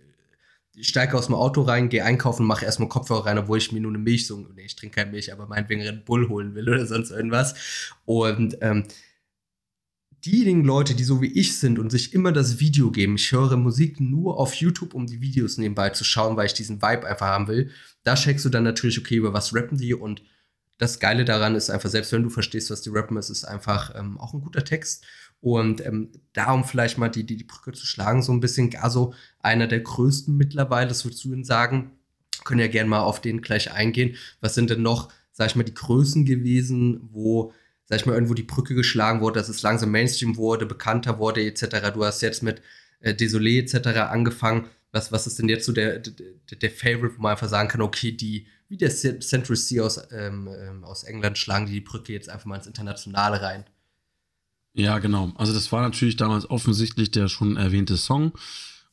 ich 0.75 0.89
steige 0.89 1.17
aus 1.17 1.27
dem 1.27 1.35
Auto 1.35 1.63
rein, 1.63 1.89
gehe 1.89 2.05
einkaufen, 2.05 2.47
mache 2.47 2.65
erstmal 2.65 2.89
Kopfhörer 2.89 3.27
rein, 3.27 3.39
obwohl 3.39 3.59
ich 3.59 3.73
mir 3.73 3.81
nur 3.81 3.93
eine 3.93 3.99
Milch 3.99 4.27
so, 4.27 4.49
nee, 4.55 4.65
ich 4.65 4.77
trinke 4.77 4.97
keine 4.97 5.11
Milch, 5.11 5.33
aber 5.33 5.47
meinetwegen 5.47 5.83
Red 5.83 6.05
Bull 6.05 6.29
holen 6.29 6.55
will 6.55 6.69
oder 6.69 6.87
sonst 6.87 7.11
irgendwas. 7.11 7.55
Und, 8.05 8.59
ähm, 8.61 8.85
diejenigen 10.25 10.65
Leute, 10.65 10.95
die 10.95 11.05
so 11.05 11.21
wie 11.21 11.33
ich 11.33 11.59
sind 11.59 11.79
und 11.79 11.91
sich 11.91 12.15
immer 12.15 12.33
das 12.33 12.59
Video 12.59 12.91
geben, 12.91 13.17
ich 13.17 13.31
höre 13.31 13.57
Musik 13.57 14.01
nur 14.01 14.39
auf 14.39 14.55
YouTube, 14.55 14.95
um 14.95 15.07
die 15.07 15.21
Videos 15.21 15.59
nebenbei 15.59 15.91
zu 15.91 16.03
schauen, 16.03 16.37
weil 16.37 16.47
ich 16.47 16.55
diesen 16.55 16.81
Vibe 16.81 17.07
einfach 17.07 17.27
haben 17.27 17.47
will, 17.47 17.71
da 18.05 18.15
checkst 18.15 18.45
du 18.45 18.49
dann 18.49 18.65
natürlich, 18.65 18.99
okay, 18.99 19.17
über 19.17 19.35
was 19.35 19.55
rappen 19.55 19.77
die 19.77 19.93
und 19.93 20.23
das 20.79 20.99
Geile 20.99 21.25
daran 21.25 21.55
ist 21.55 21.71
einfach, 21.71 21.89
selbst 21.89 22.13
wenn 22.13 22.23
du 22.23 22.31
verstehst, 22.31 22.71
was 22.71 22.83
die 22.83 22.91
rappen, 22.91 23.17
es 23.17 23.31
ist 23.31 23.45
einfach 23.45 23.95
ähm, 23.95 24.19
auch 24.19 24.35
ein 24.35 24.41
guter 24.41 24.65
Text. 24.65 25.05
Und 25.41 25.85
ähm, 25.85 26.11
darum 26.33 26.65
vielleicht 26.65 26.99
mal 26.99 27.11
die, 27.11 27.25
die, 27.25 27.37
die 27.37 27.45
Brücke 27.45 27.73
zu 27.73 27.87
schlagen, 27.87 28.23
so 28.23 28.33
ein 28.33 28.41
bisschen 28.41 28.71
Gaso, 28.71 29.15
einer 29.41 29.67
der 29.67 29.81
größten 29.81 30.37
mittlerweile, 30.37 30.89
das 30.89 31.05
würdest 31.05 31.23
du 31.25 31.33
ihnen 31.33 31.45
sagen. 31.45 31.93
Können 32.45 32.61
ja 32.61 32.67
gerne 32.67 32.89
mal 32.89 33.01
auf 33.01 33.21
den 33.21 33.43
gleich 33.43 33.71
eingehen. 33.71 34.17
Was 34.41 34.55
sind 34.55 34.71
denn 34.71 34.83
noch, 34.83 35.13
sag 35.33 35.49
ich 35.49 35.57
mal, 35.57 35.63
die 35.63 35.75
Größen 35.75 36.25
gewesen, 36.25 37.09
wo, 37.13 37.53
sag 37.85 38.01
ich 38.01 38.07
mal, 38.07 38.15
irgendwo 38.15 38.35
die 38.35 38.43
Brücke 38.43 38.75
geschlagen 38.75 39.21
wurde, 39.21 39.39
dass 39.39 39.49
es 39.49 39.63
langsam 39.63 39.91
Mainstream 39.91 40.37
wurde, 40.37 40.67
bekannter 40.67 41.19
wurde, 41.19 41.45
etc. 41.45 41.93
Du 41.93 42.05
hast 42.05 42.23
jetzt 42.23 42.43
mit 42.43 42.63
äh, 43.01 43.13
Désolé 43.13 43.61
etc. 43.61 43.99
angefangen. 44.11 44.67
Was, 44.93 45.13
was 45.13 45.27
ist 45.27 45.39
denn 45.39 45.49
jetzt 45.49 45.67
so 45.67 45.73
der, 45.73 45.99
der, 45.99 46.59
der 46.59 46.71
Favorite, 46.71 47.17
wo 47.17 47.23
man 47.23 47.33
einfach 47.33 47.49
sagen 47.49 47.69
kann, 47.69 47.83
okay, 47.83 48.13
die 48.13 48.47
wie 48.69 48.77
der 48.77 48.91
Central 48.91 49.57
Sea 49.57 49.85
aus, 49.85 50.01
ähm, 50.11 50.49
ähm, 50.49 50.85
aus 50.85 51.05
England 51.05 51.39
schlagen 51.39 51.67
die 51.67 51.73
die 51.73 51.81
Brücke 51.81 52.13
jetzt 52.13 52.29
einfach 52.29 52.47
mal 52.47 52.57
ins 52.57 52.67
Internationale 52.67 53.41
rein. 53.41 53.65
Ja, 54.75 54.99
genau. 54.99 55.33
Also 55.37 55.53
das 55.53 55.71
war 55.71 55.83
natürlich 55.83 56.17
damals 56.17 56.51
offensichtlich 56.51 57.11
der 57.11 57.29
schon 57.29 57.57
erwähnte 57.57 57.97
Song. 57.97 58.33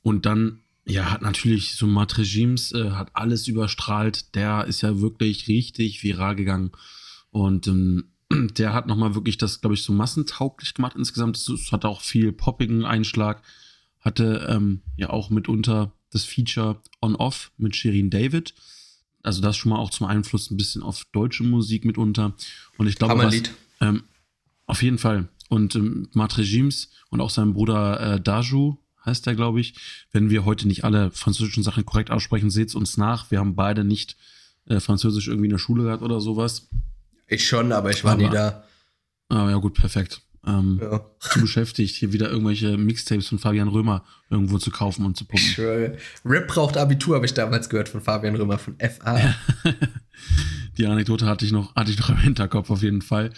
Und 0.03 0.25
dann, 0.25 0.59
ja, 0.85 1.11
hat 1.11 1.21
natürlich 1.21 1.75
so 1.75 1.87
Matt 1.87 2.17
Regimes, 2.17 2.71
äh, 2.73 2.91
hat 2.91 3.09
alles 3.13 3.47
überstrahlt. 3.47 4.35
Der 4.35 4.65
ist 4.65 4.81
ja 4.81 5.01
wirklich 5.01 5.47
richtig 5.47 6.03
viral 6.03 6.35
gegangen. 6.35 6.71
Und 7.31 7.67
ähm, 7.67 8.11
der 8.57 8.73
hat 8.73 8.85
nochmal 8.85 9.15
wirklich 9.15 9.37
das, 9.37 9.61
glaube 9.61 9.73
ich, 9.73 9.83
so 9.83 9.93
massentauglich 9.93 10.75
gemacht 10.75 10.95
insgesamt. 10.95 11.37
Es 11.37 11.71
hat 11.71 11.85
auch 11.85 12.01
viel 12.01 12.31
poppigen 12.31 12.85
Einschlag. 12.85 13.41
Hatte 13.99 14.47
ähm, 14.49 14.81
ja 14.97 15.09
auch 15.09 15.29
mitunter 15.29 15.93
das 16.11 16.25
Feature 16.25 16.81
On-Off 17.01 17.51
mit 17.57 17.75
Shirin 17.75 18.09
David 18.09 18.53
also 19.23 19.41
das 19.41 19.57
schon 19.57 19.71
mal 19.71 19.79
auch 19.79 19.89
zum 19.89 20.07
Einfluss 20.07 20.51
ein 20.51 20.57
bisschen 20.57 20.83
auf 20.83 21.05
deutsche 21.11 21.43
Musik 21.43 21.85
mitunter. 21.85 22.33
Und 22.77 22.87
ich 22.87 22.95
glaube, 22.95 23.17
was, 23.17 23.41
ähm, 23.79 24.03
auf 24.65 24.81
jeden 24.81 24.97
Fall. 24.97 25.27
Und 25.49 25.75
ähm, 25.75 26.09
Mart 26.13 26.37
Regimes 26.37 26.89
und 27.09 27.21
auch 27.21 27.29
sein 27.29 27.53
Bruder 27.53 28.15
äh, 28.15 28.21
Daju 28.21 28.77
heißt 29.05 29.27
er, 29.27 29.35
glaube 29.35 29.59
ich. 29.59 29.73
Wenn 30.11 30.29
wir 30.29 30.45
heute 30.45 30.67
nicht 30.67 30.83
alle 30.83 31.11
französischen 31.11 31.63
Sachen 31.63 31.85
korrekt 31.85 32.11
aussprechen, 32.11 32.49
seht 32.49 32.73
uns 32.75 32.97
nach. 32.97 33.31
Wir 33.31 33.39
haben 33.39 33.55
beide 33.55 33.83
nicht 33.83 34.15
äh, 34.67 34.79
Französisch 34.79 35.27
irgendwie 35.27 35.47
in 35.47 35.51
der 35.51 35.57
Schule 35.57 35.83
gehabt 35.83 36.03
oder 36.03 36.21
sowas. 36.21 36.69
Ich 37.27 37.47
schon, 37.47 37.71
aber 37.71 37.91
ich 37.91 38.03
war 38.03 38.13
aber, 38.13 38.23
nie 38.23 38.29
da. 38.29 38.63
Ah, 39.29 39.49
ja, 39.49 39.57
gut, 39.57 39.73
perfekt. 39.73 40.21
Ähm, 40.45 40.79
ja. 40.81 41.05
zu 41.19 41.41
beschäftigt, 41.41 41.95
hier 41.95 42.13
wieder 42.13 42.29
irgendwelche 42.29 42.77
Mixtapes 42.77 43.27
von 43.27 43.39
Fabian 43.39 43.67
Römer 43.67 44.03
irgendwo 44.29 44.57
zu 44.57 44.71
kaufen 44.71 45.05
und 45.05 45.15
zu 45.15 45.25
pumpen. 45.25 45.45
Ich 45.45 45.53
schwöre. 45.53 45.97
Rap 46.25 46.47
braucht 46.47 46.77
Abitur, 46.77 47.15
habe 47.15 47.25
ich 47.25 47.33
damals 47.33 47.69
gehört 47.69 47.89
von 47.89 48.01
Fabian 48.01 48.35
Römer 48.35 48.57
von 48.57 48.75
FA. 48.79 49.35
Die 50.77 50.87
Anekdote 50.87 51.25
hatte 51.25 51.45
ich 51.45 51.51
noch, 51.51 51.75
hatte 51.75 51.91
ich 51.91 51.99
noch 51.99 52.09
im 52.09 52.17
Hinterkopf 52.17 52.69
auf 52.69 52.81
jeden 52.81 53.01
Fall. 53.01 53.31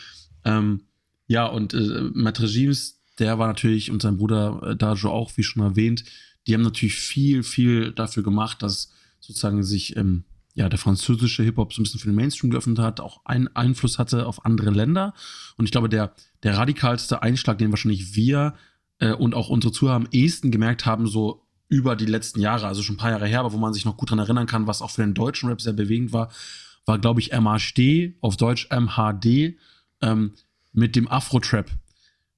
Ähm, 0.45 0.83
ja, 1.27 1.45
und 1.45 1.73
äh, 1.73 2.09
Matt 2.13 2.39
Regimes, 2.39 3.01
der 3.19 3.39
war 3.39 3.47
natürlich 3.47 3.91
und 3.91 4.01
sein 4.01 4.17
Bruder 4.17 4.61
äh, 4.63 4.75
Dajo 4.75 5.09
auch, 5.09 5.31
wie 5.35 5.43
schon 5.43 5.63
erwähnt, 5.63 6.03
die 6.47 6.53
haben 6.53 6.61
natürlich 6.61 6.95
viel, 6.95 7.43
viel 7.43 7.91
dafür 7.91 8.23
gemacht, 8.23 8.61
dass 8.61 8.91
sozusagen 9.19 9.63
sich 9.63 9.95
ähm, 9.95 10.25
ja, 10.55 10.69
der 10.69 10.79
französische 10.79 11.43
Hip-Hop 11.43 11.73
so 11.73 11.81
ein 11.81 11.83
bisschen 11.83 11.99
für 11.99 12.07
den 12.07 12.15
Mainstream 12.15 12.51
geöffnet 12.51 12.79
hat, 12.79 12.99
auch 12.99 13.25
einen 13.25 13.47
Einfluss 13.55 13.97
hatte 13.97 14.27
auf 14.27 14.45
andere 14.45 14.69
Länder. 14.69 15.13
Und 15.57 15.65
ich 15.65 15.71
glaube, 15.71 15.89
der, 15.89 16.13
der 16.43 16.57
radikalste 16.57 17.23
Einschlag, 17.23 17.57
den 17.57 17.71
wahrscheinlich 17.71 18.15
wir 18.15 18.53
äh, 18.99 19.13
und 19.13 19.33
auch 19.33 19.49
unsere 19.49 19.73
Zuhörer 19.73 19.95
am 19.95 20.07
ehesten 20.11 20.51
gemerkt 20.51 20.85
haben, 20.85 21.07
so 21.07 21.47
über 21.69 21.95
die 21.95 22.05
letzten 22.05 22.39
Jahre, 22.39 22.67
also 22.67 22.83
schon 22.83 22.95
ein 22.95 22.99
paar 22.99 23.09
Jahre 23.09 23.25
her, 23.25 23.39
aber 23.39 23.51
wo 23.51 23.57
man 23.57 23.73
sich 23.73 23.85
noch 23.85 23.97
gut 23.97 24.11
dran 24.11 24.19
erinnern 24.19 24.45
kann, 24.45 24.67
was 24.67 24.83
auch 24.83 24.91
für 24.91 25.01
den 25.01 25.15
deutschen 25.15 25.49
Rap 25.49 25.59
sehr 25.59 25.73
bewegend 25.73 26.13
war, 26.13 26.31
war, 26.85 26.99
glaube 26.99 27.19
ich, 27.19 27.31
MHD, 27.31 28.13
auf 28.21 28.37
Deutsch 28.37 28.67
MHD, 28.69 29.57
ähm, 30.01 30.33
mit 30.71 30.95
dem 30.95 31.07
Afro-Trap. 31.07 31.71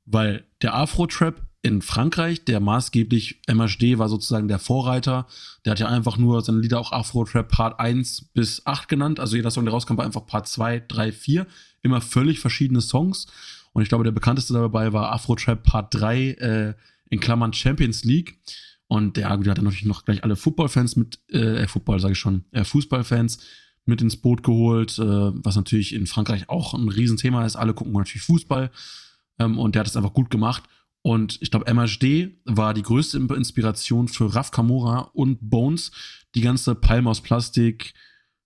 Weil 0.05 0.45
der 0.61 0.75
Afro-Trap 0.75 1.44
in 1.65 1.81
Frankreich, 1.81 2.45
der 2.45 2.59
maßgeblich 2.59 3.41
MHD 3.47 3.97
war 3.97 4.07
sozusagen 4.07 4.47
der 4.47 4.59
Vorreiter. 4.59 5.25
Der 5.65 5.71
hat 5.71 5.79
ja 5.79 5.87
einfach 5.87 6.15
nur 6.15 6.41
seine 6.41 6.59
Lieder 6.59 6.79
auch 6.79 6.91
Afro-Trap 6.91 7.47
Part 7.49 7.79
1 7.79 8.29
bis 8.35 8.67
8 8.67 8.87
genannt. 8.87 9.19
Also 9.19 9.35
jeder 9.35 9.49
Song, 9.49 9.65
der 9.65 9.73
rauskam, 9.73 9.97
war 9.97 10.05
einfach 10.05 10.27
Part 10.27 10.47
2, 10.47 10.83
3, 10.87 11.11
4. 11.11 11.47
Immer 11.81 12.01
völlig 12.01 12.39
verschiedene 12.39 12.81
Songs. 12.81 13.25
Und 13.73 13.81
ich 13.81 13.89
glaube, 13.89 14.03
der 14.03 14.11
bekannteste 14.11 14.53
dabei 14.53 14.93
war 14.93 15.11
Afro-Trap 15.11 15.63
Part 15.63 15.95
3 15.95 16.29
äh, 16.33 16.73
in 17.09 17.19
Klammern 17.19 17.51
Champions 17.51 18.03
League. 18.03 18.37
Und 18.85 19.17
der, 19.17 19.29
hat 19.29 19.43
dann 19.43 19.55
natürlich 19.55 19.85
noch 19.85 20.05
gleich 20.05 20.23
alle 20.23 20.35
Football-Fans 20.35 20.97
mit, 20.97 21.17
äh, 21.31 21.63
äh 21.63 21.67
Football 21.67 21.99
sage 21.99 22.11
ich 22.11 22.19
schon, 22.19 22.45
äh, 22.51 22.63
Fußballfans 22.63 23.39
mit 23.85 24.03
ins 24.03 24.17
Boot 24.17 24.43
geholt, 24.43 24.99
äh, 24.99 25.03
was 25.03 25.55
natürlich 25.55 25.95
in 25.95 26.05
Frankreich 26.05 26.47
auch 26.47 26.75
ein 26.75 26.89
Riesenthema 26.89 27.43
ist. 27.43 27.55
Alle 27.55 27.73
gucken 27.73 27.93
natürlich 27.93 28.21
Fußball. 28.21 28.69
Ähm, 29.39 29.57
und 29.57 29.73
der 29.73 29.79
hat 29.79 29.87
es 29.87 29.97
einfach 29.97 30.13
gut 30.13 30.29
gemacht. 30.29 30.61
Und 31.05 31.37
ich 31.39 31.51
glaube, 31.51 31.71
MHD 31.71 32.31
war 32.45 32.73
die 32.73 32.81
größte 32.81 33.19
Inspiration 33.19 34.07
für 34.07 34.33
Raf 34.33 34.49
Kamora 34.49 35.11
und 35.13 35.37
Bones, 35.39 35.91
die 36.33 36.41
ganze 36.41 36.73
Palme 36.73 37.11
aus 37.11 37.21
Plastik 37.21 37.93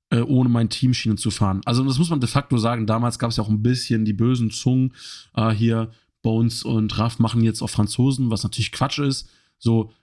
äh, 0.10 0.19
ohne 0.19 0.50
mein 0.50 0.67
Teamschiene 0.67 1.15
zu 1.15 1.32
fahren. 1.32 1.62
Also 1.63 1.86
das 1.86 1.98
muss 1.98 2.10
man 2.10 2.19
de 2.19 2.28
facto 2.28 2.58
sagen. 2.58 2.86
Damals 2.86 3.17
gab 3.17 3.30
es 3.30 3.38
ja 3.38 3.45
auch 3.45 3.50
ein 3.50 3.63
bisschen 3.63 4.04
die 4.04 4.12
bösen 4.12 4.52
Zungen. 4.52 4.93
Äh, 5.34 5.52
hier 5.52 5.91
Bones 6.22 6.63
und 6.63 6.98
Raff 7.00 7.17
machen 7.17 7.45
jetzt 7.45 7.62
auch 7.62 7.69
Franzosen, 7.69 8.30
was 8.30 8.43
natürlich 8.43 8.74
Quatsch 8.74 9.00
ist. 9.00 9.30
So 9.58 9.93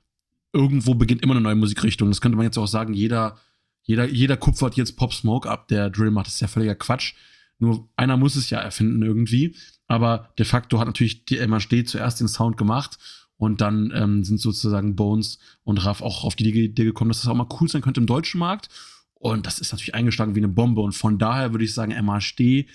irgendwo 0.55 0.95
beginnt 0.95 1.21
immer 1.21 1.35
eine 1.35 1.43
neue 1.43 1.57
Musikrichtung. 1.57 2.09
Das 2.09 2.23
könnte 2.23 2.37
man 2.37 2.47
jetzt 2.47 2.57
auch 2.57 2.69
sagen. 2.69 2.95
Jeder, 2.95 3.37
jeder, 3.83 4.09
jeder 4.09 4.39
kupfert 4.39 4.79
jetzt 4.79 4.97
Pop 4.97 5.13
Smoke 5.13 5.47
ab, 5.51 5.69
der 5.69 5.91
Drill 5.91 6.11
macht. 6.11 6.29
Das 6.29 6.37
ist 6.37 6.41
ja 6.41 6.49
völliger 6.49 6.75
Quatsch. 6.75 7.17
Nur 7.59 7.87
einer 7.97 8.17
muss 8.17 8.35
es 8.35 8.49
ja 8.49 8.61
erfinden 8.61 9.03
irgendwie. 9.03 9.55
Aber 9.87 10.31
de 10.39 10.45
facto 10.45 10.79
hat 10.79 10.87
natürlich 10.87 11.25
die 11.25 11.39
MHD 11.39 11.89
zuerst 11.89 12.21
den 12.21 12.29
Sound 12.29 12.57
gemacht 12.57 12.99
und 13.37 13.61
dann 13.61 13.93
ähm, 13.95 14.25
sind 14.25 14.41
sozusagen 14.41 14.97
Bones 14.97 15.39
und 15.63 15.85
Raff 15.85 16.03
auch 16.03 16.25
auf 16.25 16.35
die 16.37 16.49
Idee 16.49 16.85
gekommen, 16.85 17.11
dass 17.11 17.21
das 17.21 17.29
auch 17.29 17.35
mal 17.35 17.49
cool 17.61 17.69
sein 17.69 17.83
könnte 17.83 18.01
im 18.01 18.07
deutschen 18.07 18.39
Markt. 18.39 18.69
Und 19.15 19.47
das 19.47 19.59
ist 19.59 19.73
natürlich 19.73 19.95
eingeschlagen 19.95 20.35
wie 20.35 20.41
eine 20.41 20.49
Bombe. 20.49 20.81
Und 20.81 20.93
von 20.93 21.19
daher 21.19 21.53
würde 21.53 21.65
ich 21.65 21.75
sagen, 21.75 21.93
MHD 21.93 22.67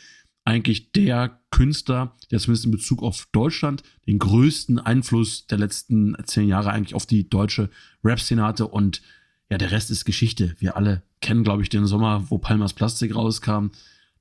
eigentlich 0.43 0.91
der 0.91 1.39
Künstler, 1.51 2.15
der 2.31 2.39
zumindest 2.39 2.65
in 2.65 2.71
Bezug 2.71 3.03
auf 3.03 3.27
Deutschland 3.31 3.83
den 4.07 4.19
größten 4.19 4.79
Einfluss 4.79 5.45
der 5.47 5.59
letzten 5.59 6.15
zehn 6.25 6.47
Jahre 6.47 6.71
eigentlich 6.71 6.95
auf 6.95 7.05
die 7.05 7.29
deutsche 7.29 7.69
Rap-Szene 8.03 8.43
hatte. 8.43 8.67
Und 8.67 9.01
ja, 9.49 9.57
der 9.57 9.71
Rest 9.71 9.91
ist 9.91 10.05
Geschichte. 10.05 10.55
Wir 10.59 10.77
alle 10.77 11.03
kennen, 11.19 11.43
glaube 11.43 11.61
ich, 11.61 11.69
den 11.69 11.85
Sommer, 11.85 12.29
wo 12.29 12.37
Palmas 12.37 12.73
Plastik 12.73 13.15
rauskam. 13.15 13.67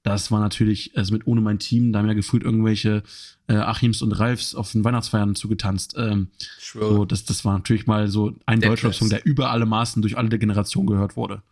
Das 0.02 0.30
war 0.30 0.40
natürlich, 0.40 0.96
also 0.96 1.12
mit 1.12 1.26
ohne 1.26 1.40
mein 1.40 1.58
Team, 1.58 1.92
da 1.92 1.98
haben 1.98 2.08
ja 2.08 2.14
gefühlt 2.14 2.42
irgendwelche 2.42 3.02
äh, 3.50 3.56
Achims 3.56 4.00
und 4.00 4.12
Ralfs 4.12 4.54
auf 4.54 4.70
den 4.72 4.84
Weihnachtsfeiern 4.84 5.34
zugetanzt. 5.34 5.94
Ähm, 5.98 6.28
so, 6.60 7.04
das, 7.04 7.24
das 7.24 7.44
war 7.44 7.54
natürlich 7.54 7.86
mal 7.86 8.08
so 8.08 8.34
ein 8.46 8.60
Deutschrap-Song, 8.60 9.10
der 9.10 9.26
über 9.26 9.50
alle 9.50 9.66
Maßen 9.66 10.00
durch 10.02 10.16
alle 10.16 10.28
der 10.28 10.38
Generation 10.38 10.86
gehört 10.86 11.16
wurde. 11.16 11.42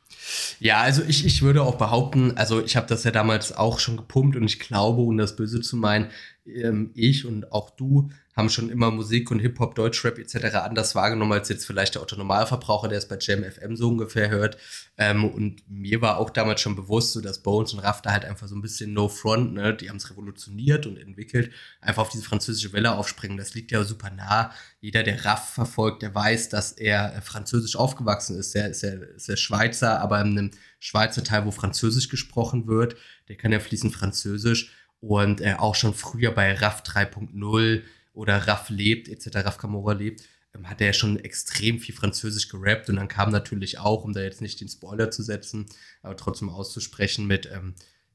Ja, 0.60 0.80
also 0.80 1.02
ich, 1.02 1.24
ich 1.24 1.42
würde 1.42 1.62
auch 1.62 1.76
behaupten, 1.76 2.36
also 2.36 2.62
ich 2.62 2.76
habe 2.76 2.86
das 2.86 3.04
ja 3.04 3.10
damals 3.10 3.56
auch 3.56 3.78
schon 3.78 3.96
gepumpt 3.96 4.36
und 4.36 4.44
ich 4.44 4.60
glaube, 4.60 5.02
um 5.02 5.16
das 5.16 5.36
Böse 5.36 5.60
zu 5.60 5.76
meinen, 5.76 6.10
ähm, 6.46 6.90
ich 6.94 7.24
und 7.24 7.52
auch 7.52 7.70
du 7.70 8.10
haben 8.38 8.50
schon 8.50 8.70
immer 8.70 8.92
Musik 8.92 9.32
und 9.32 9.40
Hip-Hop, 9.40 9.74
Deutschrap 9.74 10.16
etc. 10.16 10.54
anders 10.58 10.94
wahrgenommen 10.94 11.32
als 11.32 11.48
jetzt 11.48 11.66
vielleicht 11.66 11.96
der 11.96 12.02
Autonormalverbraucher, 12.02 12.86
der 12.86 12.98
es 12.98 13.08
bei 13.08 13.18
Jam 13.20 13.42
FM 13.42 13.74
so 13.74 13.88
ungefähr 13.88 14.30
hört. 14.30 14.56
Ähm, 14.96 15.24
und 15.24 15.68
mir 15.68 16.00
war 16.02 16.18
auch 16.18 16.30
damals 16.30 16.60
schon 16.60 16.76
bewusst, 16.76 17.14
so 17.14 17.20
dass 17.20 17.42
Bones 17.42 17.74
und 17.74 17.80
Rafter 17.80 18.12
halt 18.12 18.24
einfach 18.24 18.46
so 18.46 18.54
ein 18.54 18.62
bisschen 18.62 18.92
No 18.92 19.08
Front, 19.08 19.54
ne, 19.54 19.74
die 19.74 19.90
haben 19.90 19.96
es 19.96 20.08
revolutioniert 20.08 20.86
und 20.86 20.98
entwickelt, 20.98 21.50
einfach 21.88 22.02
auf 22.02 22.10
diese 22.10 22.24
französische 22.24 22.72
Welle 22.72 22.94
aufspringen. 22.94 23.38
Das 23.38 23.54
liegt 23.54 23.72
ja 23.72 23.82
super 23.82 24.10
nah. 24.10 24.52
Jeder, 24.80 25.02
der 25.02 25.24
Raff 25.24 25.54
verfolgt, 25.54 26.02
der 26.02 26.14
weiß, 26.14 26.50
dass 26.50 26.72
er 26.72 27.16
äh, 27.16 27.20
französisch 27.22 27.76
aufgewachsen 27.76 28.38
ist. 28.38 28.54
Der 28.54 28.68
ist 28.68 28.82
ja, 28.82 28.90
ist 28.90 29.28
ja 29.28 29.36
Schweizer, 29.36 30.00
aber 30.00 30.20
in 30.20 30.38
einem 30.38 30.50
Schweizer 30.78 31.24
Teil, 31.24 31.46
wo 31.46 31.50
Französisch 31.50 32.08
gesprochen 32.08 32.66
wird, 32.66 32.96
der 33.28 33.36
kann 33.36 33.52
ja 33.52 33.58
fließend 33.58 33.94
Französisch 33.94 34.70
und 35.00 35.40
äh, 35.40 35.54
auch 35.54 35.74
schon 35.74 35.94
früher 35.94 36.30
bei 36.30 36.54
Raff 36.54 36.82
3.0 36.82 37.82
oder 38.12 38.48
Raff 38.48 38.68
lebt, 38.68 39.08
etc., 39.08 39.36
Raff 39.36 39.58
Camora 39.58 39.92
lebt, 39.92 40.24
ähm, 40.54 40.68
hat 40.68 40.80
er 40.80 40.88
ja 40.88 40.92
schon 40.92 41.18
extrem 41.18 41.78
viel 41.78 41.94
Französisch 41.94 42.48
gerappt 42.48 42.90
und 42.90 42.96
dann 42.96 43.08
kam 43.08 43.30
natürlich 43.30 43.78
auch, 43.78 44.04
um 44.04 44.12
da 44.12 44.20
jetzt 44.20 44.42
nicht 44.42 44.60
den 44.60 44.68
Spoiler 44.68 45.10
zu 45.10 45.22
setzen, 45.22 45.66
aber 46.02 46.16
trotzdem 46.16 46.50
auszusprechen 46.50 47.26
mit 47.26 47.48
ähm, 47.50 47.74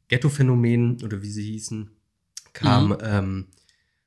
Ghetto-Phänomenen 0.10 1.02
oder 1.04 1.22
wie 1.22 1.32
sie 1.32 1.44
hießen, 1.44 1.90
kam 2.54 2.90
mhm. 2.90 2.98
ähm, 3.02 3.48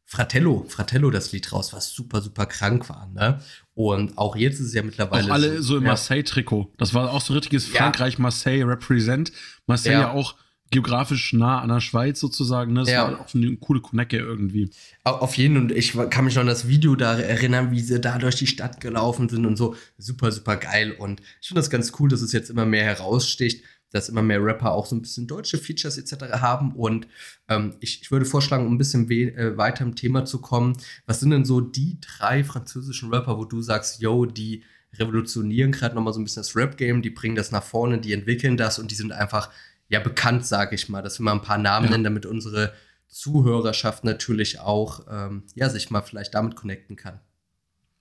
Fratello, 0.09 0.65
Fratello 0.69 1.11
das 1.11 1.33
Lied 1.33 1.53
raus, 1.53 1.73
was 1.73 1.91
super, 1.91 2.23
super 2.23 2.47
krank 2.47 2.89
war. 2.89 3.11
Ne? 3.13 3.41
Und 3.75 4.17
auch 4.17 4.37
jetzt 4.37 4.61
ist 4.61 4.69
es 4.69 4.75
ja 4.75 4.83
mittlerweile. 4.83 5.25
Auch 5.25 5.35
alle 5.35 5.61
so, 5.63 5.77
im 5.77 5.83
ja. 5.83 5.89
Marseille-Trikot. 5.89 6.73
Das 6.79 6.95
war 6.95 7.13
auch 7.13 7.21
so 7.21 7.35
richtiges 7.35 7.73
ja. 7.73 7.81
Frankreich-Marseille 7.81 8.65
Represent. 8.65 9.33
Marseille 9.67 9.95
ja. 9.95 10.01
ja 10.03 10.13
auch 10.13 10.37
geografisch 10.71 11.33
nah 11.33 11.61
an 11.61 11.69
der 11.71 11.81
Schweiz 11.81 12.21
sozusagen. 12.21 12.73
Ne? 12.73 12.81
Das 12.81 12.91
ja. 12.91 13.13
war 13.13 13.21
auch 13.21 13.35
eine 13.35 13.57
coole 13.57 13.81
Konecke 13.81 14.19
irgendwie. 14.19 14.71
Auf 15.03 15.37
jeden 15.37 15.57
und 15.57 15.73
ich 15.73 15.95
kann 16.11 16.25
mich 16.25 16.37
noch 16.37 16.43
an 16.43 16.47
das 16.47 16.69
Video 16.69 16.95
da 16.95 17.19
erinnern, 17.19 17.73
wie 17.73 17.81
sie 17.81 18.01
da 18.01 18.19
durch 18.19 18.37
die 18.37 18.47
Stadt 18.47 18.81
gelaufen 18.81 19.29
sind 19.29 19.45
und 19.45 19.57
so. 19.57 19.75
Super, 19.99 20.31
super 20.31 20.57
geil. 20.57 20.93
Und 20.93 21.21
ich 21.41 21.49
finde 21.49 21.61
das 21.61 21.71
ganz 21.71 21.93
cool, 21.99 22.09
dass 22.09 22.23
es 22.23 22.33
jetzt 22.33 22.51
immer 22.51 22.65
mehr 22.65 22.85
heraussticht, 22.85 23.65
dass 23.93 24.09
immer 24.09 24.23
mehr 24.23 24.43
Rapper 24.43 24.73
auch 24.73 24.87
so 24.87 24.97
ein 24.97 25.03
bisschen 25.03 25.27
deutsche 25.27 25.59
Features 25.59 25.99
etc. 25.99 26.41
haben. 26.41 26.73
Und 26.73 27.07
ähm, 27.49 27.77
ich, 27.81 28.03
ich, 28.03 28.11
würde 28.11 28.25
vorschlagen, 28.25 28.67
um 28.67 28.75
ein 28.75 28.79
bisschen 28.79 29.11
äh, 29.11 29.57
weiter 29.57 29.85
im 29.85 29.95
Thema 29.95 30.25
zu 30.25 30.41
kommen, 30.41 30.77
was 31.07 31.21
sind 31.21 31.31
denn 31.31 31.45
so 31.45 31.61
die 31.61 31.99
drei 32.01 32.45
französischen 32.45 33.13
Rapper, 33.13 33.39
wo 33.39 33.45
du 33.45 33.63
sagst, 33.63 34.01
yo, 34.01 34.27
die 34.27 34.65
revolutionieren 34.95 35.73
gerade 35.73 35.95
nochmal 35.95 36.13
so 36.13 36.21
ein 36.21 36.25
bisschen 36.25 36.41
das 36.41 36.57
Rap-Game, 36.57 37.03
die 37.03 37.11
bringen 37.11 37.37
das 37.37 37.53
nach 37.53 37.63
vorne, 37.63 37.99
die 37.99 38.13
entwickeln 38.13 38.57
das 38.57 38.79
und 38.79 38.91
die 38.91 38.95
sind 38.95 39.13
einfach 39.13 39.51
ja 39.89 40.01
bekannt, 40.01 40.47
sage 40.47 40.75
ich 40.75 40.89
mal, 40.89 41.03
dass 41.03 41.19
wir 41.21 41.25
mal 41.25 41.33
ein 41.33 41.43
paar 41.43 41.59
Namen 41.59 41.87
ja. 41.87 41.93
nennen, 41.93 42.05
damit 42.05 42.27
unsere 42.27 42.73
Zuhörerschaft 43.09 44.05
natürlich 44.05 44.61
auch 44.61 45.07
ähm, 45.11 45.45
ja, 45.55 45.69
sich 45.71 45.91
mal 45.91 46.03
vielleicht 46.03 46.35
damit 46.35 46.57
connecten 46.57 46.97
kann. 46.97 47.21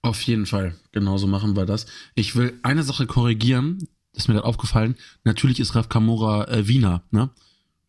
Auf 0.02 0.22
jeden 0.22 0.46
Fall, 0.46 0.76
genauso 0.92 1.26
machen 1.26 1.56
wir 1.56 1.66
das. 1.66 1.88
Ich 2.14 2.36
will 2.36 2.60
eine 2.62 2.84
Sache 2.84 3.08
korrigieren, 3.08 3.88
ist 4.16 4.28
mir 4.28 4.36
gerade 4.36 4.48
aufgefallen. 4.48 4.96
Natürlich 5.24 5.60
ist 5.60 5.76
Raf 5.76 5.90
Kamora 5.90 6.48
äh, 6.48 6.68
Wiener, 6.68 7.04
ne? 7.12 7.30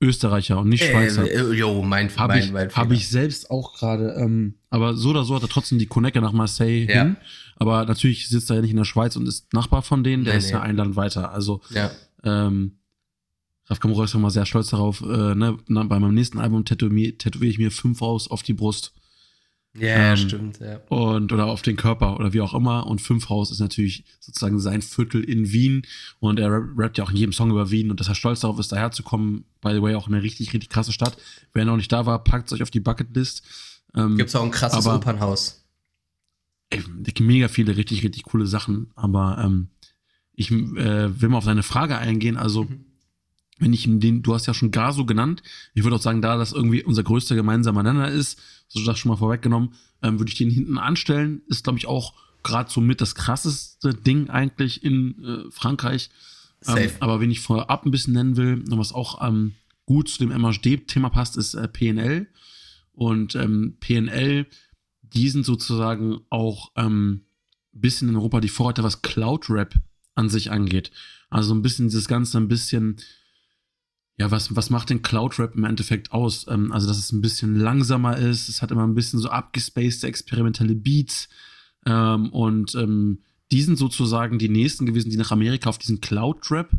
Österreicher 0.01 0.59
und 0.59 0.69
nicht 0.69 0.83
äh, 0.83 0.91
Schweizer. 0.91 1.31
Äh, 1.31 1.55
jo, 1.55 1.83
mein, 1.83 2.15
Habe 2.17 2.35
mein, 2.35 2.43
ich, 2.43 2.53
mein 2.53 2.71
hab 2.71 2.93
ich 2.93 3.09
selbst 3.09 3.51
auch 3.51 3.75
gerade, 3.75 4.15
ähm, 4.19 4.55
aber 4.69 4.95
so 4.95 5.11
oder 5.11 5.25
so 5.25 5.35
hat 5.35 5.43
er 5.43 5.49
trotzdem 5.49 5.79
die 5.79 5.87
Connecte 5.87 6.21
nach 6.21 6.33
Marseille 6.33 6.87
ja. 6.87 7.03
hin. 7.03 7.17
Aber 7.57 7.87
natürlich 7.87 8.29
sitzt 8.29 8.51
er 8.51 8.57
ja 8.57 8.63
nicht 8.63 8.73
in 8.73 8.77
der 8.77 8.85
Schweiz 8.85 9.17
und 9.17 9.27
ist 9.27 9.53
Nachbar 9.55 9.81
von 9.81 10.05
denen, 10.05 10.25
der 10.25 10.35
nee, 10.35 10.39
ist 10.39 10.47
nee. 10.47 10.53
ja 10.53 10.61
ein 10.61 10.77
Land 10.77 10.97
weiter. 10.97 11.33
Also 11.33 11.63
ja. 11.71 11.91
ähm, 12.23 12.73
Raf 13.69 13.81
Kamura 13.81 14.05
ist 14.05 14.15
mal 14.15 14.31
sehr 14.31 14.47
stolz 14.47 14.69
darauf. 14.69 15.01
Äh, 15.01 15.35
ne? 15.35 15.59
bei 15.67 15.99
meinem 15.99 16.15
nächsten 16.15 16.39
Album 16.39 16.65
tätowiere 16.65 17.17
tätowier 17.17 17.51
ich 17.51 17.59
mir 17.59 17.71
fünf 17.71 18.01
Haus 18.01 18.31
auf 18.31 18.43
die 18.43 18.55
Brust. 18.55 18.93
Ja, 19.79 20.13
ähm, 20.13 20.17
stimmt, 20.17 20.61
ja. 20.61 20.81
Und, 20.89 21.33
oder 21.33 21.47
auf 21.47 21.63
den 21.63 21.77
Körper 21.77 22.19
oder 22.19 22.33
wie 22.33 22.41
auch 22.41 22.55
immer. 22.55 22.87
Und 22.87 23.01
fünf 23.01 23.29
Haus 23.29 23.51
ist 23.51 23.61
natürlich 23.61 24.05
sozusagen 24.21 24.59
sein 24.59 24.83
Viertel 24.83 25.23
in 25.23 25.53
Wien. 25.53 25.83
Und 26.19 26.39
er 26.39 26.51
rappt 26.77 26.99
ja 26.99 27.05
auch 27.05 27.11
in 27.11 27.17
jedem 27.17 27.33
Song 27.33 27.51
über 27.51 27.71
Wien 27.71 27.91
und 27.91 28.01
dass 28.01 28.09
er 28.09 28.15
stolz 28.15 28.41
darauf 28.41 28.59
ist, 28.59 28.73
daher 28.73 28.91
zu 28.91 29.03
kommen. 29.03 29.45
By 29.61 29.73
the 29.73 29.83
way, 29.83 29.95
auch 29.95 30.09
eine 30.09 30.23
richtig, 30.23 30.53
richtig 30.53 30.71
krasse 30.71 30.93
Stadt. 30.93 31.17
Wer 31.53 31.65
noch 31.65 31.77
nicht 31.77 31.93
da 31.93 32.07
war, 32.07 32.23
packt 32.25 32.49
es 32.49 32.53
euch 32.53 32.63
auf 32.63 32.71
die 32.71 32.81
Bucketlist. 32.81 33.43
Ähm, 33.95 34.17
Gibt 34.17 34.31
es 34.31 34.37
auch 34.37 34.45
ein 34.45 34.51
krasses 34.51 34.87
aber, 34.87 34.97
Opernhaus. 34.97 35.65
Ey, 36.71 36.83
mega 37.21 37.49
viele 37.49 37.77
richtig, 37.77 38.03
richtig 38.03 38.25
coole 38.25 38.47
Sachen. 38.47 38.91
Aber 38.95 39.39
ähm, 39.45 39.69
ich 40.33 40.51
äh, 40.51 41.21
will 41.21 41.29
mal 41.29 41.39
auf 41.39 41.45
deine 41.45 41.63
Frage 41.63 41.99
eingehen. 41.99 42.37
Also, 42.37 42.65
mhm 42.65 42.86
wenn 43.59 43.73
ich 43.73 43.85
den, 43.85 44.23
du 44.23 44.35
hast 44.35 44.47
ja 44.47 44.55
schon 44.55 44.71
Gaso 44.71 45.07
genannt, 45.07 45.43
ich 45.75 45.83
würde 45.83 45.97
auch 45.97 46.03
sagen, 46.03 46.23
da 46.23 46.37
das 46.37 46.53
irgendwie 46.53 46.83
unser 46.83 47.03
größter 47.03 47.35
gemeinsamer 47.35 47.83
Nenner 47.83 48.09
ist, 48.09 48.39
so 48.69 48.85
das 48.85 48.99
schon 48.99 49.11
mal 49.11 49.17
vorweggenommen, 49.17 49.75
ähm, 50.03 50.19
würde 50.19 50.31
ich 50.31 50.39
den 50.39 50.51
hinten 50.51 50.79
anstellen. 50.79 51.43
Ist, 51.49 51.65
glaube 51.65 51.79
ich, 51.79 51.87
auch 51.87 52.15
gerade 52.43 52.71
so 52.71 52.81
mit 52.81 53.01
das 53.01 53.15
krasseste 53.15 53.95
Ding 53.95 54.31
eigentlich 54.31 54.85
in 54.85 55.25
äh, 55.25 55.51
Frankreich. 55.51 56.11
Ähm, 56.67 56.91
aber 57.01 57.21
wenn 57.21 57.31
ich 57.31 57.41
vorab 57.41 57.85
ein 57.85 57.91
bisschen 57.91 58.15
nennen 58.15 58.37
will, 58.37 58.63
was 58.69 58.93
auch 58.93 59.27
ähm, 59.27 59.55
gut 59.85 60.09
zu 60.09 60.19
dem 60.19 60.31
MHD-Thema 60.31 61.11
passt, 61.11 61.37
ist 61.37 61.55
äh, 61.55 61.69
PNL. 61.69 62.27
Und 62.93 63.35
ähm, 63.35 63.77
PNL, 63.81 64.47
die 65.03 65.29
sind 65.29 65.45
sozusagen 65.45 66.21
auch 66.31 66.75
ein 66.75 66.87
ähm, 66.87 67.21
bisschen 67.73 68.09
in 68.09 68.17
Europa 68.17 68.41
die 68.41 68.49
Vorreiter, 68.49 68.83
was 68.83 69.03
Cloud-Rap 69.03 69.75
an 70.15 70.29
sich 70.29 70.51
angeht. 70.51 70.91
Also 71.29 71.55
ein 71.55 71.63
bisschen 71.63 71.89
dieses 71.89 72.09
Ganze 72.09 72.39
ein 72.39 72.49
bisschen 72.49 72.97
ja, 74.19 74.31
was, 74.31 74.57
was 74.57 74.71
macht 74.71 74.91
denn 74.91 75.03
Cloud-Rap 75.03 75.55
im 75.57 75.65
Endeffekt 75.65 76.13
aus? 76.13 76.47
Ähm, 76.49 76.73
also, 76.73 76.87
dass 76.87 76.99
es 76.99 77.13
ein 77.13 77.21
bisschen 77.21 77.55
langsamer 77.57 78.17
ist, 78.17 78.49
es 78.49 78.63
hat 78.63 78.71
immer 78.71 78.87
ein 78.87 78.95
bisschen 78.95 79.19
so 79.19 79.29
abgespacede, 79.29 80.07
experimentelle 80.07 80.75
Beats. 80.75 81.29
Ähm, 81.85 82.31
und 82.31 82.75
ähm, 82.75 83.21
die 83.53 83.63
sind 83.63 83.79
sozusagen 83.79 84.39
die 84.39 84.49
nächsten 84.49 84.87
gewesen, 84.87 85.11
die 85.11 85.19
nach 85.19 85.33
Amerika 85.33 85.69
auf 85.69 85.79
diesen 85.79 86.01
Cloud-Rap, 86.01 86.73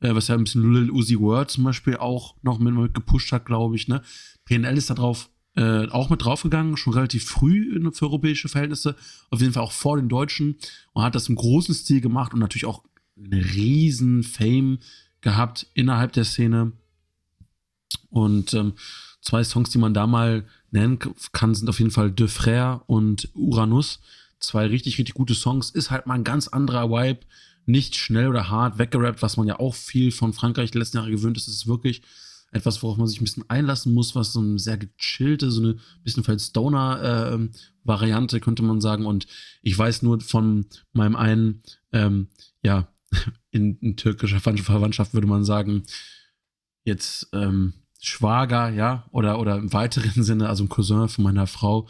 äh, 0.00 0.14
was 0.14 0.28
ja 0.28 0.34
ein 0.34 0.44
bisschen 0.44 0.72
Lil 0.72 0.90
Uzi 0.90 1.18
Word 1.18 1.50
zum 1.50 1.64
Beispiel 1.64 1.96
auch 1.96 2.36
noch 2.42 2.58
mit, 2.58 2.74
mit 2.74 2.94
gepusht 2.94 3.32
hat, 3.32 3.44
glaube 3.44 3.76
ich. 3.76 3.86
Ne? 3.86 4.02
PNL 4.46 4.76
ist 4.76 4.90
da 4.90 4.94
drauf 4.94 5.28
äh, 5.56 5.88
auch 5.88 6.08
mit 6.08 6.24
draufgegangen, 6.24 6.76
schon 6.76 6.94
relativ 6.94 7.24
früh 7.24 7.80
für 7.92 8.04
europäische 8.06 8.48
Verhältnisse, 8.48 8.96
auf 9.30 9.40
jeden 9.40 9.52
Fall 9.52 9.62
auch 9.62 9.72
vor 9.72 9.96
den 9.96 10.08
Deutschen 10.08 10.56
und 10.92 11.02
hat 11.02 11.14
das 11.14 11.28
im 11.28 11.34
großen 11.34 11.74
Stil 11.74 12.00
gemacht 12.00 12.32
und 12.32 12.40
natürlich 12.40 12.64
auch 12.64 12.84
eine 13.16 13.44
riesen 13.44 14.22
Fame 14.22 14.78
gehabt 15.20 15.66
innerhalb 15.74 16.12
der 16.12 16.24
Szene. 16.24 16.72
Und 18.10 18.54
ähm, 18.54 18.74
zwei 19.20 19.44
Songs, 19.44 19.70
die 19.70 19.78
man 19.78 19.94
da 19.94 20.06
mal 20.06 20.44
nennen 20.70 20.98
kann, 21.32 21.54
sind 21.54 21.68
auf 21.68 21.78
jeden 21.78 21.90
Fall 21.90 22.10
De 22.10 22.26
Frère 22.26 22.82
und 22.86 23.28
Uranus. 23.34 24.00
Zwei 24.40 24.66
richtig, 24.66 24.98
richtig 24.98 25.14
gute 25.14 25.34
Songs. 25.34 25.70
Ist 25.70 25.90
halt 25.90 26.06
mal 26.06 26.14
ein 26.14 26.24
ganz 26.24 26.48
anderer 26.48 26.90
Vibe. 26.90 27.20
Nicht 27.66 27.96
schnell 27.96 28.28
oder 28.28 28.48
hart 28.48 28.78
weggerappt, 28.78 29.20
was 29.20 29.36
man 29.36 29.46
ja 29.46 29.58
auch 29.58 29.74
viel 29.74 30.10
von 30.10 30.32
Frankreich 30.32 30.70
die 30.70 30.78
letzten 30.78 30.98
Jahre 30.98 31.10
gewöhnt 31.10 31.36
ist. 31.36 31.48
Es 31.48 31.54
ist 31.54 31.66
wirklich 31.66 32.02
etwas, 32.50 32.82
worauf 32.82 32.96
man 32.96 33.06
sich 33.06 33.20
ein 33.20 33.24
bisschen 33.24 33.48
einlassen 33.50 33.92
muss, 33.92 34.14
was 34.14 34.32
so 34.32 34.40
eine 34.40 34.58
sehr 34.58 34.78
gechillte, 34.78 35.50
so 35.50 35.60
eine 35.62 35.76
bisschen 36.02 36.24
vielleicht 36.24 36.40
Stoner-Variante, 36.40 38.36
äh, 38.36 38.40
könnte 38.40 38.62
man 38.62 38.80
sagen. 38.80 39.04
Und 39.04 39.26
ich 39.62 39.76
weiß 39.76 40.02
nur 40.02 40.20
von 40.20 40.66
meinem 40.92 41.16
einen, 41.16 41.62
ähm, 41.92 42.28
ja, 42.62 42.88
in, 43.50 43.78
in 43.78 43.96
türkischer 43.96 44.40
Verwandtschaft 44.40 45.14
würde 45.14 45.26
man 45.26 45.44
sagen, 45.44 45.84
jetzt 46.84 47.28
ähm, 47.32 47.74
Schwager, 48.00 48.70
ja, 48.70 49.06
oder, 49.10 49.40
oder 49.40 49.56
im 49.56 49.72
weiteren 49.72 50.10
Sinne, 50.22 50.48
also 50.48 50.64
ein 50.64 50.68
Cousin 50.68 51.08
von 51.08 51.24
meiner 51.24 51.46
Frau, 51.46 51.88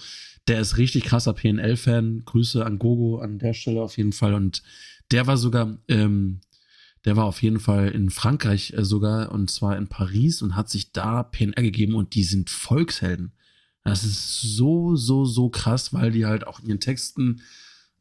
der 0.49 0.61
ist 0.61 0.79
richtig 0.79 1.05
krasser 1.05 1.35
PNL-Fan. 1.35 2.23
Grüße 2.25 2.65
an 2.65 2.79
Gogo 2.79 3.19
an 3.19 3.39
der 3.39 3.53
Stelle 3.53 3.83
auf 3.83 3.97
jeden 3.99 4.13
Fall. 4.13 4.35
Und 4.35 4.63
der 5.11 5.27
war 5.27 5.37
sogar, 5.37 5.79
ähm, 5.89 6.41
der 7.05 7.17
war 7.17 7.27
auf 7.27 7.43
jeden 7.43 7.61
Fall 7.61 7.89
in 7.89 8.11
Frankreich 8.11 8.73
äh, 8.73 8.85
sogar, 8.85 9.31
und 9.31 9.51
zwar 9.51 9.77
in 9.77 9.89
Paris 9.89 10.41
und 10.43 10.57
hat 10.57 10.71
sich 10.71 10.93
da 10.93 11.23
PNL 11.23 11.63
gegeben 11.63 11.95
und 11.95 12.15
die 12.15 12.25
sind 12.25 12.51
Volkshelden. 12.51 13.33
Das 13.85 14.05
ist 14.05 14.41
so, 14.41 14.97
so, 14.97 15.25
so 15.25 15.49
krass, 15.49 15.93
weil 15.93 16.11
die 16.11 16.27
halt 16.27 16.47
auch 16.47 16.61
in 16.61 16.67
ihren 16.67 16.81
Texten 16.81 17.43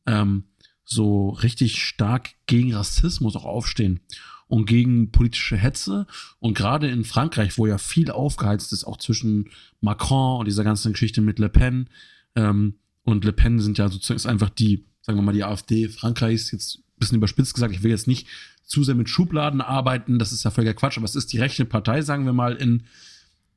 ähm, 0.05 0.45
so 0.89 1.29
richtig 1.29 1.83
stark 1.83 2.29
gegen 2.45 2.73
Rassismus 2.73 3.35
auch 3.35 3.45
aufstehen 3.45 3.99
und 4.47 4.65
gegen 4.65 5.11
politische 5.11 5.57
Hetze. 5.57 6.07
Und 6.39 6.57
gerade 6.57 6.89
in 6.89 7.03
Frankreich, 7.03 7.57
wo 7.57 7.67
ja 7.67 7.77
viel 7.77 8.09
aufgeheizt 8.09 8.71
ist, 8.71 8.85
auch 8.85 8.97
zwischen 8.97 9.49
Macron 9.81 10.39
und 10.39 10.45
dieser 10.45 10.63
ganzen 10.63 10.93
Geschichte 10.93 11.21
mit 11.21 11.39
Le 11.39 11.49
Pen. 11.49 11.89
Ähm, 12.35 12.75
und 13.03 13.25
Le 13.25 13.33
Pen 13.33 13.59
sind 13.59 13.77
ja 13.77 13.89
sozusagen 13.89 14.15
ist 14.15 14.25
einfach 14.25 14.49
die, 14.49 14.85
sagen 15.01 15.17
wir 15.17 15.23
mal, 15.23 15.33
die 15.33 15.43
AfD 15.43 15.89
Frankreichs, 15.89 16.51
jetzt 16.51 16.77
ein 16.77 16.99
bisschen 16.99 17.17
überspitzt 17.17 17.53
gesagt, 17.53 17.75
ich 17.75 17.83
will 17.83 17.91
jetzt 17.91 18.07
nicht 18.07 18.27
zu 18.63 18.83
sehr 18.83 18.95
mit 18.95 19.09
Schubladen 19.09 19.59
arbeiten, 19.59 20.19
das 20.19 20.31
ist 20.31 20.43
ja 20.43 20.51
völliger 20.51 20.73
Quatsch, 20.73 20.97
aber 20.97 21.05
es 21.05 21.15
ist 21.15 21.31
die 21.33 21.39
rechte 21.39 21.65
Partei, 21.65 22.01
sagen 22.01 22.25
wir 22.25 22.33
mal, 22.33 22.55
in, 22.55 22.83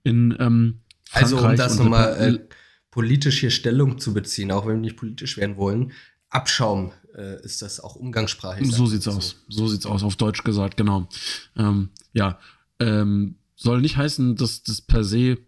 in 0.03 0.37
ähm, 0.41 0.81
Frankreich. 1.09 1.23
Also 1.23 1.39
um 1.49 1.57
das 1.57 1.79
nochmal 1.79 2.17
äh, 2.21 2.55
politisch 2.91 3.39
hier 3.41 3.51
Stellung 3.51 3.99
zu 3.99 4.13
beziehen, 4.15 4.51
auch 4.51 4.67
wenn 4.67 4.75
wir 4.75 4.81
nicht 4.81 4.97
politisch 4.97 5.37
werden 5.37 5.57
wollen, 5.57 5.93
Abschaum 6.29 6.93
äh, 7.17 7.43
ist 7.43 7.63
das 7.63 7.81
auch 7.81 7.97
umgangssprachlich. 7.97 8.71
So 8.71 8.87
sieht's 8.87 9.05
so. 9.05 9.13
aus. 9.13 9.37
So 9.49 9.69
sieht's 9.69 9.87
aus, 9.87 10.03
auf 10.03 10.17
Deutsch 10.17 10.45
gesagt, 10.45 10.77
genau. 10.77 11.09
Ähm, 11.57 11.91
ja, 12.13 12.39
ähm, 12.79 13.37
soll 13.57 13.81
nicht 13.81 13.97
heißen, 13.97 14.37
dass 14.37 14.63
das 14.63 14.81
per 14.81 15.05
se 15.05 15.39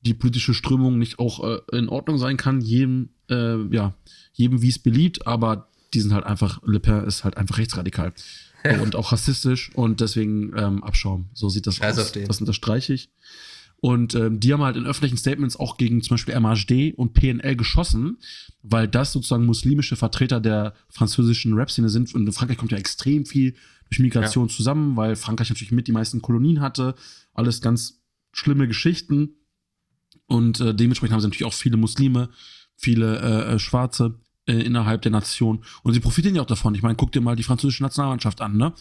die 0.00 0.14
politische 0.14 0.54
Strömung 0.54 0.98
nicht 0.98 1.18
auch 1.18 1.44
äh, 1.44 1.76
in 1.76 1.88
Ordnung 1.88 2.18
sein 2.18 2.36
kann, 2.36 2.60
jedem, 2.60 3.10
äh, 3.28 3.62
ja, 3.74 3.94
jedem 4.32 4.62
wie 4.62 4.68
es 4.68 4.78
beliebt, 4.78 5.26
aber 5.26 5.68
die 5.92 6.00
sind 6.00 6.12
halt 6.12 6.24
einfach, 6.24 6.60
Le 6.64 6.80
Pen 6.80 7.04
ist 7.04 7.24
halt 7.24 7.36
einfach 7.36 7.58
rechtsradikal. 7.58 8.12
Und 8.82 8.94
auch 8.94 9.12
rassistisch 9.12 9.70
und 9.74 10.02
deswegen 10.02 10.52
ähm, 10.54 10.84
Abschaum. 10.84 11.30
So 11.32 11.48
sieht 11.48 11.66
das 11.66 11.80
also 11.80 12.02
aus. 12.02 12.12
Das 12.12 12.40
unterstreiche 12.40 12.92
ich. 12.92 13.10
Und 13.80 14.14
ähm, 14.14 14.40
die 14.40 14.52
haben 14.52 14.62
halt 14.62 14.76
in 14.76 14.86
öffentlichen 14.86 15.16
Statements 15.16 15.58
auch 15.58 15.78
gegen 15.78 16.02
zum 16.02 16.14
Beispiel 16.14 16.38
MHD 16.38 16.94
und 16.98 17.14
PNL 17.14 17.56
geschossen, 17.56 18.18
weil 18.62 18.86
das 18.86 19.12
sozusagen 19.12 19.46
muslimische 19.46 19.96
Vertreter 19.96 20.38
der 20.38 20.74
französischen 20.90 21.54
Rap-Szene 21.54 21.88
sind. 21.88 22.14
Und 22.14 22.26
in 22.26 22.32
Frankreich 22.32 22.58
kommt 22.58 22.72
ja 22.72 22.78
extrem 22.78 23.24
viel 23.24 23.54
durch 23.88 23.98
Migration 23.98 24.48
ja. 24.48 24.54
zusammen, 24.54 24.96
weil 24.96 25.16
Frankreich 25.16 25.48
natürlich 25.48 25.72
mit 25.72 25.88
die 25.88 25.92
meisten 25.92 26.20
Kolonien 26.20 26.60
hatte. 26.60 26.94
Alles 27.32 27.62
ganz 27.62 28.02
schlimme 28.32 28.68
Geschichten. 28.68 29.36
Und 30.26 30.60
äh, 30.60 30.74
dementsprechend 30.74 31.14
haben 31.14 31.20
sie 31.20 31.28
natürlich 31.28 31.46
auch 31.46 31.56
viele 31.56 31.78
Muslime, 31.78 32.28
viele 32.76 33.18
äh, 33.18 33.54
äh 33.54 33.58
Schwarze 33.58 34.20
äh, 34.46 34.60
innerhalb 34.60 35.02
der 35.02 35.10
Nation. 35.10 35.64
Und 35.82 35.94
sie 35.94 36.00
profitieren 36.00 36.36
ja 36.36 36.42
auch 36.42 36.46
davon. 36.46 36.74
Ich 36.74 36.82
meine, 36.82 36.96
guck 36.96 37.12
dir 37.12 37.22
mal 37.22 37.34
die 37.34 37.42
französische 37.44 37.82
Nationalmannschaft 37.82 38.42
an, 38.42 38.58
ne? 38.58 38.74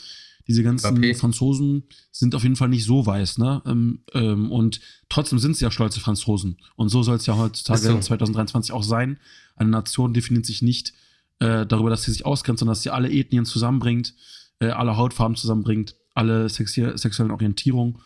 Diese 0.50 0.64
ganzen 0.64 0.98
okay. 0.98 1.14
Franzosen 1.14 1.84
sind 2.12 2.34
auf 2.34 2.42
jeden 2.42 2.56
Fall 2.56 2.70
nicht 2.70 2.84
so 2.84 3.06
weiß, 3.06 3.38
ne? 3.38 3.62
Ähm, 3.68 4.00
ähm, 4.16 4.52
und 4.52 4.82
trotzdem 5.08 5.38
sind 5.38 5.56
sie 5.56 5.64
ja 5.64 5.70
stolze 5.70 6.00
Franzosen. 6.00 6.58
Und 6.76 6.90
so 6.90 7.04
soll 7.04 7.18
es 7.18 7.28
ja 7.28 7.38
heutzutage 7.38 7.82
so. 7.82 8.00
2023 8.00 8.72
auch 8.72 8.82
sein. 8.82 9.20
Eine 9.56 9.70
Nation 9.70 10.12
definiert 10.12 10.48
sich 10.48 10.64
nicht 10.64 10.94
äh, 11.38 11.68
darüber, 11.68 11.92
dass 11.92 12.02
sie 12.02 12.12
sich 12.12 12.26
ausgrenzt, 12.26 12.62
sondern 12.62 12.72
dass 12.72 12.82
sie 12.82 12.90
alle 12.90 13.12
Ethnien 13.12 13.46
zusammenbringt, 13.46 14.16
äh, 14.60 14.70
alle 14.70 14.98
Hautfarben 14.98 15.38
zusammenbringt, 15.38 15.96
alle 16.16 16.50
sexu 16.50 16.98
sexuellen 16.98 17.32
Orientierungen. 17.32 18.00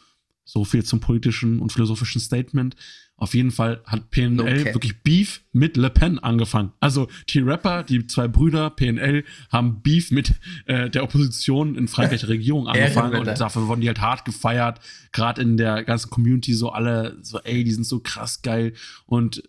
So 0.45 0.65
viel 0.65 0.83
zum 0.83 0.99
politischen 0.99 1.59
und 1.59 1.71
philosophischen 1.71 2.19
Statement. 2.21 2.75
Auf 3.15 3.35
jeden 3.35 3.51
Fall 3.51 3.81
hat 3.85 4.09
PNL 4.09 4.41
okay. 4.41 4.73
wirklich 4.73 5.01
Beef 5.01 5.43
mit 5.51 5.77
Le 5.77 5.89
Pen 5.89 6.19
angefangen. 6.19 6.73
Also 6.79 7.07
die 7.29 7.39
Rapper, 7.39 7.83
die 7.83 8.05
zwei 8.07 8.27
Brüder 8.27 8.71
PNL, 8.71 9.23
haben 9.49 9.81
Beef 9.81 10.11
mit 10.11 10.33
äh, 10.65 10.89
der 10.89 11.03
Opposition 11.03 11.75
in 11.75 11.87
Frankreicher 11.87 12.27
Regierung 12.29 12.67
angefangen 12.67 13.15
und 13.15 13.27
dafür 13.27 13.67
wurden 13.67 13.81
die 13.81 13.87
halt 13.87 14.01
hart 14.01 14.25
gefeiert. 14.25 14.79
Gerade 15.11 15.41
in 15.41 15.57
der 15.57 15.83
ganzen 15.83 16.09
Community 16.09 16.53
so 16.53 16.71
alle 16.71 17.17
so, 17.21 17.39
ey, 17.39 17.63
die 17.63 17.71
sind 17.71 17.85
so 17.85 17.99
krass 17.99 18.41
geil. 18.41 18.73
Und 19.05 19.43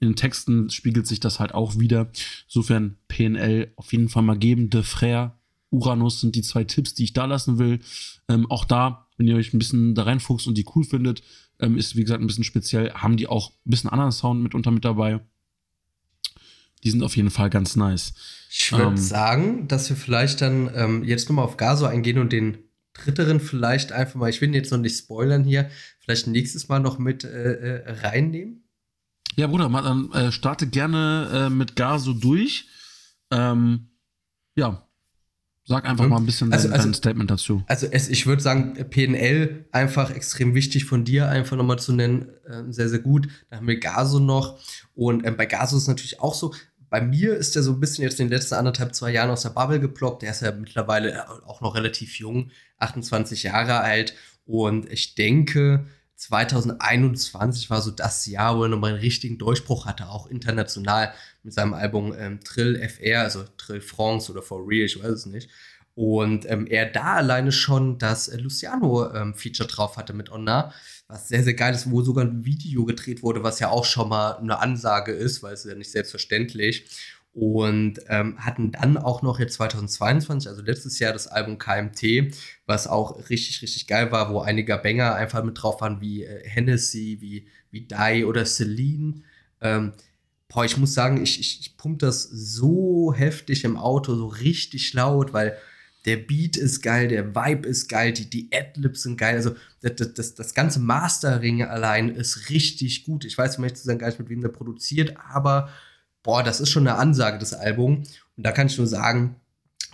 in 0.00 0.10
den 0.10 0.16
Texten 0.16 0.68
spiegelt 0.70 1.06
sich 1.06 1.20
das 1.20 1.40
halt 1.40 1.54
auch 1.54 1.78
wieder. 1.78 2.10
Insofern 2.46 2.96
PNL 3.08 3.72
auf 3.76 3.92
jeden 3.92 4.08
Fall 4.08 4.22
mal 4.22 4.36
geben. 4.36 4.70
De 4.70 4.82
Frère, 4.82 5.32
Uranus 5.74 6.20
sind 6.20 6.34
die 6.34 6.42
zwei 6.42 6.64
Tipps, 6.64 6.94
die 6.94 7.04
ich 7.04 7.12
da 7.12 7.24
lassen 7.24 7.58
will. 7.58 7.80
Ähm, 8.28 8.50
auch 8.50 8.64
da, 8.64 9.08
wenn 9.16 9.26
ihr 9.26 9.36
euch 9.36 9.52
ein 9.52 9.58
bisschen 9.58 9.94
da 9.94 10.04
reinfuchst 10.04 10.46
und 10.46 10.56
die 10.56 10.66
cool 10.74 10.84
findet, 10.84 11.22
ähm, 11.58 11.76
ist, 11.76 11.96
wie 11.96 12.02
gesagt, 12.02 12.20
ein 12.20 12.26
bisschen 12.26 12.44
speziell. 12.44 12.92
Haben 12.92 13.16
die 13.16 13.26
auch 13.26 13.50
ein 13.50 13.70
bisschen 13.70 13.90
anderen 13.90 14.12
Sound 14.12 14.42
mitunter 14.42 14.70
mit 14.70 14.84
dabei. 14.84 15.20
Die 16.82 16.90
sind 16.90 17.02
auf 17.02 17.16
jeden 17.16 17.30
Fall 17.30 17.50
ganz 17.50 17.76
nice. 17.76 18.14
Ich 18.50 18.70
würde 18.70 18.84
ähm, 18.84 18.96
sagen, 18.96 19.68
dass 19.68 19.88
wir 19.88 19.96
vielleicht 19.96 20.40
dann 20.40 20.70
ähm, 20.74 21.04
jetzt 21.04 21.28
nochmal 21.28 21.44
auf 21.44 21.56
Gaso 21.56 21.86
eingehen 21.86 22.18
und 22.18 22.32
den 22.32 22.58
dritteren 22.92 23.40
vielleicht 23.40 23.90
einfach 23.90 24.14
mal, 24.16 24.30
ich 24.30 24.40
will 24.40 24.54
jetzt 24.54 24.70
noch 24.70 24.78
nicht 24.78 24.96
spoilern 24.96 25.44
hier, 25.44 25.70
vielleicht 25.98 26.28
nächstes 26.28 26.68
Mal 26.68 26.78
noch 26.78 26.98
mit 26.98 27.24
äh, 27.24 27.80
äh 27.80 27.90
reinnehmen. 28.02 28.68
Ja, 29.36 29.48
Bruder, 29.48 29.68
mal, 29.68 29.82
dann 29.82 30.12
äh, 30.12 30.30
starte 30.30 30.68
gerne 30.68 31.28
äh, 31.32 31.50
mit 31.50 31.74
Gaso 31.74 32.12
durch. 32.12 32.68
Ähm, 33.32 33.88
ja, 34.54 34.83
Sag 35.66 35.86
einfach 35.86 36.06
mal 36.06 36.18
ein 36.18 36.26
bisschen 36.26 36.52
also, 36.52 36.68
dein, 36.68 36.76
also, 36.76 36.88
dein 36.88 36.94
Statement 36.94 37.30
dazu. 37.30 37.62
Also 37.66 37.86
es, 37.90 38.08
ich 38.08 38.26
würde 38.26 38.42
sagen, 38.42 38.74
PNL 38.90 39.64
einfach 39.72 40.10
extrem 40.10 40.54
wichtig 40.54 40.84
von 40.84 41.04
dir 41.04 41.28
einfach 41.30 41.56
nochmal 41.56 41.78
zu 41.78 41.94
nennen. 41.94 42.28
Äh, 42.46 42.70
sehr, 42.70 42.90
sehr 42.90 42.98
gut. 42.98 43.28
Dann 43.48 43.60
haben 43.60 43.68
wir 43.68 43.80
Gaso 43.80 44.18
noch. 44.20 44.58
Und 44.94 45.24
äh, 45.24 45.30
bei 45.30 45.46
Gaso 45.46 45.78
ist 45.78 45.88
natürlich 45.88 46.20
auch 46.20 46.34
so, 46.34 46.52
bei 46.90 47.00
mir 47.00 47.34
ist 47.34 47.56
der 47.56 47.62
so 47.62 47.72
ein 47.72 47.80
bisschen 47.80 48.04
jetzt 48.04 48.20
in 48.20 48.28
den 48.28 48.36
letzten 48.36 48.54
anderthalb, 48.54 48.94
zwei 48.94 49.10
Jahren 49.10 49.30
aus 49.30 49.42
der 49.42 49.50
Bubble 49.50 49.80
geploppt. 49.80 50.22
Der 50.22 50.32
ist 50.32 50.42
ja 50.42 50.52
mittlerweile 50.52 51.28
auch 51.46 51.62
noch 51.62 51.74
relativ 51.74 52.18
jung, 52.18 52.50
28 52.78 53.44
Jahre 53.44 53.80
alt. 53.80 54.14
Und 54.44 54.92
ich 54.92 55.14
denke, 55.14 55.86
2021 56.28 57.68
war 57.68 57.82
so 57.82 57.90
das 57.90 58.24
Jahr, 58.26 58.56
wo 58.56 58.62
er 58.62 58.68
nochmal 58.68 58.92
einen 58.92 59.00
richtigen 59.00 59.36
Durchbruch 59.36 59.84
hatte, 59.84 60.08
auch 60.08 60.26
international 60.26 61.12
mit 61.42 61.52
seinem 61.52 61.74
Album 61.74 62.14
ähm, 62.18 62.40
Trill 62.40 62.76
FR, 62.76 63.20
also 63.20 63.44
Trill 63.58 63.82
France 63.82 64.32
oder 64.32 64.40
For 64.40 64.66
Real, 64.66 64.86
ich 64.86 64.98
weiß 64.98 65.10
es 65.10 65.26
nicht. 65.26 65.50
Und 65.94 66.50
ähm, 66.50 66.66
er 66.66 66.86
da 66.86 67.14
alleine 67.16 67.52
schon 67.52 67.98
das 67.98 68.28
äh, 68.28 68.38
Luciano-Feature 68.38 69.68
ähm, 69.68 69.74
drauf 69.74 69.96
hatte 69.96 70.12
mit 70.12 70.30
Onna, 70.30 70.72
was 71.08 71.28
sehr, 71.28 71.44
sehr 71.44 71.54
geil 71.54 71.74
ist, 71.74 71.90
wo 71.90 72.02
sogar 72.02 72.24
ein 72.24 72.44
Video 72.44 72.84
gedreht 72.86 73.22
wurde, 73.22 73.42
was 73.42 73.60
ja 73.60 73.68
auch 73.68 73.84
schon 73.84 74.08
mal 74.08 74.38
eine 74.38 74.58
Ansage 74.58 75.12
ist, 75.12 75.42
weil 75.42 75.52
es 75.52 75.64
ja 75.64 75.74
nicht 75.74 75.92
selbstverständlich. 75.92 76.86
Und 77.34 77.98
ähm, 78.08 78.38
hatten 78.38 78.70
dann 78.70 78.96
auch 78.96 79.22
noch 79.22 79.40
jetzt 79.40 79.54
2022, 79.54 80.48
also 80.48 80.62
letztes 80.62 81.00
Jahr, 81.00 81.12
das 81.12 81.26
Album 81.26 81.58
KMT, 81.58 82.32
was 82.64 82.86
auch 82.86 83.28
richtig, 83.28 83.60
richtig 83.60 83.88
geil 83.88 84.12
war, 84.12 84.32
wo 84.32 84.38
einige 84.38 84.76
Banger 84.78 85.16
einfach 85.16 85.42
mit 85.42 85.60
drauf 85.60 85.80
waren, 85.80 86.00
wie 86.00 86.22
äh, 86.22 86.48
Hennessy, 86.48 87.18
wie, 87.20 87.48
wie 87.72 87.80
Die 87.80 88.24
oder 88.24 88.44
Celine. 88.44 89.22
Ähm, 89.60 89.94
boah, 90.48 90.64
ich 90.64 90.76
muss 90.76 90.94
sagen, 90.94 91.20
ich, 91.20 91.40
ich, 91.40 91.58
ich 91.60 91.76
pump 91.76 91.98
das 91.98 92.22
so 92.22 93.12
heftig 93.12 93.64
im 93.64 93.76
Auto, 93.76 94.14
so 94.14 94.28
richtig 94.28 94.92
laut, 94.92 95.32
weil 95.32 95.56
der 96.04 96.18
Beat 96.18 96.56
ist 96.56 96.82
geil, 96.82 97.08
der 97.08 97.34
Vibe 97.34 97.68
ist 97.68 97.88
geil, 97.88 98.12
die, 98.12 98.28
die 98.28 98.50
Adlibs 98.52 99.02
sind 99.02 99.16
geil. 99.16 99.36
Also 99.36 99.56
das, 99.80 100.14
das, 100.14 100.34
das 100.34 100.54
ganze 100.54 100.78
Mastering 100.78 101.64
allein 101.64 102.10
ist 102.10 102.50
richtig 102.50 103.04
gut. 103.04 103.24
Ich 103.24 103.36
weiß, 103.36 103.54
ich 103.54 103.58
möchte 103.58 103.80
sagen 103.80 103.98
gar 103.98 104.08
nicht, 104.08 104.18
mit 104.18 104.28
wem 104.28 104.42
der 104.42 104.50
produziert, 104.50 105.14
aber 105.32 105.70
boah, 106.24 106.42
das 106.42 106.58
ist 106.58 106.70
schon 106.70 106.88
eine 106.88 106.98
Ansage, 106.98 107.38
das 107.38 107.52
Album. 107.52 108.02
Und 108.36 108.44
da 108.44 108.50
kann 108.50 108.66
ich 108.66 108.76
nur 108.76 108.88
sagen, 108.88 109.36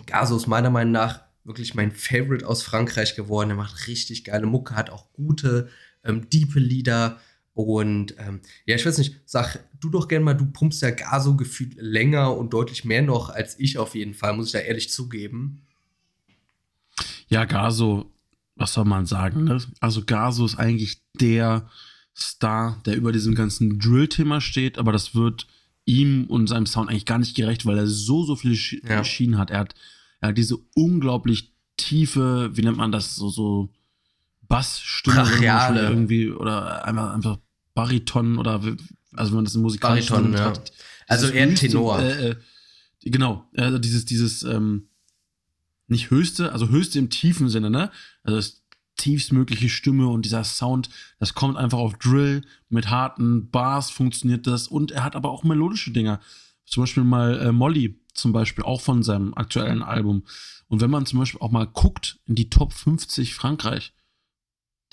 Gaso 0.07 0.35
ist 0.35 0.47
meiner 0.47 0.71
Meinung 0.71 0.93
nach 0.93 1.21
wirklich 1.43 1.75
mein 1.75 1.91
Favorite 1.91 2.47
aus 2.47 2.63
Frankreich 2.63 3.15
geworden. 3.15 3.51
Er 3.51 3.55
macht 3.55 3.87
richtig 3.87 4.23
geile 4.23 4.47
Mucke, 4.47 4.75
hat 4.75 4.89
auch 4.89 5.11
gute, 5.13 5.69
ähm, 6.03 6.29
diepe 6.29 6.59
Lieder. 6.59 7.19
Und 7.53 8.15
ähm, 8.17 8.41
ja, 8.65 8.75
ich 8.75 8.85
weiß 8.85 8.97
nicht, 8.97 9.17
sag 9.25 9.59
du 9.79 9.89
doch 9.89 10.07
gerne 10.07 10.23
mal, 10.23 10.33
du 10.33 10.45
pumpst 10.45 10.81
ja 10.81 10.91
Gaso 10.91 11.35
gefühlt 11.35 11.75
länger 11.77 12.35
und 12.35 12.53
deutlich 12.53 12.85
mehr 12.85 13.01
noch 13.01 13.29
als 13.29 13.59
ich 13.59 13.77
auf 13.77 13.93
jeden 13.93 14.13
Fall, 14.13 14.33
muss 14.33 14.47
ich 14.47 14.51
da 14.53 14.59
ehrlich 14.59 14.89
zugeben. 14.89 15.61
Ja, 17.27 17.45
Gaso, 17.45 18.11
was 18.55 18.73
soll 18.73 18.85
man 18.85 19.05
sagen? 19.05 19.43
Ne? 19.43 19.61
Also 19.79 20.03
Gaso 20.05 20.45
ist 20.45 20.57
eigentlich 20.57 21.01
der 21.19 21.69
Star, 22.15 22.81
der 22.85 22.95
über 22.95 23.11
diesem 23.11 23.35
ganzen 23.35 23.79
Drill-Thema 23.79 24.39
steht, 24.39 24.77
aber 24.77 24.91
das 24.91 25.13
wird 25.15 25.47
ihm 25.85 26.25
und 26.25 26.47
seinem 26.47 26.65
Sound 26.65 26.89
eigentlich 26.89 27.05
gar 27.05 27.19
nicht 27.19 27.35
gerecht, 27.35 27.65
weil 27.65 27.77
er 27.77 27.87
so, 27.87 28.23
so 28.23 28.35
viele 28.35 28.55
Sch 28.55 28.77
ja. 28.87 29.03
Schienen 29.03 29.37
hat. 29.37 29.49
Er 29.49 29.59
hat, 29.59 29.75
er 30.19 30.29
hat 30.29 30.37
diese 30.37 30.57
unglaublich 30.75 31.53
tiefe, 31.77 32.51
wie 32.53 32.61
nennt 32.61 32.77
man 32.77 32.91
das, 32.91 33.15
so, 33.15 33.29
so 33.29 33.69
Bassstimme 34.47 35.25
irgendwie 35.75 36.29
oder 36.29 36.85
einfach, 36.85 37.13
einfach 37.13 37.37
Bariton 37.73 38.37
oder 38.37 38.61
also 39.13 39.31
wenn 39.31 39.37
man 39.37 39.45
das 39.45 39.55
in 39.55 39.61
musikalisch 39.61 40.07
Bariton, 40.07 40.33
ja. 40.33 40.53
Also 41.07 41.27
eher 41.27 41.53
Tenor. 41.55 41.99
Äh, 41.99 42.29
äh, 42.29 42.35
genau, 43.03 43.49
also 43.55 43.77
dieses, 43.77 44.05
dieses 44.05 44.43
ähm, 44.43 44.87
nicht 45.87 46.09
höchste, 46.09 46.53
also 46.53 46.69
höchste 46.69 46.99
im 46.99 47.09
tiefen 47.09 47.49
Sinne, 47.49 47.69
ne? 47.69 47.91
Also 48.23 48.37
das 48.37 48.60
tiefstmögliche 48.97 49.69
Stimme 49.69 50.07
und 50.07 50.25
dieser 50.25 50.43
Sound, 50.43 50.89
das 51.19 51.33
kommt 51.33 51.57
einfach 51.57 51.79
auf 51.79 51.97
Drill, 51.97 52.43
mit 52.69 52.89
harten 52.89 53.49
Bars 53.49 53.89
funktioniert 53.89 54.47
das 54.47 54.67
und 54.67 54.91
er 54.91 55.03
hat 55.03 55.15
aber 55.15 55.31
auch 55.31 55.43
melodische 55.43 55.91
Dinger. 55.91 56.19
Zum 56.65 56.83
Beispiel 56.83 57.03
mal 57.03 57.39
äh, 57.39 57.51
Molly, 57.51 57.99
zum 58.13 58.31
Beispiel, 58.31 58.63
auch 58.63 58.81
von 58.81 59.03
seinem 59.03 59.33
aktuellen 59.33 59.83
Album. 59.83 60.23
Und 60.67 60.81
wenn 60.81 60.91
man 60.91 61.05
zum 61.05 61.19
Beispiel 61.19 61.41
auch 61.41 61.51
mal 61.51 61.67
guckt 61.67 62.19
in 62.25 62.35
die 62.35 62.49
Top 62.49 62.73
50 62.73 63.33
Frankreich, 63.33 63.93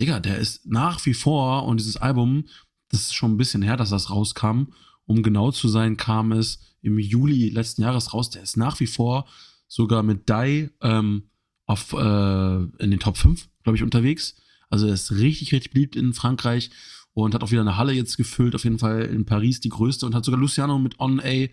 Digga, 0.01 0.21
der 0.21 0.39
ist 0.39 0.67
nach 0.67 1.05
wie 1.07 1.15
vor 1.15 1.65
und 1.67 1.81
dieses 1.81 1.97
Album, 1.97 2.47
das 2.89 3.03
ist 3.03 3.15
schon 3.15 3.33
ein 3.33 3.37
bisschen 3.37 3.63
her, 3.63 3.77
dass 3.77 3.91
das 3.91 4.11
rauskam. 4.11 4.73
Um 5.05 5.23
genau 5.23 5.51
zu 5.51 5.69
sein, 5.69 5.97
kam 5.97 6.33
es 6.33 6.61
im 6.83 6.99
Juli 6.99 7.49
letzten 7.49 7.83
Jahres 7.83 8.15
raus. 8.15 8.31
Der 8.31 8.43
ist 8.43 8.57
nach 8.57 8.79
wie 8.81 8.87
vor 8.87 9.27
sogar 9.67 10.03
mit 10.03 10.29
Die 10.29 10.71
ähm, 10.83 11.31
auf, 11.69 11.93
äh, 11.93 12.57
in 12.83 12.91
den 12.91 12.99
Top 12.99 13.17
5, 13.17 13.49
glaube 13.63 13.77
ich, 13.77 13.85
unterwegs. 13.85 14.35
Also 14.71 14.87
er 14.87 14.95
ist 14.95 15.13
richtig, 15.13 15.53
richtig 15.53 15.73
beliebt 15.73 15.97
in 15.97 16.15
Frankreich 16.15 16.71
und 17.13 17.35
hat 17.35 17.43
auch 17.43 17.51
wieder 17.51 17.61
eine 17.61 17.77
Halle 17.77 17.93
jetzt 17.93 18.17
gefüllt, 18.17 18.55
auf 18.55 18.65
jeden 18.65 18.79
Fall 18.79 19.03
in 19.03 19.27
Paris 19.27 19.61
die 19.61 19.69
größte 19.69 20.07
und 20.07 20.15
hat 20.15 20.25
sogar 20.25 20.41
Luciano 20.41 20.79
mit 20.79 20.99
On 20.99 21.21
A 21.21 21.47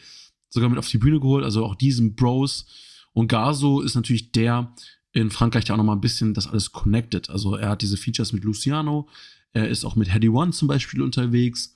sogar 0.50 0.70
mit 0.70 0.80
auf 0.80 0.88
die 0.88 0.98
Bühne 0.98 1.20
geholt, 1.20 1.44
also 1.44 1.66
auch 1.66 1.76
diesen 1.76 2.16
Bros. 2.16 2.66
Und 3.12 3.28
Gaso 3.28 3.82
ist 3.82 3.96
natürlich 3.96 4.32
der 4.32 4.74
in 5.12 5.32
Frankreich, 5.32 5.66
der 5.66 5.76
auch 5.76 5.78
nochmal 5.78 5.98
ein 5.98 6.02
bisschen 6.02 6.34
das 6.34 6.48
alles 6.48 6.72
connected. 6.72 7.30
Also 7.30 7.56
er 7.56 7.70
hat 7.70 7.82
diese 7.82 7.98
Features 7.98 8.32
mit 8.32 8.44
Luciano, 8.44 9.10
er 9.52 9.68
ist 9.68 9.84
auch 9.84 9.96
mit 9.96 10.14
Heady 10.14 10.30
One 10.30 10.52
zum 10.52 10.68
Beispiel 10.70 11.02
unterwegs 11.02 11.76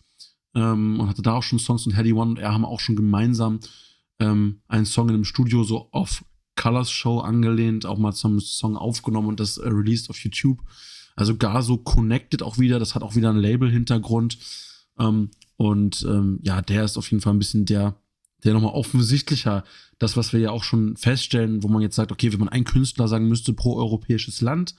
ähm, 0.56 1.00
und 1.00 1.10
hatte 1.10 1.22
da 1.22 1.34
auch 1.34 1.44
schon 1.44 1.60
Songs 1.60 1.86
und 1.86 1.98
Heady 1.98 2.14
One 2.14 2.32
und 2.32 2.40
er 2.40 2.54
haben 2.54 2.66
auch 2.66 2.80
schon 2.80 2.96
gemeinsam 2.96 3.60
ähm, 4.20 4.62
einen 4.68 4.86
Song 4.86 5.10
in 5.10 5.16
einem 5.16 5.26
Studio 5.26 5.64
so 5.64 5.90
auf 5.92 6.24
Colors 6.60 6.92
Show 6.92 7.20
angelehnt, 7.20 7.86
auch 7.86 7.98
mal 7.98 8.12
zum 8.12 8.40
Song 8.40 8.76
aufgenommen 8.76 9.30
und 9.30 9.40
das 9.40 9.58
äh, 9.58 9.68
released 9.70 10.10
auf 10.10 10.20
YouTube. 10.20 10.60
Also 11.16 11.38
gar 11.38 11.64
so 11.64 11.78
connected 11.78 12.44
auch 12.44 12.58
wieder, 12.58 12.80
das 12.80 12.96
hat 12.96 13.02
auch 13.02 13.16
wieder 13.16 13.30
einen 13.30 13.40
Label-Hintergrund. 13.40 14.38
Ähm, 15.00 15.32
und 15.56 16.06
ähm, 16.08 16.40
ja, 16.44 16.62
der 16.62 16.84
ist 16.84 16.98
auf 16.98 17.10
jeden 17.12 17.22
Fall 17.22 17.34
ein 17.34 17.40
bisschen 17.40 17.66
der, 17.66 17.96
der 18.44 18.54
nochmal 18.54 18.74
offensichtlicher, 18.74 19.64
das, 20.00 20.18
was 20.18 20.34
wir 20.34 20.40
ja 20.40 20.52
auch 20.52 20.64
schon 20.64 20.98
feststellen, 20.98 21.64
wo 21.64 21.70
man 21.70 21.82
jetzt 21.82 21.96
sagt, 21.96 22.12
okay, 22.12 22.32
wenn 22.32 22.40
man 22.40 22.50
einen 22.50 22.66
Künstler 22.66 23.08
sagen 23.08 23.28
müsste 23.28 23.54
pro 23.54 23.76
europäisches 23.78 24.42
Land, 24.42 24.76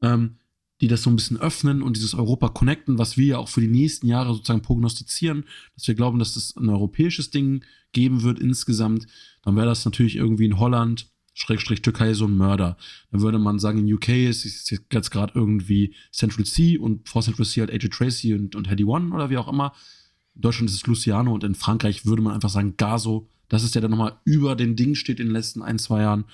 ähm, 0.00 0.36
die 0.82 0.88
das 0.88 1.02
so 1.02 1.10
ein 1.10 1.16
bisschen 1.16 1.38
öffnen 1.38 1.80
und 1.80 1.96
dieses 1.96 2.12
Europa 2.12 2.48
connecten, 2.48 2.98
was 2.98 3.16
wir 3.16 3.26
ja 3.26 3.38
auch 3.38 3.48
für 3.48 3.60
die 3.60 3.68
nächsten 3.68 4.08
Jahre 4.08 4.34
sozusagen 4.34 4.62
prognostizieren, 4.62 5.44
dass 5.76 5.86
wir 5.86 5.94
glauben, 5.94 6.18
dass 6.18 6.34
das 6.34 6.56
ein 6.56 6.68
europäisches 6.68 7.30
Ding 7.30 7.64
geben 7.92 8.24
wird 8.24 8.40
insgesamt, 8.40 9.06
dann 9.44 9.54
wäre 9.54 9.66
das 9.66 9.84
natürlich 9.84 10.16
irgendwie 10.16 10.46
in 10.46 10.58
Holland, 10.58 11.08
Schrägstrich 11.34 11.82
Türkei, 11.82 12.12
so 12.14 12.26
ein 12.26 12.36
Mörder. 12.36 12.76
Dann 13.10 13.22
würde 13.22 13.38
man 13.38 13.60
sagen, 13.60 13.78
in 13.78 13.94
UK 13.94 14.08
ist 14.08 14.44
es 14.44 14.68
jetzt 14.70 15.10
gerade 15.10 15.32
irgendwie 15.34 15.94
Central 16.10 16.44
C 16.44 16.76
und 16.76 17.08
vor 17.08 17.22
Central 17.22 17.46
C 17.46 17.60
halt 17.60 17.70
AJ 17.70 17.88
Tracy 17.88 18.34
und, 18.34 18.56
und 18.56 18.68
Heady 18.68 18.84
One 18.84 19.14
oder 19.14 19.30
wie 19.30 19.38
auch 19.38 19.48
immer. 19.48 19.72
In 20.34 20.42
Deutschland 20.42 20.68
ist 20.68 20.76
es 20.76 20.86
Luciano 20.86 21.32
und 21.32 21.44
in 21.44 21.54
Frankreich 21.54 22.04
würde 22.04 22.22
man 22.22 22.34
einfach 22.34 22.50
sagen 22.50 22.76
Gaso. 22.76 23.30
Das 23.48 23.62
ist 23.62 23.74
der, 23.74 23.82
der 23.82 23.88
nochmal 23.88 24.18
über 24.24 24.56
den 24.56 24.74
Ding 24.74 24.94
steht 24.96 25.20
in 25.20 25.28
den 25.28 25.32
letzten 25.32 25.62
ein, 25.62 25.78
zwei 25.78 26.02
Jahren. 26.02 26.24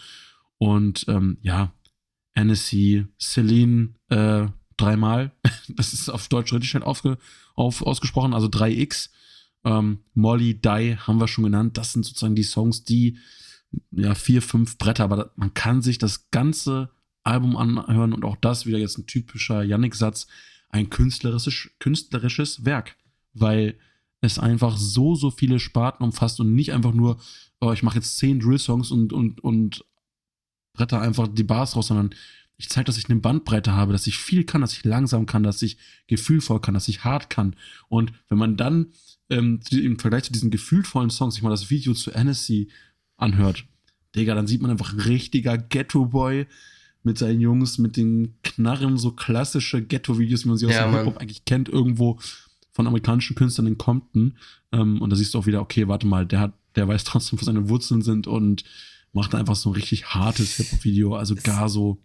Und 0.57 1.05
ähm, 1.07 1.37
ja, 1.43 1.73
Annecy, 2.39 3.07
Celine 3.21 3.95
äh, 4.09 4.47
dreimal. 4.77 5.33
Das 5.69 5.93
ist 5.93 6.09
auf 6.09 6.29
Deutsch 6.29 6.53
richtig 6.53 6.71
schnell 6.71 6.83
aufge, 6.83 7.19
auf, 7.55 7.83
ausgesprochen, 7.83 8.33
also 8.33 8.47
3x. 8.47 9.11
Ähm, 9.65 9.99
Molly, 10.15 10.55
Die 10.55 10.97
haben 10.97 11.21
wir 11.21 11.29
schon 11.29 11.45
genannt. 11.45 11.77
Das 11.77 11.93
sind 11.93 12.05
sozusagen 12.05 12.37
die 12.37 12.45
Songs, 12.45 12.85
die 12.85 13.19
ja 13.91 14.15
vier, 14.15 14.41
fünf 14.41 14.79
Bretter, 14.79 15.05
aber 15.05 15.33
man 15.37 15.53
kann 15.53 15.83
sich 15.83 15.99
das 15.99 16.31
ganze 16.31 16.91
Album 17.23 17.57
anhören 17.57 18.15
und 18.15 18.25
auch 18.25 18.37
das 18.37 18.65
wieder 18.65 18.79
jetzt 18.79 18.97
ein 18.97 19.07
typischer 19.07 19.63
Yannick-Satz, 19.63 20.27
ein 20.71 20.89
künstlerisches, 20.89 21.69
künstlerisches 21.79 22.65
Werk, 22.65 22.97
weil 23.35 23.79
es 24.23 24.39
einfach 24.39 24.79
so, 24.79 25.15
so 25.15 25.31
viele 25.31 25.59
Sparten 25.59 26.05
umfasst 26.05 26.41
und 26.41 26.55
nicht 26.55 26.73
einfach 26.73 26.95
nur, 26.95 27.21
oh, 27.61 27.73
ich 27.73 27.83
mache 27.83 27.97
jetzt 27.97 28.17
zehn 28.17 28.41
Drill-Songs 28.41 28.91
und, 28.91 29.13
und, 29.13 29.41
und 29.45 29.85
bretter 30.79 31.01
einfach 31.01 31.29
die 31.29 31.43
Bars 31.43 31.77
raus, 31.77 31.89
sondern 31.89 32.15
ich 32.57 32.69
zeige, 32.69 32.87
dass 32.87 32.99
ich 32.99 33.09
eine 33.09 33.21
Bandbreite 33.21 33.73
habe, 33.73 33.93
dass 33.93 34.07
ich 34.07 34.19
viel 34.19 34.45
kann, 34.45 34.61
dass 34.61 34.73
ich 34.73 34.85
langsam 34.85 35.27
kann, 35.27 35.43
dass 35.43 35.63
ich 35.63 35.77
gefühlvoll 36.07 36.61
kann, 36.61 36.75
dass 36.75 36.89
ich 36.89 37.05
hart 37.05 37.31
kann. 37.31 37.55
Und 37.89 38.13
wenn 38.29 38.39
man 38.39 38.57
dann 38.57 38.89
ähm, 39.31 39.61
im 39.71 39.99
Vergleich 39.99 40.25
zu 40.25 40.33
diesen 40.33 40.51
gefühlvollen 40.51 41.11
Songs 41.11 41.35
sich 41.35 41.43
mal 41.43 41.51
das 41.51 41.71
Video 41.71 41.95
zu 41.95 42.15
Annecy 42.15 42.69
anhört, 43.17 43.65
Digga, 44.17 44.35
dann 44.35 44.47
sieht 44.47 44.63
man 44.63 44.71
einfach 44.71 44.93
ein 44.93 45.01
richtiger 45.01 45.59
Ghetto-Boy 45.59 46.47
mit 47.05 47.19
seinen 47.19 47.41
Jungs, 47.41 47.79
mit 47.79 47.97
den 47.97 48.35
Knarren, 48.43 48.99
so 48.99 49.13
klassische 49.13 49.83
Ghetto-Videos, 49.83 50.45
wie 50.45 50.49
man 50.49 50.59
sie 50.59 50.67
aus 50.67 50.73
ja, 50.73 50.87
dem 50.87 50.97
Hip-Hop 50.97 51.19
eigentlich 51.19 51.45
kennt, 51.45 51.69
irgendwo 51.69 52.19
von 52.73 52.87
amerikanischen 52.87 53.37
Künstlern 53.37 53.67
in 53.67 53.79
Compton. 53.79 54.37
Ähm, 54.73 55.01
und 55.01 55.11
da 55.11 55.17
siehst 55.17 55.35
du 55.35 55.39
auch 55.39 55.47
wieder, 55.47 55.61
okay, 55.61 55.87
warte 55.87 56.07
mal, 56.07 56.27
der 56.27 56.41
hat, 56.41 56.55
der 56.75 56.89
weiß 56.89 57.05
trotzdem, 57.05 57.41
wo 57.41 57.45
seine 57.45 57.69
Wurzeln 57.69 58.03
sind 58.03 58.27
und 58.27 58.65
macht 59.13 59.35
einfach 59.35 59.57
so 59.57 59.71
ein 59.71 59.75
richtig 59.75 60.07
hartes 60.07 60.55
Hip-Hop-Video, 60.57 61.15
also 61.17 61.35
gar 61.35 61.69
so. 61.69 61.99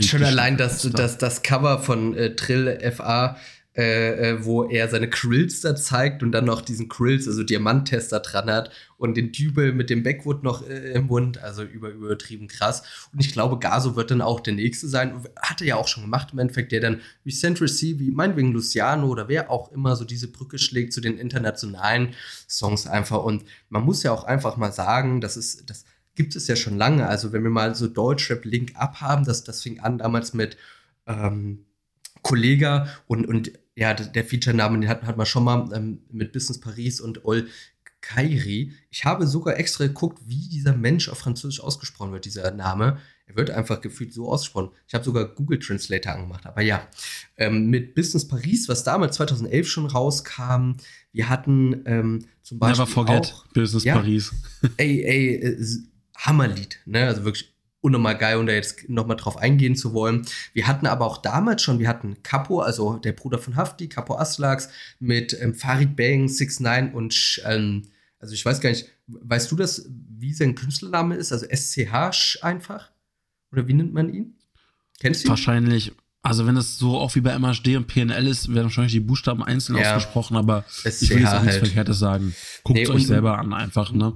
Schon 0.00 0.24
allein 0.24 0.56
das, 0.56 0.82
das, 0.90 1.18
das 1.18 1.42
Cover 1.42 1.78
von 1.78 2.14
äh, 2.14 2.34
Trill 2.34 2.78
FA, 2.92 3.36
äh, 3.74 4.32
äh, 4.32 4.44
wo 4.44 4.64
er 4.64 4.86
seine 4.90 5.08
Krills 5.08 5.62
da 5.62 5.74
zeigt 5.74 6.22
und 6.22 6.32
dann 6.32 6.44
noch 6.44 6.60
diesen 6.60 6.90
Krills, 6.90 7.26
also 7.26 7.42
Diamanttester 7.42 8.20
dran 8.20 8.50
hat 8.50 8.70
und 8.98 9.16
den 9.16 9.32
Dübel 9.32 9.72
mit 9.72 9.88
dem 9.88 10.02
Backwood 10.02 10.42
noch 10.42 10.68
äh, 10.68 10.92
im 10.92 11.06
Mund, 11.06 11.42
also 11.42 11.62
über, 11.62 11.88
übertrieben 11.88 12.48
krass. 12.48 12.82
Und 13.14 13.20
ich 13.20 13.32
glaube, 13.32 13.58
Gaso 13.58 13.96
wird 13.96 14.10
dann 14.10 14.20
auch 14.20 14.40
der 14.40 14.52
Nächste 14.52 14.88
sein. 14.88 15.24
Hat 15.40 15.62
er 15.62 15.68
ja 15.68 15.76
auch 15.76 15.88
schon 15.88 16.02
gemacht 16.02 16.28
im 16.34 16.40
Endeffekt, 16.40 16.70
der 16.70 16.80
dann 16.80 17.00
wie 17.24 17.32
Central 17.32 17.66
C, 17.66 17.98
wie 17.98 18.10
meinetwegen 18.10 18.52
Luciano 18.52 19.08
oder 19.08 19.28
wer 19.28 19.50
auch 19.50 19.72
immer 19.72 19.96
so 19.96 20.04
diese 20.04 20.28
Brücke 20.28 20.58
schlägt 20.58 20.92
zu 20.92 21.00
den 21.00 21.16
internationalen 21.16 22.12
Songs 22.46 22.86
einfach. 22.86 23.24
Und 23.24 23.42
man 23.70 23.84
muss 23.84 24.02
ja 24.02 24.12
auch 24.12 24.24
einfach 24.24 24.58
mal 24.58 24.72
sagen, 24.72 25.22
das 25.22 25.38
ist, 25.38 25.70
das 25.70 25.86
gibt 26.14 26.36
es 26.36 26.46
ja 26.46 26.56
schon 26.56 26.76
lange. 26.76 27.06
Also 27.06 27.32
wenn 27.32 27.42
wir 27.42 27.50
mal 27.50 27.74
so 27.74 27.88
Deutschrap 27.88 28.44
Link 28.44 28.72
Up 28.74 29.00
haben, 29.00 29.24
das, 29.24 29.44
das 29.44 29.62
fing 29.62 29.80
an 29.80 29.98
damals 29.98 30.34
mit 30.34 30.56
ähm, 31.06 31.64
Kollega 32.22 32.88
und, 33.06 33.26
und 33.26 33.52
ja, 33.74 33.94
der 33.94 34.24
Feature-Name, 34.24 34.80
den 34.80 34.88
hat, 34.88 35.02
hat 35.04 35.16
man 35.16 35.26
schon 35.26 35.44
mal 35.44 35.70
ähm, 35.74 36.02
mit 36.10 36.32
Business 36.32 36.60
Paris 36.60 37.00
und 37.00 37.24
Ol 37.24 37.48
Kairi. 38.02 38.72
Ich 38.90 39.04
habe 39.04 39.26
sogar 39.26 39.58
extra 39.58 39.86
geguckt, 39.86 40.18
wie 40.26 40.48
dieser 40.48 40.76
Mensch 40.76 41.08
auf 41.08 41.18
Französisch 41.18 41.60
ausgesprochen 41.60 42.12
wird, 42.12 42.24
dieser 42.24 42.50
Name. 42.50 42.98
Er 43.26 43.36
wird 43.36 43.50
einfach 43.50 43.80
gefühlt 43.80 44.12
so 44.12 44.28
ausgesprochen. 44.28 44.70
Ich 44.88 44.94
habe 44.94 45.04
sogar 45.04 45.26
Google 45.26 45.60
Translator 45.60 46.12
angemacht. 46.12 46.44
Aber 46.44 46.60
ja, 46.60 46.86
ähm, 47.36 47.70
mit 47.70 47.94
Business 47.94 48.26
Paris, 48.26 48.68
was 48.68 48.84
damals 48.84 49.16
2011 49.16 49.68
schon 49.68 49.86
rauskam, 49.86 50.72
wir 51.12 51.28
hatten 51.28 51.82
ähm, 51.86 52.26
zum 52.42 52.58
Beispiel 52.58 52.84
Never 52.84 52.92
forget 52.92 53.32
auch, 53.32 53.46
Business 53.48 53.84
Ja. 53.84 53.94
Paris. 53.94 54.32
ey, 54.76 55.04
ey, 55.04 55.34
äh, 55.36 55.66
Hammerlied, 56.16 56.78
ne? 56.86 57.06
Also 57.06 57.24
wirklich 57.24 57.52
unnormal 57.80 58.16
geil, 58.16 58.36
um 58.36 58.46
da 58.46 58.52
jetzt 58.52 58.88
nochmal 58.88 59.16
drauf 59.16 59.36
eingehen 59.36 59.74
zu 59.74 59.92
wollen. 59.92 60.24
Wir 60.52 60.68
hatten 60.68 60.86
aber 60.86 61.04
auch 61.04 61.18
damals 61.18 61.62
schon, 61.62 61.80
wir 61.80 61.88
hatten 61.88 62.22
Capo, 62.22 62.60
also 62.60 62.96
der 62.98 63.12
Bruder 63.12 63.38
von 63.38 63.56
Hafti, 63.56 63.88
Capo 63.88 64.16
Aslax, 64.16 64.68
mit 65.00 65.36
ähm, 65.40 65.54
Farid 65.54 65.96
Bang, 65.96 66.28
6 66.28 66.60
9 66.60 66.92
und 66.92 67.12
Sch- 67.12 67.40
ähm, 67.44 67.82
also 68.20 68.34
ich 68.34 68.44
weiß 68.44 68.60
gar 68.60 68.70
nicht, 68.70 68.86
weißt 69.08 69.50
du 69.50 69.56
das, 69.56 69.88
wie 69.90 70.32
sein 70.32 70.54
Künstlername 70.54 71.16
ist? 71.16 71.32
Also 71.32 71.44
SCH 71.52 72.38
einfach? 72.42 72.90
Oder 73.50 73.66
wie 73.66 73.74
nennt 73.74 73.92
man 73.92 74.14
ihn? 74.14 74.34
Kennst 75.00 75.24
du 75.24 75.26
ihn? 75.26 75.30
Wahrscheinlich, 75.30 75.90
also 76.22 76.46
wenn 76.46 76.56
es 76.56 76.78
so 76.78 76.96
auch 76.98 77.16
wie 77.16 77.20
bei 77.20 77.36
MHD 77.36 77.76
und 77.76 77.88
PNL 77.88 78.28
ist, 78.28 78.48
werden 78.48 78.64
wahrscheinlich 78.66 78.92
die 78.92 79.00
Buchstaben 79.00 79.42
einzeln 79.42 79.76
Ja. 79.76 79.96
ausgesprochen, 79.96 80.36
aber 80.36 80.64
SCH 80.68 81.02
ich 81.02 81.10
will 81.10 81.18
jetzt 81.22 81.32
auch 81.32 81.42
nichts 81.42 81.56
halt. 81.56 81.66
Verkehrtes 81.66 81.98
sagen. 81.98 82.32
Guckt 82.62 82.78
Nee, 82.78 82.86
euch 82.86 83.08
selber 83.08 83.38
an, 83.38 83.52
einfach, 83.52 83.90
ne? 83.90 84.12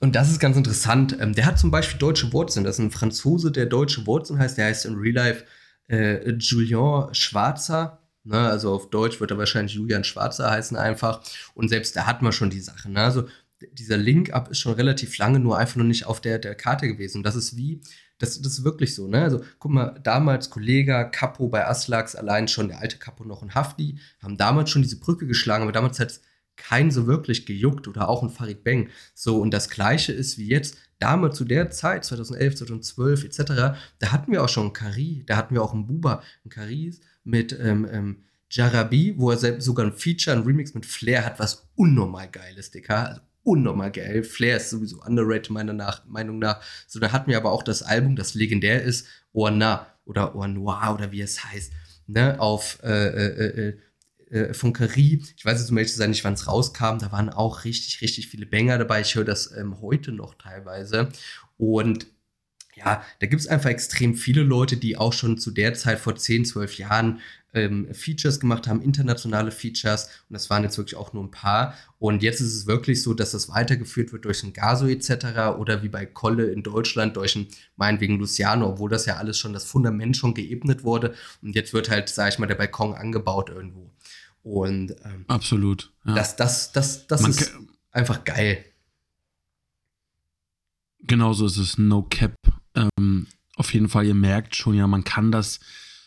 Und 0.00 0.14
das 0.14 0.30
ist 0.30 0.38
ganz 0.38 0.56
interessant. 0.56 1.16
Ähm, 1.20 1.34
der 1.34 1.46
hat 1.46 1.58
zum 1.58 1.70
Beispiel 1.70 1.98
deutsche 1.98 2.32
Wurzeln. 2.32 2.64
Das 2.64 2.76
ist 2.76 2.84
ein 2.84 2.90
Franzose, 2.90 3.50
der 3.50 3.66
deutsche 3.66 4.06
Wurzeln 4.06 4.38
heißt. 4.38 4.56
Der 4.58 4.66
heißt 4.66 4.86
in 4.86 4.94
Real 4.96 5.14
Life 5.14 5.44
äh, 5.88 6.30
Julian 6.32 7.12
Schwarzer. 7.14 8.00
Ne? 8.24 8.38
Also 8.38 8.72
auf 8.72 8.90
Deutsch 8.90 9.20
wird 9.20 9.30
er 9.30 9.38
wahrscheinlich 9.38 9.74
Julian 9.74 10.04
Schwarzer 10.04 10.50
heißen 10.50 10.76
einfach. 10.76 11.22
Und 11.54 11.68
selbst 11.68 11.96
da 11.96 12.06
hat 12.06 12.22
man 12.22 12.32
schon 12.32 12.50
die 12.50 12.60
Sache. 12.60 12.90
Ne? 12.90 13.00
Also 13.00 13.28
dieser 13.72 13.96
Link-Up 13.96 14.50
ist 14.50 14.60
schon 14.60 14.74
relativ 14.74 15.18
lange, 15.18 15.40
nur 15.40 15.58
einfach 15.58 15.76
noch 15.76 15.84
nicht 15.84 16.06
auf 16.06 16.20
der, 16.20 16.38
der 16.38 16.54
Karte 16.54 16.86
gewesen. 16.86 17.18
Und 17.18 17.22
das 17.24 17.34
ist 17.34 17.56
wie, 17.56 17.80
das, 18.18 18.40
das 18.40 18.52
ist 18.52 18.64
wirklich 18.64 18.94
so. 18.94 19.08
Ne? 19.08 19.22
Also 19.22 19.42
guck 19.58 19.72
mal, 19.72 19.98
damals 20.02 20.50
Kollege, 20.50 21.08
Capo 21.10 21.48
bei 21.48 21.66
Aslax, 21.66 22.14
allein 22.14 22.46
schon 22.46 22.68
der 22.68 22.80
alte 22.80 22.98
Capo 22.98 23.24
noch 23.24 23.42
in 23.42 23.54
Hafti, 23.54 23.98
haben 24.22 24.36
damals 24.36 24.70
schon 24.70 24.82
diese 24.82 25.00
Brücke 25.00 25.26
geschlagen, 25.26 25.62
aber 25.62 25.72
damals 25.72 25.98
hat 25.98 26.10
es 26.10 26.22
keinen 26.58 26.90
so 26.90 27.06
wirklich 27.06 27.46
gejuckt 27.46 27.88
oder 27.88 28.08
auch 28.08 28.22
ein 28.22 28.30
Farid 28.30 28.64
Bang. 28.64 28.90
So, 29.14 29.40
und 29.40 29.52
das 29.52 29.70
Gleiche 29.70 30.12
ist 30.12 30.36
wie 30.36 30.48
jetzt, 30.48 30.76
damals 30.98 31.36
zu 31.36 31.44
der 31.44 31.70
Zeit, 31.70 32.04
2011, 32.04 32.56
2012 32.56 33.24
etc., 33.24 33.44
da 33.98 34.12
hatten 34.12 34.32
wir 34.32 34.42
auch 34.42 34.48
schon 34.48 34.64
einen 34.64 34.72
Kari, 34.72 35.24
da 35.26 35.36
hatten 35.36 35.54
wir 35.54 35.62
auch 35.62 35.72
einen 35.72 35.86
Buba, 35.86 36.22
einen 36.44 36.50
Karis 36.50 37.00
mit 37.24 37.58
ähm, 37.58 37.86
ähm, 37.90 38.24
Jarabi, 38.50 39.14
wo 39.16 39.30
er 39.30 39.36
selbst 39.36 39.64
sogar 39.64 39.86
ein 39.86 39.92
Feature, 39.92 40.36
ein 40.36 40.42
Remix 40.42 40.74
mit 40.74 40.86
Flair 40.86 41.24
hat, 41.24 41.38
was 41.38 41.68
unnormal 41.74 42.28
geil 42.28 42.56
ist, 42.56 42.74
Dicker. 42.74 43.08
Also 43.08 43.20
unnormal 43.42 43.92
geil. 43.92 44.22
Flair 44.24 44.56
ist 44.56 44.70
sowieso 44.70 45.00
underrated, 45.02 45.50
meiner 45.50 45.72
nach, 45.72 46.04
Meinung 46.06 46.38
nach. 46.38 46.60
So, 46.86 46.98
da 47.00 47.12
hatten 47.12 47.30
wir 47.30 47.36
aber 47.36 47.52
auch 47.52 47.62
das 47.62 47.82
Album, 47.82 48.16
das 48.16 48.34
legendär 48.34 48.82
ist, 48.82 49.06
Orna 49.32 49.86
oder 50.04 50.34
Ornoir 50.34 50.94
oder 50.94 51.12
wie 51.12 51.20
es 51.20 51.44
heißt, 51.44 51.72
ne, 52.06 52.40
auf 52.40 52.78
äh, 52.82 53.08
äh, 53.08 53.68
äh, 53.68 53.78
äh, 54.30 54.54
von 54.54 54.72
Kari. 54.72 55.22
Ich 55.36 55.44
weiß 55.44 55.58
jetzt 55.60 55.70
um 55.70 55.78
ehrlich 55.78 55.92
zu 55.92 55.98
sein 55.98 56.10
nicht, 56.10 56.24
wann 56.24 56.34
es 56.34 56.46
rauskam. 56.46 56.98
Da 56.98 57.12
waren 57.12 57.30
auch 57.30 57.64
richtig, 57.64 58.00
richtig 58.00 58.28
viele 58.28 58.46
Banger 58.46 58.78
dabei. 58.78 59.00
Ich 59.00 59.14
höre 59.14 59.24
das 59.24 59.52
ähm, 59.56 59.80
heute 59.80 60.12
noch 60.12 60.34
teilweise. 60.34 61.10
Und 61.56 62.06
ja, 62.76 63.04
da 63.18 63.26
gibt 63.26 63.40
es 63.40 63.48
einfach 63.48 63.70
extrem 63.70 64.14
viele 64.14 64.42
Leute, 64.42 64.76
die 64.76 64.96
auch 64.96 65.12
schon 65.12 65.38
zu 65.38 65.50
der 65.50 65.74
Zeit 65.74 65.98
vor 65.98 66.14
10, 66.14 66.44
12 66.44 66.78
Jahren 66.78 67.20
ähm, 67.54 67.92
Features 67.92 68.40
gemacht 68.40 68.68
haben, 68.68 68.82
internationale 68.82 69.50
Features. 69.50 70.04
Und 70.28 70.34
das 70.34 70.50
waren 70.50 70.62
jetzt 70.62 70.78
wirklich 70.78 70.96
auch 70.96 71.12
nur 71.12 71.24
ein 71.24 71.30
paar. 71.30 71.74
Und 71.98 72.22
jetzt 72.22 72.40
ist 72.40 72.54
es 72.54 72.66
wirklich 72.66 73.02
so, 73.02 73.14
dass 73.14 73.32
das 73.32 73.48
weitergeführt 73.48 74.12
wird 74.12 74.24
durch 74.24 74.42
ein 74.42 74.52
Gaso 74.52 74.86
etc. 74.86 75.58
oder 75.58 75.82
wie 75.82 75.88
bei 75.88 76.06
Kolle 76.06 76.46
in 76.46 76.62
Deutschland 76.62 77.16
durch 77.16 77.34
ein, 77.36 77.48
meinetwegen 77.76 78.18
Luciano, 78.18 78.68
obwohl 78.68 78.90
das 78.90 79.06
ja 79.06 79.16
alles 79.16 79.38
schon, 79.38 79.52
das 79.52 79.64
Fundament 79.64 80.16
schon 80.16 80.34
geebnet 80.34 80.84
wurde. 80.84 81.14
Und 81.42 81.54
jetzt 81.54 81.72
wird 81.72 81.90
halt, 81.90 82.08
sag 82.08 82.32
ich 82.32 82.38
mal, 82.38 82.46
der 82.46 82.54
Balkon 82.54 82.94
angebaut 82.94 83.50
irgendwo. 83.50 83.90
Und 84.42 84.92
ähm, 85.04 85.24
Absolut. 85.28 85.92
Ja. 86.06 86.14
das, 86.14 86.36
das, 86.36 86.72
das, 86.72 87.06
das 87.06 87.22
Man 87.22 87.30
ist 87.32 87.52
einfach 87.90 88.24
geil. 88.24 88.64
Genauso 91.00 91.46
ist 91.46 91.56
es, 91.58 91.78
no 91.78 92.02
cap. 92.02 92.34
Ähm, 92.74 93.26
auf 93.56 93.72
jeden 93.72 93.88
Fall, 93.88 94.06
ihr 94.06 94.14
merkt 94.14 94.56
schon, 94.56 94.74
ja, 94.74 94.86
man 94.86 95.04
kann 95.04 95.32
das 95.32 95.60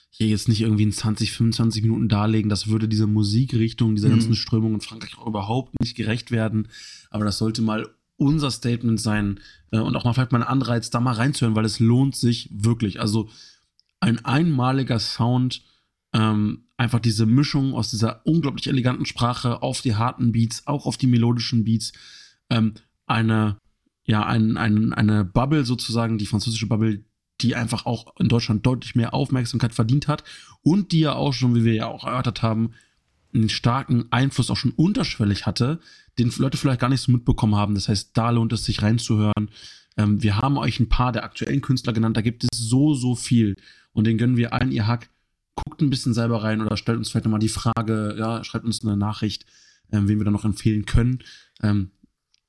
hier 0.09 0.27
jetzt 0.27 0.47
nicht 0.49 0.61
irgendwie 0.61 0.83
in 0.83 0.91
20, 0.91 1.31
25 1.31 1.81
Minuten 1.83 2.09
darlegen. 2.09 2.49
Das 2.49 2.67
würde 2.67 2.87
dieser 2.87 3.07
Musikrichtung, 3.07 3.95
dieser 3.95 4.09
Mhm. 4.09 4.13
ganzen 4.13 4.35
Strömung 4.35 4.73
in 4.75 4.81
Frankreich 4.81 5.17
auch 5.17 5.27
überhaupt 5.27 5.79
nicht 5.79 5.95
gerecht 5.95 6.31
werden. 6.31 6.67
Aber 7.09 7.25
das 7.25 7.37
sollte 7.37 7.61
mal 7.61 7.87
unser 8.17 8.51
Statement 8.51 8.99
sein 8.99 9.39
äh, 9.71 9.79
und 9.79 9.95
auch 9.95 10.03
mal 10.03 10.13
vielleicht 10.13 10.31
mal 10.31 10.43
ein 10.43 10.47
Anreiz, 10.47 10.89
da 10.89 10.99
mal 10.99 11.13
reinzuhören, 11.13 11.55
weil 11.55 11.65
es 11.65 11.79
lohnt 11.79 12.15
sich 12.15 12.49
wirklich. 12.51 12.99
Also 12.99 13.29
ein 13.99 14.23
einmaliger 14.25 14.99
Sound, 14.99 15.63
ähm, 16.13 16.65
einfach 16.77 16.99
diese 16.99 17.25
Mischung 17.25 17.73
aus 17.73 17.89
dieser 17.89 18.25
unglaublich 18.25 18.67
eleganten 18.67 19.05
Sprache 19.05 19.61
auf 19.61 19.81
die 19.81 19.95
harten 19.95 20.31
Beats, 20.31 20.67
auch 20.67 20.85
auf 20.85 20.97
die 20.97 21.07
melodischen 21.07 21.63
Beats, 21.63 21.93
ähm, 22.49 22.73
eine 23.05 23.57
ja, 24.05 24.25
ein, 24.25 24.57
ein, 24.57 24.93
eine 24.93 25.23
Bubble 25.23 25.63
sozusagen, 25.63 26.17
die 26.17 26.25
französische 26.25 26.67
Bubble, 26.67 27.05
die 27.39 27.55
einfach 27.55 27.85
auch 27.85 28.13
in 28.19 28.27
Deutschland 28.27 28.65
deutlich 28.65 28.95
mehr 28.95 29.13
Aufmerksamkeit 29.13 29.73
verdient 29.73 30.07
hat 30.07 30.23
und 30.63 30.91
die 30.91 31.01
ja 31.01 31.13
auch 31.13 31.33
schon, 31.33 31.55
wie 31.55 31.63
wir 31.63 31.73
ja 31.73 31.87
auch 31.87 32.05
erörtert 32.05 32.41
haben, 32.41 32.73
einen 33.33 33.49
starken 33.49 34.11
Einfluss 34.11 34.51
auch 34.51 34.57
schon 34.57 34.71
unterschwellig 34.71 35.45
hatte, 35.45 35.79
den 36.19 36.31
Leute 36.37 36.57
vielleicht 36.57 36.81
gar 36.81 36.89
nicht 36.89 37.01
so 37.01 37.11
mitbekommen 37.11 37.55
haben. 37.55 37.75
Das 37.75 37.87
heißt, 37.87 38.11
da 38.13 38.29
lohnt 38.31 38.51
es 38.51 38.65
sich 38.65 38.81
reinzuhören. 38.81 39.49
Ähm, 39.97 40.21
wir 40.21 40.37
haben 40.37 40.57
euch 40.57 40.79
ein 40.79 40.89
paar 40.89 41.11
der 41.11 41.23
aktuellen 41.23 41.61
Künstler 41.61 41.93
genannt, 41.93 42.17
da 42.17 42.21
gibt 42.21 42.43
es 42.43 42.49
so, 42.57 42.93
so 42.93 43.15
viel 43.15 43.55
und 43.93 44.05
den 44.07 44.17
gönnen 44.17 44.37
wir 44.37 44.53
allen 44.53 44.71
ihr 44.71 44.87
Hack. 44.87 45.09
Guckt 45.81 45.87
ein 45.87 45.89
bisschen 45.89 46.13
selber 46.13 46.43
rein 46.43 46.61
oder 46.61 46.77
stellt 46.77 46.99
uns 46.99 47.09
vielleicht 47.09 47.25
nochmal 47.25 47.39
die 47.39 47.49
Frage, 47.49 48.15
ja, 48.15 48.43
schreibt 48.43 48.65
uns 48.65 48.83
eine 48.83 48.95
Nachricht, 48.95 49.47
ähm, 49.91 50.07
wen 50.07 50.19
wir 50.19 50.25
da 50.25 50.29
noch 50.31 50.45
empfehlen 50.45 50.85
können. 50.85 51.23
Ähm, 51.63 51.89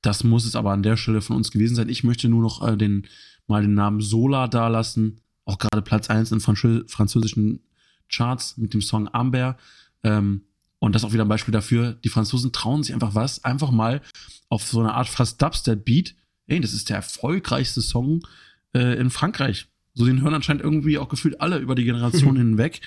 das 0.03 0.23
muss 0.23 0.45
es 0.45 0.55
aber 0.55 0.71
an 0.71 0.83
der 0.83 0.97
Stelle 0.97 1.21
von 1.21 1.35
uns 1.35 1.49
gewesen 1.49 1.75
sein. 1.75 1.89
Ich 1.89 2.03
möchte 2.03 2.29
nur 2.29 2.43
noch 2.43 2.67
äh, 2.67 2.77
den, 2.77 3.07
mal 3.47 3.63
den 3.63 3.73
Namen 3.73 4.01
Sola 4.01 4.47
dalassen. 4.47 5.19
Auch 5.45 5.57
gerade 5.57 5.81
Platz 5.81 6.11
1 6.11 6.31
in 6.31 6.41
franzö 6.41 6.83
französischen 6.87 7.61
Charts 8.07 8.57
mit 8.57 8.75
dem 8.75 8.81
Song 8.81 9.09
Amber. 9.11 9.57
Ähm, 10.03 10.43
und 10.77 10.93
das 10.93 11.01
ist 11.01 11.09
auch 11.09 11.13
wieder 11.13 11.25
ein 11.25 11.29
Beispiel 11.29 11.53
dafür, 11.53 11.93
die 11.93 12.09
Franzosen 12.09 12.51
trauen 12.51 12.83
sich 12.83 12.93
einfach 12.93 13.15
was, 13.15 13.43
einfach 13.43 13.71
mal 13.71 14.01
auf 14.49 14.63
so 14.63 14.79
eine 14.79 14.93
Art 14.93 15.09
fast 15.09 15.41
Dubstep-Beat. 15.41 16.13
Ey, 16.45 16.59
das 16.59 16.73
ist 16.73 16.89
der 16.89 16.97
erfolgreichste 16.97 17.81
Song 17.81 18.27
äh, 18.75 18.99
in 18.99 19.09
Frankreich. 19.09 19.69
So 19.95 20.05
den 20.05 20.21
hören 20.21 20.35
anscheinend 20.35 20.61
irgendwie 20.63 20.99
auch 20.99 21.09
gefühlt 21.09 21.41
alle 21.41 21.57
über 21.57 21.73
die 21.73 21.85
Generation 21.85 22.35
hinweg. 22.37 22.81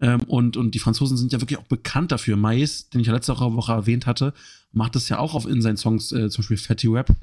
Ähm, 0.00 0.22
und, 0.24 0.56
und 0.56 0.74
die 0.74 0.78
Franzosen 0.78 1.16
sind 1.16 1.32
ja 1.32 1.40
wirklich 1.40 1.58
auch 1.58 1.64
bekannt 1.66 2.12
dafür. 2.12 2.36
Mais, 2.36 2.90
den 2.90 3.00
ich 3.00 3.06
ja 3.06 3.12
letzte 3.14 3.38
Woche 3.38 3.72
erwähnt 3.72 4.06
hatte, 4.06 4.34
macht 4.72 4.94
das 4.94 5.08
ja 5.08 5.18
auch 5.18 5.34
auf 5.34 5.46
in 5.46 5.62
seinen 5.62 5.76
Songs, 5.78 6.12
äh, 6.12 6.28
zum 6.28 6.42
Beispiel 6.42 6.56
Fatty 6.58 6.86
Rap. 6.88 7.14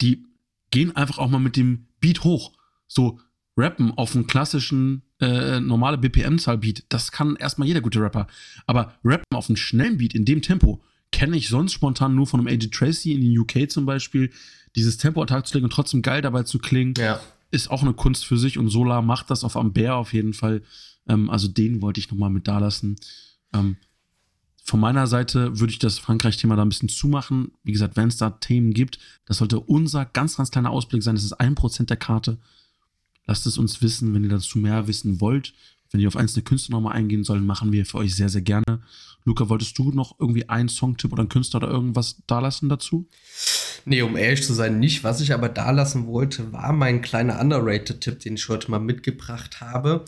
Die 0.00 0.24
gehen 0.70 0.94
einfach 0.96 1.18
auch 1.18 1.28
mal 1.30 1.38
mit 1.38 1.56
dem 1.56 1.86
Beat 2.00 2.24
hoch. 2.24 2.52
So 2.88 3.20
rappen 3.56 3.92
auf 3.92 4.14
einen 4.14 4.26
klassischen, 4.26 5.02
äh, 5.20 5.60
normale 5.60 5.98
BPM-Zahl-Beat, 5.98 6.84
das 6.88 7.12
kann 7.12 7.36
erstmal 7.36 7.68
jeder 7.68 7.80
gute 7.82 8.00
Rapper. 8.00 8.26
Aber 8.66 8.94
rappen 9.04 9.36
auf 9.36 9.48
einen 9.48 9.56
schnellen 9.56 9.98
Beat 9.98 10.14
in 10.14 10.24
dem 10.24 10.42
Tempo 10.42 10.82
kenne 11.12 11.36
ich 11.36 11.48
sonst 11.48 11.74
spontan 11.74 12.14
nur 12.14 12.26
von 12.26 12.40
einem 12.40 12.48
AJ 12.48 12.68
Tracy 12.70 13.12
in 13.12 13.20
den 13.20 13.38
UK 13.38 13.70
zum 13.70 13.84
Beispiel. 13.84 14.30
Dieses 14.74 14.96
Tempo 14.96 15.20
an 15.20 15.26
den 15.26 15.34
Tag 15.34 15.46
zu 15.46 15.54
legen 15.54 15.64
und 15.66 15.72
trotzdem 15.72 16.00
geil 16.00 16.22
dabei 16.22 16.42
zu 16.44 16.58
klingen, 16.58 16.94
Ja. 16.96 17.20
ist 17.50 17.70
auch 17.70 17.82
eine 17.82 17.92
Kunst 17.92 18.24
für 18.24 18.38
sich 18.38 18.56
und 18.56 18.70
Solar 18.70 19.02
macht 19.02 19.30
das 19.30 19.44
auf 19.44 19.56
Amber 19.56 19.96
auf 19.96 20.14
jeden 20.14 20.32
Fall. 20.32 20.62
Ähm, 21.08 21.30
also 21.30 21.48
den 21.48 21.82
wollte 21.82 22.00
ich 22.00 22.10
nochmal 22.10 22.30
mit 22.30 22.48
da 22.48 22.58
lassen. 22.58 22.96
Ähm, 23.52 23.76
von 24.64 24.78
meiner 24.78 25.06
Seite 25.06 25.58
würde 25.58 25.72
ich 25.72 25.78
das 25.78 25.98
Frankreich-Thema 25.98 26.54
da 26.54 26.62
ein 26.62 26.68
bisschen 26.68 26.88
zumachen. 26.88 27.52
Wie 27.64 27.72
gesagt, 27.72 27.96
wenn 27.96 28.08
es 28.08 28.16
da 28.16 28.30
Themen 28.30 28.72
gibt, 28.72 28.98
das 29.26 29.38
sollte 29.38 29.58
unser 29.58 30.04
ganz, 30.04 30.36
ganz 30.36 30.50
kleiner 30.50 30.70
Ausblick 30.70 31.02
sein. 31.02 31.16
Das 31.16 31.24
ist 31.24 31.32
ein 31.32 31.56
Prozent 31.56 31.90
der 31.90 31.96
Karte. 31.96 32.38
Lasst 33.26 33.46
es 33.46 33.58
uns 33.58 33.82
wissen, 33.82 34.14
wenn 34.14 34.24
ihr 34.24 34.30
dazu 34.30 34.58
mehr 34.58 34.86
wissen 34.86 35.20
wollt. 35.20 35.52
Wenn 35.90 36.00
ihr 36.00 36.08
auf 36.08 36.16
einzelne 36.16 36.44
Künstler 36.44 36.76
nochmal 36.76 36.96
eingehen 36.96 37.22
sollen, 37.22 37.44
machen 37.44 37.72
wir 37.72 37.84
für 37.84 37.98
euch 37.98 38.14
sehr, 38.14 38.28
sehr 38.28 38.40
gerne. 38.40 38.82
Luca, 39.24 39.48
wolltest 39.48 39.78
du 39.78 39.92
noch 39.92 40.18
irgendwie 40.18 40.48
einen 40.48 40.68
Songtipp 40.68 41.12
oder 41.12 41.20
einen 41.20 41.28
Künstler 41.28 41.58
oder 41.58 41.70
irgendwas 41.70 42.22
da 42.26 42.40
lassen 42.40 42.68
dazu? 42.68 43.08
Nee, 43.84 44.02
um 44.02 44.16
ehrlich 44.16 44.42
zu 44.42 44.54
sein, 44.54 44.80
nicht. 44.80 45.04
Was 45.04 45.20
ich 45.20 45.34
aber 45.34 45.48
da 45.48 45.70
lassen 45.70 46.06
wollte, 46.06 46.52
war 46.52 46.72
mein 46.72 47.02
kleiner 47.02 47.40
Underrated-Tipp, 47.40 48.20
den 48.20 48.34
ich 48.34 48.48
heute 48.48 48.70
mal 48.70 48.80
mitgebracht 48.80 49.60
habe. 49.60 50.04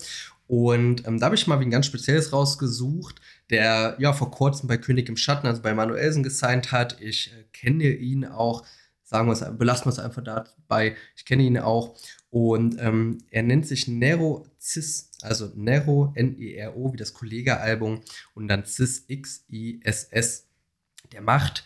Und 0.47 1.07
ähm, 1.07 1.19
da 1.19 1.27
habe 1.27 1.35
ich 1.35 1.47
mal 1.47 1.61
wie 1.61 1.65
ein 1.65 1.71
ganz 1.71 1.87
spezielles 1.87 2.33
rausgesucht, 2.33 3.21
der 3.51 3.97
ja 3.99 4.13
vor 4.13 4.31
kurzem 4.31 4.69
bei 4.69 4.77
König 4.77 5.09
im 5.09 5.17
Schatten, 5.17 5.47
also 5.47 5.63
bei 5.63 5.75
Manuelsen 5.75 6.23
gesigned 6.23 6.71
hat. 6.71 7.01
Ich 7.01 7.33
äh, 7.33 7.45
kenne 7.53 7.85
ihn 7.85 8.27
auch, 8.27 8.67
sagen 9.05 9.29
wir 9.29 9.33
es, 9.33 9.59
belassen 9.59 9.87
wir 9.87 9.91
es 9.91 9.99
einfach 9.99 10.23
dabei. 10.23 10.97
Ich 11.17 11.25
kenne 11.25 11.45
ihn 11.45 11.59
auch. 11.59 11.97
Und 12.31 12.77
ähm, 12.81 13.19
er 13.31 13.43
nennt 13.43 13.67
sich 13.67 13.89
Nero 13.89 14.47
Cis, 14.61 15.11
also 15.23 15.53
Nero, 15.55 16.13
N-E-R-O, 16.15 16.93
wie 16.93 16.97
das 16.97 17.15
Kollege-Album. 17.15 18.01
Und 18.35 18.49
dann 18.49 18.67
Cis, 18.67 19.05
X-I-S-S. 19.07 20.49
Der 21.13 21.23
macht, 21.23 21.65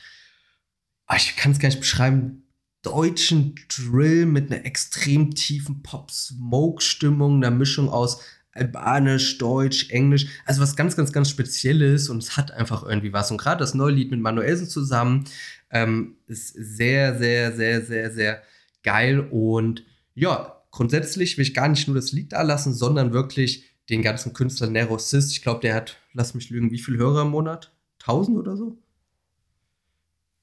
ah, 1.07 1.17
ich 1.17 1.37
kann 1.37 1.53
es 1.53 1.59
gar 1.59 1.69
nicht 1.69 1.81
beschreiben, 1.81 2.45
deutschen 2.83 3.55
Drill 3.69 4.27
mit 4.27 4.53
einer 4.53 4.65
extrem 4.65 5.35
tiefen 5.35 5.83
Pop-Smoke-Stimmung, 5.83 7.37
einer 7.37 7.51
Mischung 7.51 7.89
aus 7.89 8.21
Albanisch, 8.59 9.39
Deutsch, 9.39 9.91
Englisch, 9.91 10.27
also 10.45 10.61
was 10.61 10.77
ganz, 10.77 10.97
ganz, 10.97 11.13
ganz 11.13 11.31
Spezielles 11.31 12.09
und 12.09 12.23
es 12.23 12.37
hat 12.37 12.51
einfach 12.51 12.83
irgendwie 12.83 13.13
was. 13.13 13.31
Und 13.31 13.39
gerade 13.39 13.61
das 13.61 13.75
neue 13.75 13.93
Lied 13.93 14.11
mit 14.11 14.21
Manuelsen 14.21 14.69
zusammen 14.69 15.25
ähm, 15.71 16.17
ist 16.27 16.55
sehr, 16.55 17.19
sehr, 17.19 17.53
sehr, 17.53 17.85
sehr, 17.85 18.11
sehr 18.11 18.43
geil 18.83 19.21
und 19.21 19.85
ja, 20.15 20.63
grundsätzlich 20.71 21.37
will 21.37 21.43
ich 21.43 21.55
gar 21.55 21.69
nicht 21.69 21.87
nur 21.87 21.97
das 21.97 22.13
Lied 22.13 22.33
da 22.33 22.43
lassen, 22.43 22.75
sondern 22.75 23.13
wirklich 23.13 23.65
den 23.89 24.03
ganzen 24.03 24.33
Künstler 24.33 24.69
Nero 24.69 24.99
Sis. 24.99 25.33
Ich 25.33 25.43
glaube, 25.43 25.61
der 25.61 25.75
hat, 25.75 25.97
lass 26.13 26.35
mich 26.35 26.51
lügen, 26.51 26.71
wie 26.71 26.79
viele 26.79 26.99
Hörer 26.99 27.23
im 27.23 27.31
Monat? 27.31 27.73
1000 28.01 28.39
oder 28.39 28.57
so? 28.57 28.79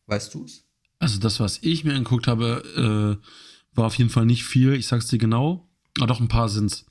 Weißt 0.08 0.34
du 0.34 0.46
es? 0.46 0.64
Also 1.00 1.20
das, 1.20 1.40
was 1.40 1.60
ich 1.62 1.84
mir 1.84 1.94
angeguckt 1.94 2.28
habe, 2.28 3.20
äh, 3.22 3.28
war 3.76 3.88
auf 3.88 3.96
jeden 3.96 4.10
Fall 4.10 4.26
nicht 4.26 4.46
viel. 4.46 4.74
Ich 4.74 4.88
sag's 4.88 5.08
dir 5.08 5.18
genau. 5.18 5.68
Aber 5.98 6.08
doch 6.08 6.20
ein 6.20 6.28
paar 6.28 6.50
sind's. 6.50 6.86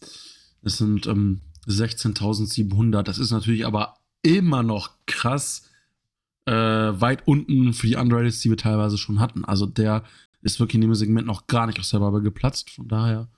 Es 0.65 0.79
sind 0.79 1.07
ähm, 1.07 1.41
16.700. 1.67 3.03
Das 3.03 3.19
ist 3.19 3.31
natürlich 3.31 3.67
aber 3.67 3.97
immer 4.23 4.63
noch 4.63 4.91
krass 5.07 5.71
äh, 6.47 6.53
weit 6.53 7.27
unten 7.27 7.73
für 7.73 7.87
die 7.87 7.97
Underrateds, 7.97 8.41
die 8.41 8.51
wir 8.51 8.57
teilweise 8.57 8.99
schon 8.99 9.21
hatten. 9.21 9.45
Also 9.45 9.67
der 9.67 10.05
ist 10.43 10.61
wirklich 10.61 10.77
in 10.77 10.83
dem 10.83 10.95
Segment 10.95 11.27
noch 11.27 11.47
gar 11.47 11.67
nicht 11.67 11.79
aus 11.79 11.91
der 11.91 11.99
Bubble 11.99 12.23
geplatzt. 12.23 12.71
Von 12.71 12.89
daher 12.89 13.29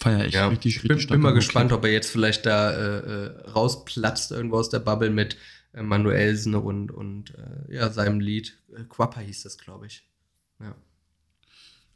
feiere 0.00 0.26
ich 0.26 0.34
ja, 0.34 0.48
richtig, 0.48 0.76
richtig 0.76 0.90
Ich 0.98 1.06
bin, 1.08 1.16
bin 1.16 1.20
mal 1.22 1.34
gespannt, 1.34 1.72
ob 1.72 1.84
er 1.84 1.92
jetzt 1.92 2.10
vielleicht 2.10 2.46
da 2.46 2.70
äh, 2.70 2.98
äh, 2.98 3.50
rausplatzt 3.50 4.32
irgendwo 4.32 4.56
aus 4.56 4.70
der 4.70 4.80
Bubble 4.80 5.10
mit 5.10 5.36
äh, 5.72 5.82
Manuelsen 5.82 6.54
und, 6.54 6.90
und 6.90 7.34
äh, 7.34 7.74
ja, 7.74 7.90
seinem 7.90 8.20
Lied. 8.20 8.56
Äh, 8.74 8.84
Quappa 8.84 9.20
hieß 9.20 9.42
das, 9.42 9.58
glaube 9.58 9.86
ich. 9.86 10.08
Ja. 10.60 10.74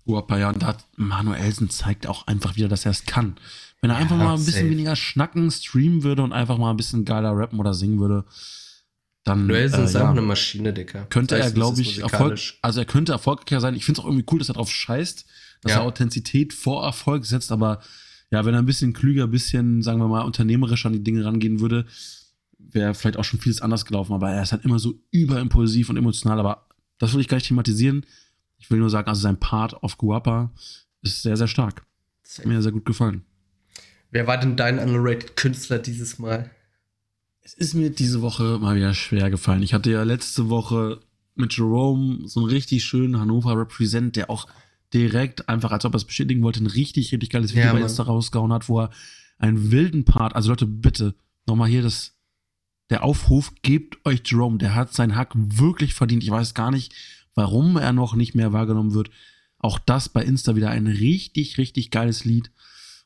Quappa, 0.06 0.38
ja, 0.38 0.48
und 0.48 0.62
da 0.62 0.68
hat 0.68 0.86
Manuelsen 0.96 1.70
zeigt 1.70 2.06
auch 2.06 2.26
einfach 2.26 2.56
wieder, 2.56 2.68
dass 2.68 2.84
er 2.84 2.90
es 2.90 3.04
kann. 3.04 3.36
Wenn 3.80 3.90
er 3.90 3.96
ja, 3.96 4.02
einfach 4.02 4.16
mal 4.16 4.34
ein 4.34 4.44
bisschen 4.44 4.52
safe. 4.52 4.70
weniger 4.70 4.96
schnacken, 4.96 5.50
streamen 5.50 6.02
würde 6.02 6.22
und 6.22 6.32
einfach 6.32 6.58
mal 6.58 6.70
ein 6.70 6.76
bisschen 6.76 7.04
geiler 7.04 7.36
rappen 7.36 7.58
oder 7.58 7.74
singen 7.74 8.00
würde, 8.00 8.24
dann. 9.24 9.46
Manuelsen 9.46 9.80
äh, 9.80 9.84
ist 9.84 9.94
ja, 9.94 10.00
einfach 10.00 10.12
eine 10.12 10.22
Maschine, 10.22 10.72
Dicker. 10.72 11.06
Könnte 11.10 11.38
er, 11.38 11.50
glaube 11.50 11.80
ich, 11.80 12.00
Erfolg, 12.00 12.38
also 12.62 12.80
er 12.80 12.86
könnte 12.86 13.12
erfolgreicher 13.12 13.60
sein. 13.60 13.74
Ich 13.74 13.84
finde 13.84 14.00
es 14.00 14.04
auch 14.04 14.08
irgendwie 14.08 14.26
cool, 14.30 14.38
dass 14.38 14.48
er 14.48 14.54
drauf 14.54 14.70
scheißt, 14.70 15.26
dass 15.62 15.72
ja. 15.72 15.78
er 15.78 15.84
Authentizität 15.84 16.52
vor 16.52 16.84
Erfolg 16.84 17.24
setzt, 17.24 17.52
aber 17.52 17.80
ja, 18.30 18.44
wenn 18.44 18.54
er 18.54 18.60
ein 18.60 18.66
bisschen 18.66 18.92
klüger, 18.92 19.24
ein 19.24 19.30
bisschen, 19.30 19.82
sagen 19.82 19.98
wir 19.98 20.08
mal, 20.08 20.22
unternehmerisch 20.22 20.86
an 20.86 20.92
die 20.92 21.02
Dinge 21.02 21.24
rangehen 21.24 21.60
würde, 21.60 21.86
wäre 22.58 22.94
vielleicht 22.94 23.16
auch 23.16 23.24
schon 23.24 23.40
vieles 23.40 23.60
anders 23.60 23.84
gelaufen. 23.84 24.12
Aber 24.12 24.30
er 24.30 24.42
ist 24.42 24.52
halt 24.52 24.64
immer 24.64 24.78
so 24.78 24.94
überimpulsiv 25.10 25.90
und 25.90 25.96
emotional. 25.96 26.38
Aber 26.38 26.68
das 26.98 27.12
will 27.12 27.20
ich 27.20 27.28
gar 27.28 27.36
nicht 27.36 27.48
thematisieren. 27.48 28.06
Ich 28.60 28.70
will 28.70 28.78
nur 28.78 28.90
sagen, 28.90 29.08
also 29.08 29.20
sein 29.20 29.40
Part 29.40 29.82
auf 29.82 29.98
Guapa 29.98 30.52
ist 31.02 31.22
sehr, 31.22 31.36
sehr 31.36 31.48
stark. 31.48 31.84
Das 32.22 32.38
hat 32.38 32.46
mir 32.46 32.62
sehr 32.62 32.72
gut 32.72 32.84
gefallen. 32.84 33.24
Wer 34.12 34.26
war 34.26 34.38
denn 34.38 34.56
dein 34.56 34.78
underrated 34.78 35.36
Künstler 35.36 35.78
dieses 35.78 36.18
Mal? 36.18 36.50
Es 37.42 37.54
ist 37.54 37.74
mir 37.74 37.90
diese 37.90 38.22
Woche 38.22 38.58
mal 38.60 38.76
wieder 38.76 38.94
schwer 38.94 39.30
gefallen. 39.30 39.62
Ich 39.62 39.74
hatte 39.74 39.90
ja 39.90 40.02
letzte 40.02 40.48
Woche 40.48 41.00
mit 41.34 41.56
Jerome 41.56 42.28
so 42.28 42.40
einen 42.40 42.48
richtig 42.50 42.84
schönen 42.84 43.18
Hannover 43.18 43.56
Represent, 43.56 44.14
der 44.16 44.30
auch 44.30 44.46
direkt 44.92 45.48
einfach, 45.48 45.72
als 45.72 45.84
ob 45.84 45.94
er 45.94 45.96
es 45.96 46.04
bestätigen 46.04 46.42
wollte, 46.42 46.62
ein 46.62 46.66
richtig, 46.66 47.12
richtig 47.12 47.30
geiles 47.30 47.52
Video 47.52 47.66
ja, 47.66 47.72
bei 47.72 47.80
Insta 47.80 48.02
rausgehauen 48.02 48.52
hat, 48.52 48.68
wo 48.68 48.80
er 48.80 48.90
einen 49.38 49.70
wilden 49.70 50.04
Part, 50.04 50.34
also 50.34 50.50
Leute, 50.50 50.66
bitte, 50.66 51.14
nochmal 51.46 51.68
hier 51.68 51.82
das, 51.82 52.16
der 52.90 53.04
Aufruf, 53.04 53.52
gebt 53.62 54.04
euch 54.04 54.22
Jerome, 54.24 54.58
der 54.58 54.74
hat 54.74 54.92
seinen 54.92 55.16
Hack 55.16 55.30
wirklich 55.34 55.94
verdient. 55.94 56.24
Ich 56.24 56.30
weiß 56.30 56.54
gar 56.54 56.70
nicht, 56.70 56.92
warum 57.40 57.78
er 57.78 57.94
noch 57.94 58.14
nicht 58.14 58.34
mehr 58.34 58.52
wahrgenommen 58.52 58.92
wird. 58.92 59.10
Auch 59.56 59.78
das 59.78 60.10
bei 60.10 60.22
Insta 60.22 60.56
wieder 60.56 60.68
ein 60.68 60.86
richtig, 60.86 61.56
richtig 61.56 61.90
geiles 61.90 62.26
Lied. 62.26 62.50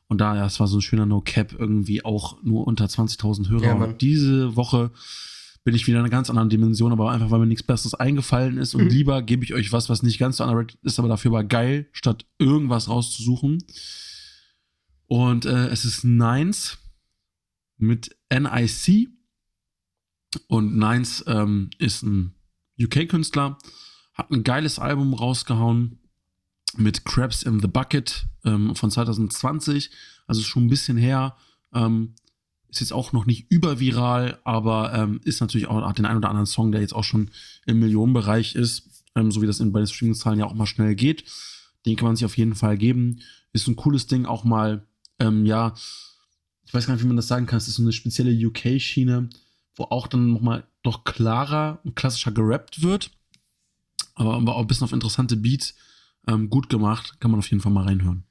Und 0.07 0.19
da, 0.19 0.35
ja, 0.35 0.45
es 0.45 0.59
war 0.59 0.67
so 0.67 0.77
ein 0.77 0.81
schöner 0.81 1.05
No-Cap, 1.05 1.55
irgendwie 1.57 2.03
auch 2.03 2.43
nur 2.43 2.67
unter 2.67 2.83
20.000 2.85 3.47
Hörer. 3.47 3.63
Ja, 3.63 3.73
und 3.75 4.01
diese 4.01 4.57
Woche 4.57 4.91
bin 5.63 5.73
ich 5.73 5.87
wieder 5.87 5.99
in 5.99 6.03
einer 6.03 6.11
ganz 6.11 6.29
anderen 6.29 6.49
Dimension, 6.49 6.91
aber 6.91 7.11
einfach, 7.11 7.31
weil 7.31 7.39
mir 7.39 7.45
nichts 7.45 7.63
Besseres 7.63 7.93
eingefallen 7.93 8.57
ist. 8.57 8.75
Und 8.75 8.83
mhm. 8.83 8.89
lieber 8.97 9.21
gebe 9.21 9.45
ich 9.45 9.53
euch 9.53 9.71
was, 9.71 9.87
was 9.87 10.03
nicht 10.03 10.19
ganz 10.19 10.37
so 10.37 10.43
underrated 10.43 10.79
ist, 10.83 10.99
aber 10.99 11.07
dafür 11.07 11.31
war 11.31 11.45
geil, 11.45 11.87
statt 11.93 12.25
irgendwas 12.37 12.89
rauszusuchen. 12.89 13.63
Und 15.07 15.45
äh, 15.45 15.67
es 15.67 15.85
ist 15.85 16.03
Nines 16.03 16.77
mit 17.77 18.17
NIC. 18.29 19.07
Und 20.47 20.75
Nines 20.75 21.23
ähm, 21.25 21.69
ist 21.77 22.03
ein 22.03 22.35
UK-Künstler, 22.77 23.57
hat 24.15 24.31
ein 24.31 24.43
geiles 24.43 24.79
Album 24.79 25.13
rausgehauen 25.13 25.99
mit 26.77 27.05
Crabs 27.05 27.43
in 27.43 27.59
the 27.59 27.67
Bucket 27.67 28.25
ähm, 28.43 28.75
von 28.75 28.89
2020, 28.89 29.91
also 30.27 30.41
schon 30.41 30.65
ein 30.65 30.69
bisschen 30.69 30.97
her. 30.97 31.35
Ähm, 31.73 32.15
ist 32.69 32.81
jetzt 32.81 32.93
auch 32.93 33.13
noch 33.13 33.25
nicht 33.25 33.49
überviral, 33.49 34.39
aber 34.43 34.93
ähm, 34.93 35.21
ist 35.23 35.39
natürlich 35.39 35.67
auch 35.67 35.81
hat 35.87 35.97
den 35.97 36.05
einen 36.05 36.17
oder 36.17 36.29
anderen 36.29 36.45
Song, 36.45 36.71
der 36.71 36.81
jetzt 36.81 36.93
auch 36.93 37.03
schon 37.03 37.31
im 37.65 37.79
Millionenbereich 37.79 38.55
ist, 38.55 39.03
ähm, 39.15 39.31
so 39.31 39.41
wie 39.41 39.47
das 39.47 39.59
in, 39.59 39.71
bei 39.71 39.79
den 39.79 39.87
Streaming-Zahlen 39.87 40.39
ja 40.39 40.45
auch 40.45 40.53
mal 40.53 40.65
schnell 40.65 40.95
geht. 40.95 41.23
Den 41.85 41.95
kann 41.95 42.07
man 42.07 42.15
sich 42.15 42.25
auf 42.25 42.37
jeden 42.37 42.55
Fall 42.55 42.77
geben. 42.77 43.21
Ist 43.53 43.67
ein 43.67 43.75
cooles 43.75 44.07
Ding, 44.07 44.25
auch 44.25 44.43
mal, 44.43 44.85
ähm, 45.19 45.45
ja, 45.45 45.73
ich 46.65 46.73
weiß 46.73 46.87
gar 46.87 46.95
nicht, 46.95 47.03
wie 47.03 47.07
man 47.07 47.15
das 47.15 47.27
sagen 47.27 47.45
kann. 47.45 47.57
Es 47.57 47.67
ist 47.67 47.75
so 47.75 47.83
eine 47.83 47.93
spezielle 47.93 48.47
UK-Schiene, 48.47 49.29
wo 49.75 49.83
auch 49.83 50.07
dann 50.07 50.33
nochmal 50.33 50.65
doch 50.83 51.03
klarer 51.03 51.79
und 51.83 51.95
klassischer 51.95 52.31
gerappt 52.31 52.81
wird. 52.81 53.11
Aber, 54.15 54.35
aber 54.35 54.55
auch 54.55 54.61
ein 54.61 54.67
bisschen 54.67 54.85
auf 54.85 54.93
interessante 54.93 55.37
Beats 55.37 55.75
ähm, 56.27 56.49
gut 56.49 56.69
gemacht. 56.69 57.19
Kann 57.19 57.31
man 57.31 57.39
auf 57.39 57.49
jeden 57.49 57.61
Fall 57.61 57.71
mal 57.71 57.85
reinhören. 57.85 58.23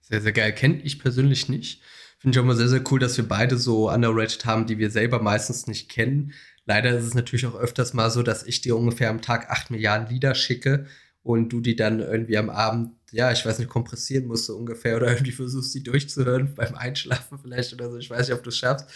Sehr, 0.00 0.20
sehr 0.20 0.32
geil. 0.32 0.52
Kennt 0.52 0.84
ich 0.84 0.98
persönlich 0.98 1.48
nicht. 1.48 1.82
Finde 2.18 2.36
ich 2.36 2.38
auch 2.38 2.44
immer 2.44 2.54
sehr, 2.54 2.68
sehr 2.68 2.84
cool, 2.90 3.00
dass 3.00 3.16
wir 3.16 3.26
beide 3.26 3.56
so 3.56 3.90
underrated 3.90 4.44
haben, 4.44 4.66
die 4.66 4.78
wir 4.78 4.90
selber 4.90 5.20
meistens 5.20 5.66
nicht 5.66 5.88
kennen. 5.88 6.32
Leider 6.66 6.96
ist 6.96 7.04
es 7.04 7.14
natürlich 7.14 7.46
auch 7.46 7.56
öfters 7.56 7.94
mal 7.94 8.10
so, 8.10 8.22
dass 8.22 8.44
ich 8.44 8.60
dir 8.60 8.76
ungefähr 8.76 9.10
am 9.10 9.22
Tag 9.22 9.50
8 9.50 9.70
Milliarden 9.70 10.08
Lieder 10.08 10.34
schicke 10.34 10.86
und 11.22 11.48
du 11.52 11.60
die 11.60 11.76
dann 11.76 12.00
irgendwie 12.00 12.36
am 12.36 12.50
Abend, 12.50 12.92
ja, 13.10 13.32
ich 13.32 13.44
weiß 13.44 13.58
nicht, 13.58 13.68
kompressieren 13.68 14.26
musst 14.26 14.46
so 14.46 14.56
ungefähr 14.56 14.96
oder 14.96 15.08
irgendwie 15.12 15.32
versuchst, 15.32 15.74
die 15.74 15.82
durchzuhören 15.82 16.54
beim 16.56 16.74
Einschlafen 16.74 17.38
vielleicht 17.38 17.72
oder 17.72 17.90
so. 17.90 17.98
Ich 17.98 18.10
weiß 18.10 18.28
nicht, 18.28 18.36
ob 18.36 18.44
du 18.44 18.50
es 18.50 18.58
schaffst. 18.58 18.86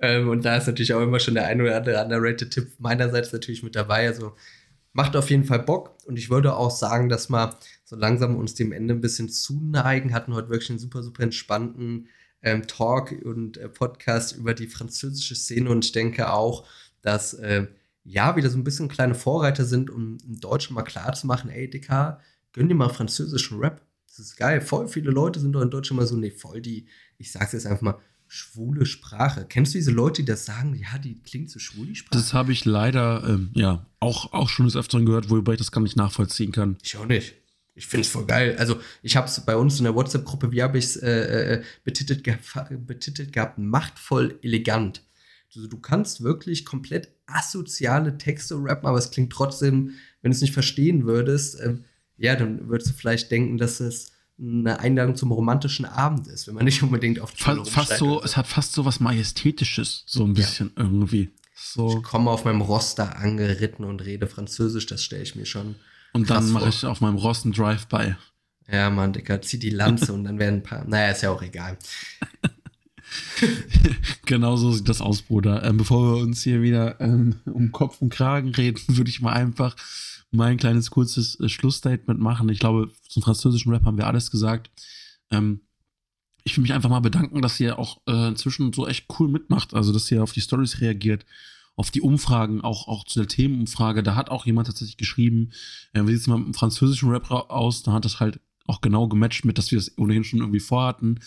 Ähm, 0.00 0.28
und 0.28 0.44
da 0.44 0.56
ist 0.56 0.66
natürlich 0.66 0.94
auch 0.94 1.02
immer 1.02 1.20
schon 1.20 1.34
der 1.34 1.46
ein 1.46 1.60
oder 1.60 1.76
andere 1.76 2.02
underrated 2.02 2.50
Tipp 2.50 2.72
meinerseits 2.78 3.32
natürlich 3.32 3.62
mit 3.62 3.76
dabei. 3.76 4.08
Also 4.08 4.34
macht 4.92 5.16
auf 5.16 5.30
jeden 5.30 5.44
Fall 5.44 5.60
Bock 5.60 5.96
und 6.06 6.18
ich 6.18 6.30
würde 6.30 6.54
auch 6.56 6.70
sagen, 6.70 7.08
dass 7.08 7.30
wir 7.30 7.56
so 7.84 7.96
langsam 7.96 8.36
uns 8.36 8.54
dem 8.54 8.72
Ende 8.72 8.94
ein 8.94 9.00
bisschen 9.00 9.28
zuneigen. 9.28 10.12
Hatten 10.12 10.34
heute 10.34 10.50
wirklich 10.50 10.70
einen 10.70 10.78
super, 10.78 11.02
super 11.02 11.22
entspannten 11.22 12.08
ähm, 12.42 12.66
Talk 12.66 13.12
und 13.24 13.56
äh, 13.56 13.68
Podcast 13.68 14.36
über 14.36 14.54
die 14.54 14.66
französische 14.66 15.34
Szene 15.34 15.70
und 15.70 15.84
ich 15.84 15.92
denke 15.92 16.32
auch, 16.32 16.66
dass 17.00 17.34
äh, 17.34 17.66
ja 18.04 18.36
wieder 18.36 18.50
so 18.50 18.58
ein 18.58 18.64
bisschen 18.64 18.88
kleine 18.88 19.14
Vorreiter 19.14 19.64
sind, 19.64 19.90
um 19.90 20.18
im 20.26 20.40
Deutschen 20.40 20.74
mal 20.74 20.82
klar 20.82 21.12
zu 21.12 21.26
machen, 21.26 21.50
ey 21.50 21.70
Dicker, 21.70 22.20
gönn 22.52 22.68
dir 22.68 22.74
mal 22.74 22.88
französischen 22.88 23.58
Rap. 23.60 23.80
Das 24.08 24.18
ist 24.18 24.36
geil. 24.36 24.60
Voll 24.60 24.88
viele 24.88 25.10
Leute 25.10 25.40
sind 25.40 25.52
doch 25.52 25.62
in 25.62 25.70
Deutschland 25.70 26.00
mal 26.00 26.06
so, 26.06 26.16
nee, 26.16 26.30
voll 26.30 26.60
die, 26.60 26.86
ich 27.16 27.32
sag's 27.32 27.52
jetzt 27.52 27.66
einfach 27.66 27.82
mal, 27.82 27.98
schwule 28.32 28.86
Sprache. 28.86 29.44
Kennst 29.46 29.74
du 29.74 29.78
diese 29.78 29.90
Leute, 29.90 30.22
die 30.22 30.26
das 30.26 30.46
sagen, 30.46 30.74
ja, 30.74 30.96
die 30.96 31.20
klingt 31.20 31.50
so 31.50 31.58
schwul, 31.58 31.86
die 31.86 31.94
Sprache? 31.94 32.18
Das 32.18 32.32
habe 32.32 32.50
ich 32.50 32.64
leider, 32.64 33.22
ähm, 33.28 33.50
ja, 33.52 33.84
auch, 34.00 34.32
auch 34.32 34.48
schon 34.48 34.64
des 34.64 34.74
Öfteren 34.74 35.04
gehört, 35.04 35.28
wobei 35.28 35.52
ich 35.52 35.58
das 35.58 35.70
gar 35.70 35.82
nicht 35.82 35.96
nachvollziehen 35.96 36.50
kann. 36.50 36.78
Ich 36.82 36.96
auch 36.96 37.04
nicht. 37.04 37.34
Ich 37.74 37.86
finde 37.86 38.06
es 38.06 38.08
voll 38.08 38.24
geil. 38.24 38.56
Also, 38.58 38.80
ich 39.02 39.16
habe 39.16 39.26
es 39.26 39.38
bei 39.44 39.54
uns 39.54 39.78
in 39.78 39.84
der 39.84 39.94
WhatsApp-Gruppe, 39.94 40.50
wie 40.50 40.62
habe 40.62 40.78
ich 40.78 40.86
es 40.86 40.96
äh, 40.96 41.56
äh, 41.56 41.62
betitelt, 41.84 42.24
ge 42.24 42.36
betitelt 42.78 43.34
gehabt? 43.34 43.58
Machtvoll 43.58 44.38
elegant. 44.40 45.02
Also, 45.54 45.68
du 45.68 45.78
kannst 45.78 46.22
wirklich 46.22 46.64
komplett 46.64 47.12
asoziale 47.26 48.16
Texte 48.16 48.54
rappen, 48.58 48.86
aber 48.86 48.96
es 48.96 49.10
klingt 49.10 49.30
trotzdem, 49.30 49.90
wenn 50.22 50.30
du 50.30 50.34
es 50.34 50.40
nicht 50.40 50.54
verstehen 50.54 51.04
würdest, 51.04 51.60
äh, 51.60 51.76
ja, 52.16 52.34
dann 52.34 52.68
würdest 52.68 52.90
du 52.90 52.94
vielleicht 52.94 53.30
denken, 53.30 53.58
dass 53.58 53.80
es 53.80 54.12
eine 54.42 54.80
Einladung 54.80 55.14
zum 55.14 55.30
romantischen 55.30 55.84
Abend 55.84 56.26
ist, 56.26 56.48
wenn 56.48 56.54
man 56.54 56.64
nicht 56.64 56.82
unbedingt 56.82 57.20
auf 57.20 57.32
die 57.32 57.42
fast, 57.42 57.70
fast 57.70 57.96
so, 57.98 58.22
Es 58.22 58.36
hat 58.36 58.46
fast 58.46 58.72
so 58.72 58.84
was 58.84 58.98
Majestätisches, 58.98 60.02
so 60.06 60.24
ein 60.24 60.34
bisschen 60.34 60.72
ja. 60.76 60.82
irgendwie. 60.82 61.30
So. 61.54 61.98
Ich 61.98 62.02
komme 62.02 62.30
auf 62.30 62.44
meinem 62.44 62.60
Roster 62.60 63.16
angeritten 63.16 63.84
und 63.84 64.04
rede 64.04 64.26
Französisch, 64.26 64.86
das 64.86 65.04
stelle 65.04 65.22
ich 65.22 65.36
mir 65.36 65.46
schon 65.46 65.76
und 66.12 66.30
dann 66.30 66.50
mache 66.50 66.68
ich 66.68 66.84
auf 66.84 67.00
meinem 67.00 67.16
Ross 67.16 67.44
einen 67.44 67.54
Drive-By. 67.54 68.16
Ja, 68.70 68.90
Mann, 68.90 69.12
Dicker, 69.12 69.42
zieh 69.42 69.58
die 69.58 69.70
Lanze 69.70 70.12
und 70.12 70.24
dann 70.24 70.38
werden 70.38 70.56
ein 70.56 70.62
paar. 70.62 70.84
Naja, 70.86 71.10
ist 71.10 71.22
ja 71.22 71.30
auch 71.30 71.42
egal. 71.42 71.78
genau 74.26 74.56
so 74.56 74.72
sieht 74.72 74.88
das 74.88 75.00
aus, 75.00 75.22
Bruder. 75.22 75.64
Ähm, 75.64 75.78
bevor 75.78 76.14
wir 76.14 76.22
uns 76.22 76.42
hier 76.42 76.62
wieder 76.62 77.00
ähm, 77.00 77.36
um 77.44 77.72
Kopf 77.72 78.00
und 78.00 78.10
Kragen 78.10 78.50
reden, 78.50 78.80
würde 78.88 79.10
ich 79.10 79.20
mal 79.20 79.32
einfach 79.32 79.74
mein 80.32 80.56
kleines 80.56 80.90
kurzes 80.90 81.38
äh, 81.40 81.48
Schlussstatement 81.48 82.20
machen. 82.20 82.48
Ich 82.48 82.58
glaube, 82.58 82.90
zum 83.08 83.22
französischen 83.22 83.72
Rap 83.72 83.84
haben 83.84 83.98
wir 83.98 84.06
alles 84.06 84.30
gesagt. 84.30 84.70
Ähm, 85.30 85.60
ich 86.44 86.56
will 86.56 86.62
mich 86.62 86.72
einfach 86.72 86.90
mal 86.90 87.00
bedanken, 87.00 87.40
dass 87.40 87.60
ihr 87.60 87.78
auch 87.78 88.00
äh, 88.08 88.28
inzwischen 88.28 88.72
so 88.72 88.88
echt 88.88 89.06
cool 89.18 89.28
mitmacht, 89.28 89.74
also 89.74 89.92
dass 89.92 90.10
ihr 90.10 90.22
auf 90.22 90.32
die 90.32 90.40
Stories 90.40 90.80
reagiert 90.80 91.24
auf 91.76 91.90
die 91.90 92.00
Umfragen, 92.00 92.60
auch, 92.60 92.88
auch 92.88 93.04
zu 93.04 93.18
der 93.18 93.28
Themenumfrage, 93.28 94.02
da 94.02 94.14
hat 94.14 94.30
auch 94.30 94.46
jemand 94.46 94.66
tatsächlich 94.66 94.96
geschrieben, 94.96 95.50
äh, 95.92 96.02
wie 96.02 96.12
sieht 96.12 96.20
es 96.20 96.26
mal 96.26 96.38
mit 96.38 96.48
dem 96.48 96.54
französischen 96.54 97.10
Rap 97.10 97.30
aus, 97.30 97.82
da 97.82 97.92
hat 97.92 98.04
das 98.04 98.20
halt 98.20 98.40
auch 98.66 98.80
genau 98.80 99.08
gematcht 99.08 99.44
mit, 99.44 99.58
dass 99.58 99.70
wir 99.70 99.78
das 99.78 99.96
ohnehin 99.98 100.24
schon 100.24 100.40
irgendwie 100.40 100.60
vorhatten. 100.60 101.20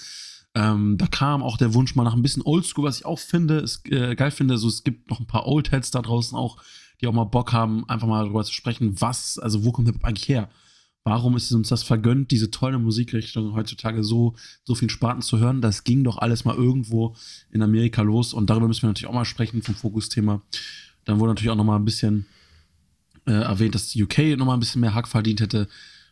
Ähm, 0.54 0.98
da 0.98 1.08
kam 1.08 1.44
auch 1.44 1.58
der 1.58 1.74
Wunsch 1.74 1.96
mal 1.96 2.04
nach 2.04 2.14
ein 2.14 2.22
bisschen 2.22 2.44
Oldschool, 2.44 2.86
was 2.86 3.00
ich 3.00 3.06
auch 3.06 3.20
finde, 3.20 3.56
ist, 3.58 3.92
äh, 3.92 4.16
geil 4.16 4.32
finde. 4.32 4.58
So, 4.58 4.70
es 4.70 4.84
gibt 4.84 5.10
noch 5.10 5.20
ein 5.20 5.28
paar 5.28 5.48
Oldheads 5.48 5.92
da 5.92 6.02
draußen 6.02 6.38
auch, 6.38 6.62
die 7.02 7.08
auch 7.08 7.14
mal 7.14 7.26
Bock 7.26 7.54
haben, 7.54 7.88
einfach 7.90 8.08
mal 8.08 8.24
darüber 8.24 8.44
zu 8.44 8.54
sprechen, 8.54 9.00
was, 9.02 9.40
also 9.40 9.64
wo 9.66 9.72
kommt 9.72 9.88
der 9.88 9.96
eigentlich 10.04 10.28
her? 10.28 10.50
Warum 11.04 11.38
ist 11.38 11.46
es 11.46 11.52
uns 11.52 11.70
das 11.70 11.84
vergönnt, 11.84 12.32
diese 12.32 12.50
tolle 12.50 12.80
Musikrichtung 12.80 13.54
heutzutage 13.54 14.04
so, 14.04 14.34
so 14.64 14.74
viel 14.74 14.90
Spaten 14.90 15.22
zu 15.22 15.38
hören? 15.38 15.62
Das 15.62 15.84
ging 15.84 16.04
doch 16.04 16.18
alles 16.18 16.46
mal 16.46 16.56
irgendwo 16.56 17.16
in 17.52 17.62
Amerika 17.62 18.02
los 18.02 18.34
und 18.34 18.50
darüber 18.50 18.68
müssen 18.68 18.82
wir 18.82 18.88
natürlich 18.88 19.08
auch 19.08 19.14
mal 19.14 19.24
sprechen 19.24 19.62
vom 19.62 19.76
Fokusthema. 19.76 20.42
Dann 21.04 21.20
wurde 21.20 21.32
natürlich 21.32 21.52
auch 21.52 21.56
noch 21.56 21.64
mal 21.64 21.76
ein 21.76 21.86
bisschen 21.86 22.26
äh, 23.28 23.34
erwähnt, 23.34 23.76
dass 23.76 23.90
die 23.90 24.04
UK 24.04 24.38
noch 24.38 24.48
mal 24.48 24.56
ein 24.56 24.60
bisschen 24.60 24.82
mehr 24.82 24.96
Hack 24.96 25.08
verdient 25.08 25.42
hätte. 25.42 25.68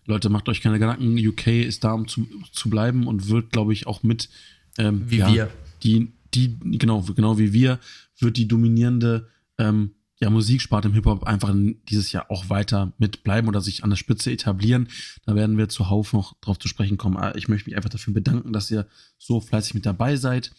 Leute, 0.05 0.29
macht 0.29 0.47
euch 0.47 0.61
keine 0.61 0.77
Gedanken. 0.77 1.17
UK 1.17 1.47
ist 1.47 1.84
da, 1.84 1.93
um 1.93 2.07
zu, 2.07 2.27
zu 2.51 2.69
bleiben 2.69 3.07
und 3.07 3.29
wird, 3.29 3.51
glaube 3.51 3.73
ich, 3.73 3.88
auch 3.88 4.03
mit 4.03 4.29
ähm, 4.77 5.09
wie 5.09 5.17
ja, 5.17 5.34
wir. 5.34 5.51
Die, 5.81 6.11
die, 6.34 6.57
genau, 6.59 7.01
genau 7.01 7.38
wie 7.38 7.53
wir, 7.53 7.79
wird 8.19 8.38
die 8.38 8.47
dominierende 8.47 9.29
ähm, 9.57 9.91
ja, 10.24 10.30
Musiksparte 10.30 10.88
im 10.88 10.93
Hip-Hop 10.93 11.26
einfach 11.26 11.53
dieses 11.89 12.13
Jahr 12.13 12.32
auch 12.32 12.49
weiter 12.49 12.93
mitbleiben 12.97 13.49
oder 13.49 13.59
sich 13.59 13.84
an 13.84 13.89
der 13.89 13.97
Spitze 13.97 14.32
etablieren. 14.32 14.88
Da 15.26 15.36
werden 15.36 15.57
wir 15.57 15.67
zuhauf 15.67 16.13
noch 16.13 16.34
drauf 16.39 16.57
zu 16.57 16.69
sprechen 16.69 16.97
kommen. 16.97 17.17
Ah, 17.17 17.34
ich 17.36 17.49
möchte 17.49 17.69
mich 17.69 17.76
einfach 17.76 17.89
dafür 17.89 18.13
bedanken, 18.13 18.53
dass 18.53 18.71
ihr 18.71 18.88
so 19.17 19.41
fleißig 19.41 19.74
mit 19.74 19.86
dabei 19.86 20.15
seid. 20.15 20.53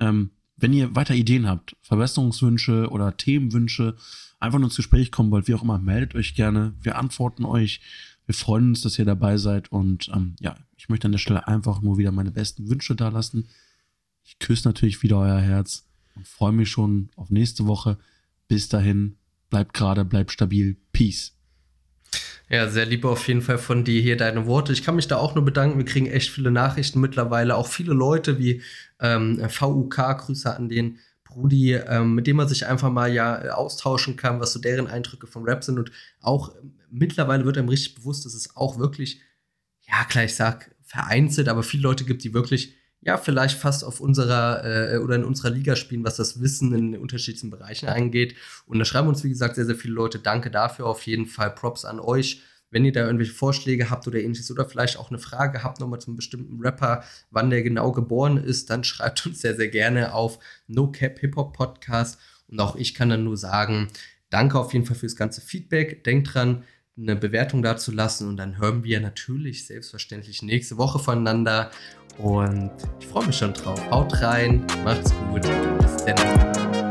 Ähm, 0.00 0.30
wenn 0.56 0.72
ihr 0.72 0.96
weiter 0.96 1.14
Ideen 1.14 1.46
habt, 1.46 1.76
Verbesserungswünsche 1.82 2.88
oder 2.88 3.14
Themenwünsche, 3.14 3.96
einfach 4.38 4.58
nur 4.58 4.68
ins 4.68 4.76
Gespräch 4.76 5.12
kommen 5.12 5.30
wollt, 5.30 5.48
wie 5.48 5.54
auch 5.54 5.62
immer, 5.62 5.78
meldet 5.78 6.14
euch 6.14 6.34
gerne. 6.34 6.72
Wir 6.80 6.96
antworten 6.96 7.44
euch. 7.44 7.82
Wir 8.24 8.34
freuen 8.34 8.70
uns, 8.70 8.80
dass 8.80 8.98
ihr 8.98 9.04
dabei 9.04 9.36
seid. 9.36 9.70
Und 9.70 10.10
ähm, 10.14 10.34
ja, 10.40 10.56
ich 10.78 10.88
möchte 10.88 11.06
an 11.06 11.12
der 11.12 11.18
Stelle 11.18 11.46
einfach 11.46 11.82
nur 11.82 11.98
wieder 11.98 12.10
meine 12.10 12.30
besten 12.30 12.70
Wünsche 12.70 12.96
da 12.96 13.10
lassen. 13.10 13.48
Ich 14.24 14.38
küsse 14.38 14.66
natürlich 14.66 15.02
wieder 15.02 15.18
euer 15.18 15.40
Herz 15.40 15.86
und 16.16 16.26
freue 16.26 16.52
mich 16.52 16.70
schon 16.70 17.10
auf 17.16 17.28
nächste 17.28 17.66
Woche. 17.66 17.98
Bis 18.50 18.68
dahin, 18.68 19.16
bleibt 19.48 19.74
gerade, 19.74 20.04
bleibt 20.04 20.32
stabil. 20.32 20.76
Peace. 20.90 21.36
Ja, 22.48 22.68
sehr 22.68 22.84
lieb 22.84 23.04
auf 23.04 23.28
jeden 23.28 23.42
Fall 23.42 23.58
von 23.58 23.84
dir 23.84 24.02
hier 24.02 24.16
deine 24.16 24.44
Worte. 24.46 24.72
Ich 24.72 24.82
kann 24.82 24.96
mich 24.96 25.06
da 25.06 25.18
auch 25.18 25.36
nur 25.36 25.44
bedanken. 25.44 25.78
Wir 25.78 25.84
kriegen 25.84 26.08
echt 26.08 26.30
viele 26.30 26.50
Nachrichten 26.50 27.00
mittlerweile. 27.00 27.54
Auch 27.54 27.68
viele 27.68 27.94
Leute 27.94 28.40
wie 28.40 28.60
ähm, 28.98 29.38
VUK, 29.38 29.94
Grüße 29.94 30.52
an 30.52 30.68
den 30.68 30.98
Brudi, 31.22 31.74
ähm, 31.74 32.16
mit 32.16 32.26
dem 32.26 32.38
man 32.38 32.48
sich 32.48 32.66
einfach 32.66 32.90
mal 32.90 33.12
ja 33.12 33.52
austauschen 33.52 34.16
kann, 34.16 34.40
was 34.40 34.52
so 34.52 34.58
deren 34.58 34.88
Eindrücke 34.88 35.28
vom 35.28 35.44
Rap 35.44 35.62
sind. 35.62 35.78
Und 35.78 35.92
auch 36.20 36.52
ähm, 36.60 36.72
mittlerweile 36.90 37.44
wird 37.44 37.56
einem 37.56 37.68
richtig 37.68 37.94
bewusst, 37.94 38.26
dass 38.26 38.34
es 38.34 38.56
auch 38.56 38.80
wirklich, 38.80 39.20
ja, 39.82 40.02
klar, 40.06 40.24
ich 40.24 40.34
sag 40.34 40.74
vereinzelt, 40.82 41.48
aber 41.48 41.62
viele 41.62 41.84
Leute 41.84 42.04
gibt, 42.04 42.24
die 42.24 42.34
wirklich 42.34 42.74
ja, 43.02 43.16
vielleicht 43.16 43.58
fast 43.58 43.82
auf 43.82 44.00
unserer 44.00 44.64
äh, 44.64 44.98
oder 44.98 45.16
in 45.16 45.24
unserer 45.24 45.50
Liga 45.50 45.74
spielen, 45.74 46.04
was 46.04 46.16
das 46.16 46.40
Wissen 46.40 46.74
in 46.74 46.92
den 46.92 47.00
unterschiedlichen 47.00 47.50
Bereichen 47.50 47.88
angeht. 47.88 48.34
Und 48.66 48.78
da 48.78 48.84
schreiben 48.84 49.08
uns, 49.08 49.24
wie 49.24 49.30
gesagt, 49.30 49.54
sehr, 49.54 49.64
sehr 49.64 49.74
viele 49.74 49.94
Leute. 49.94 50.18
Danke 50.18 50.50
dafür 50.50 50.86
auf 50.86 51.06
jeden 51.06 51.26
Fall. 51.26 51.50
Props 51.50 51.84
an 51.84 51.98
euch. 51.98 52.42
Wenn 52.70 52.84
ihr 52.84 52.92
da 52.92 53.00
irgendwelche 53.00 53.32
Vorschläge 53.32 53.90
habt 53.90 54.06
oder 54.06 54.20
ähnliches 54.20 54.50
oder 54.50 54.64
vielleicht 54.64 54.96
auch 54.96 55.10
eine 55.10 55.18
Frage 55.18 55.64
habt 55.64 55.80
nochmal 55.80 56.00
zum 56.00 56.14
bestimmten 56.14 56.60
Rapper, 56.60 57.02
wann 57.30 57.50
der 57.50 57.62
genau 57.62 57.90
geboren 57.90 58.36
ist, 58.36 58.70
dann 58.70 58.84
schreibt 58.84 59.26
uns 59.26 59.40
sehr, 59.40 59.56
sehr 59.56 59.68
gerne 59.68 60.14
auf 60.14 60.38
No 60.66 60.92
Cap 60.92 61.18
Hip 61.20 61.36
Hop 61.36 61.56
Podcast. 61.56 62.18
Und 62.48 62.60
auch 62.60 62.76
ich 62.76 62.94
kann 62.94 63.08
dann 63.08 63.24
nur 63.24 63.36
sagen, 63.36 63.88
danke 64.28 64.58
auf 64.58 64.74
jeden 64.74 64.84
Fall 64.84 64.96
fürs 64.96 65.16
ganze 65.16 65.40
Feedback. 65.40 66.04
Denkt 66.04 66.34
dran, 66.34 66.64
eine 67.00 67.16
Bewertung 67.16 67.62
dazu 67.62 67.92
lassen 67.92 68.28
und 68.28 68.36
dann 68.36 68.58
hören 68.58 68.84
wir 68.84 69.00
natürlich 69.00 69.66
selbstverständlich 69.66 70.42
nächste 70.42 70.76
Woche 70.76 70.98
voneinander. 70.98 71.70
Und 72.22 72.70
ich 72.98 73.06
freue 73.06 73.26
mich 73.26 73.36
schon 73.36 73.52
drauf. 73.52 73.80
Haut 73.90 74.20
rein, 74.22 74.64
macht's 74.84 75.12
gut. 75.30 75.42
Bis 75.80 76.04
dann. 76.04 76.89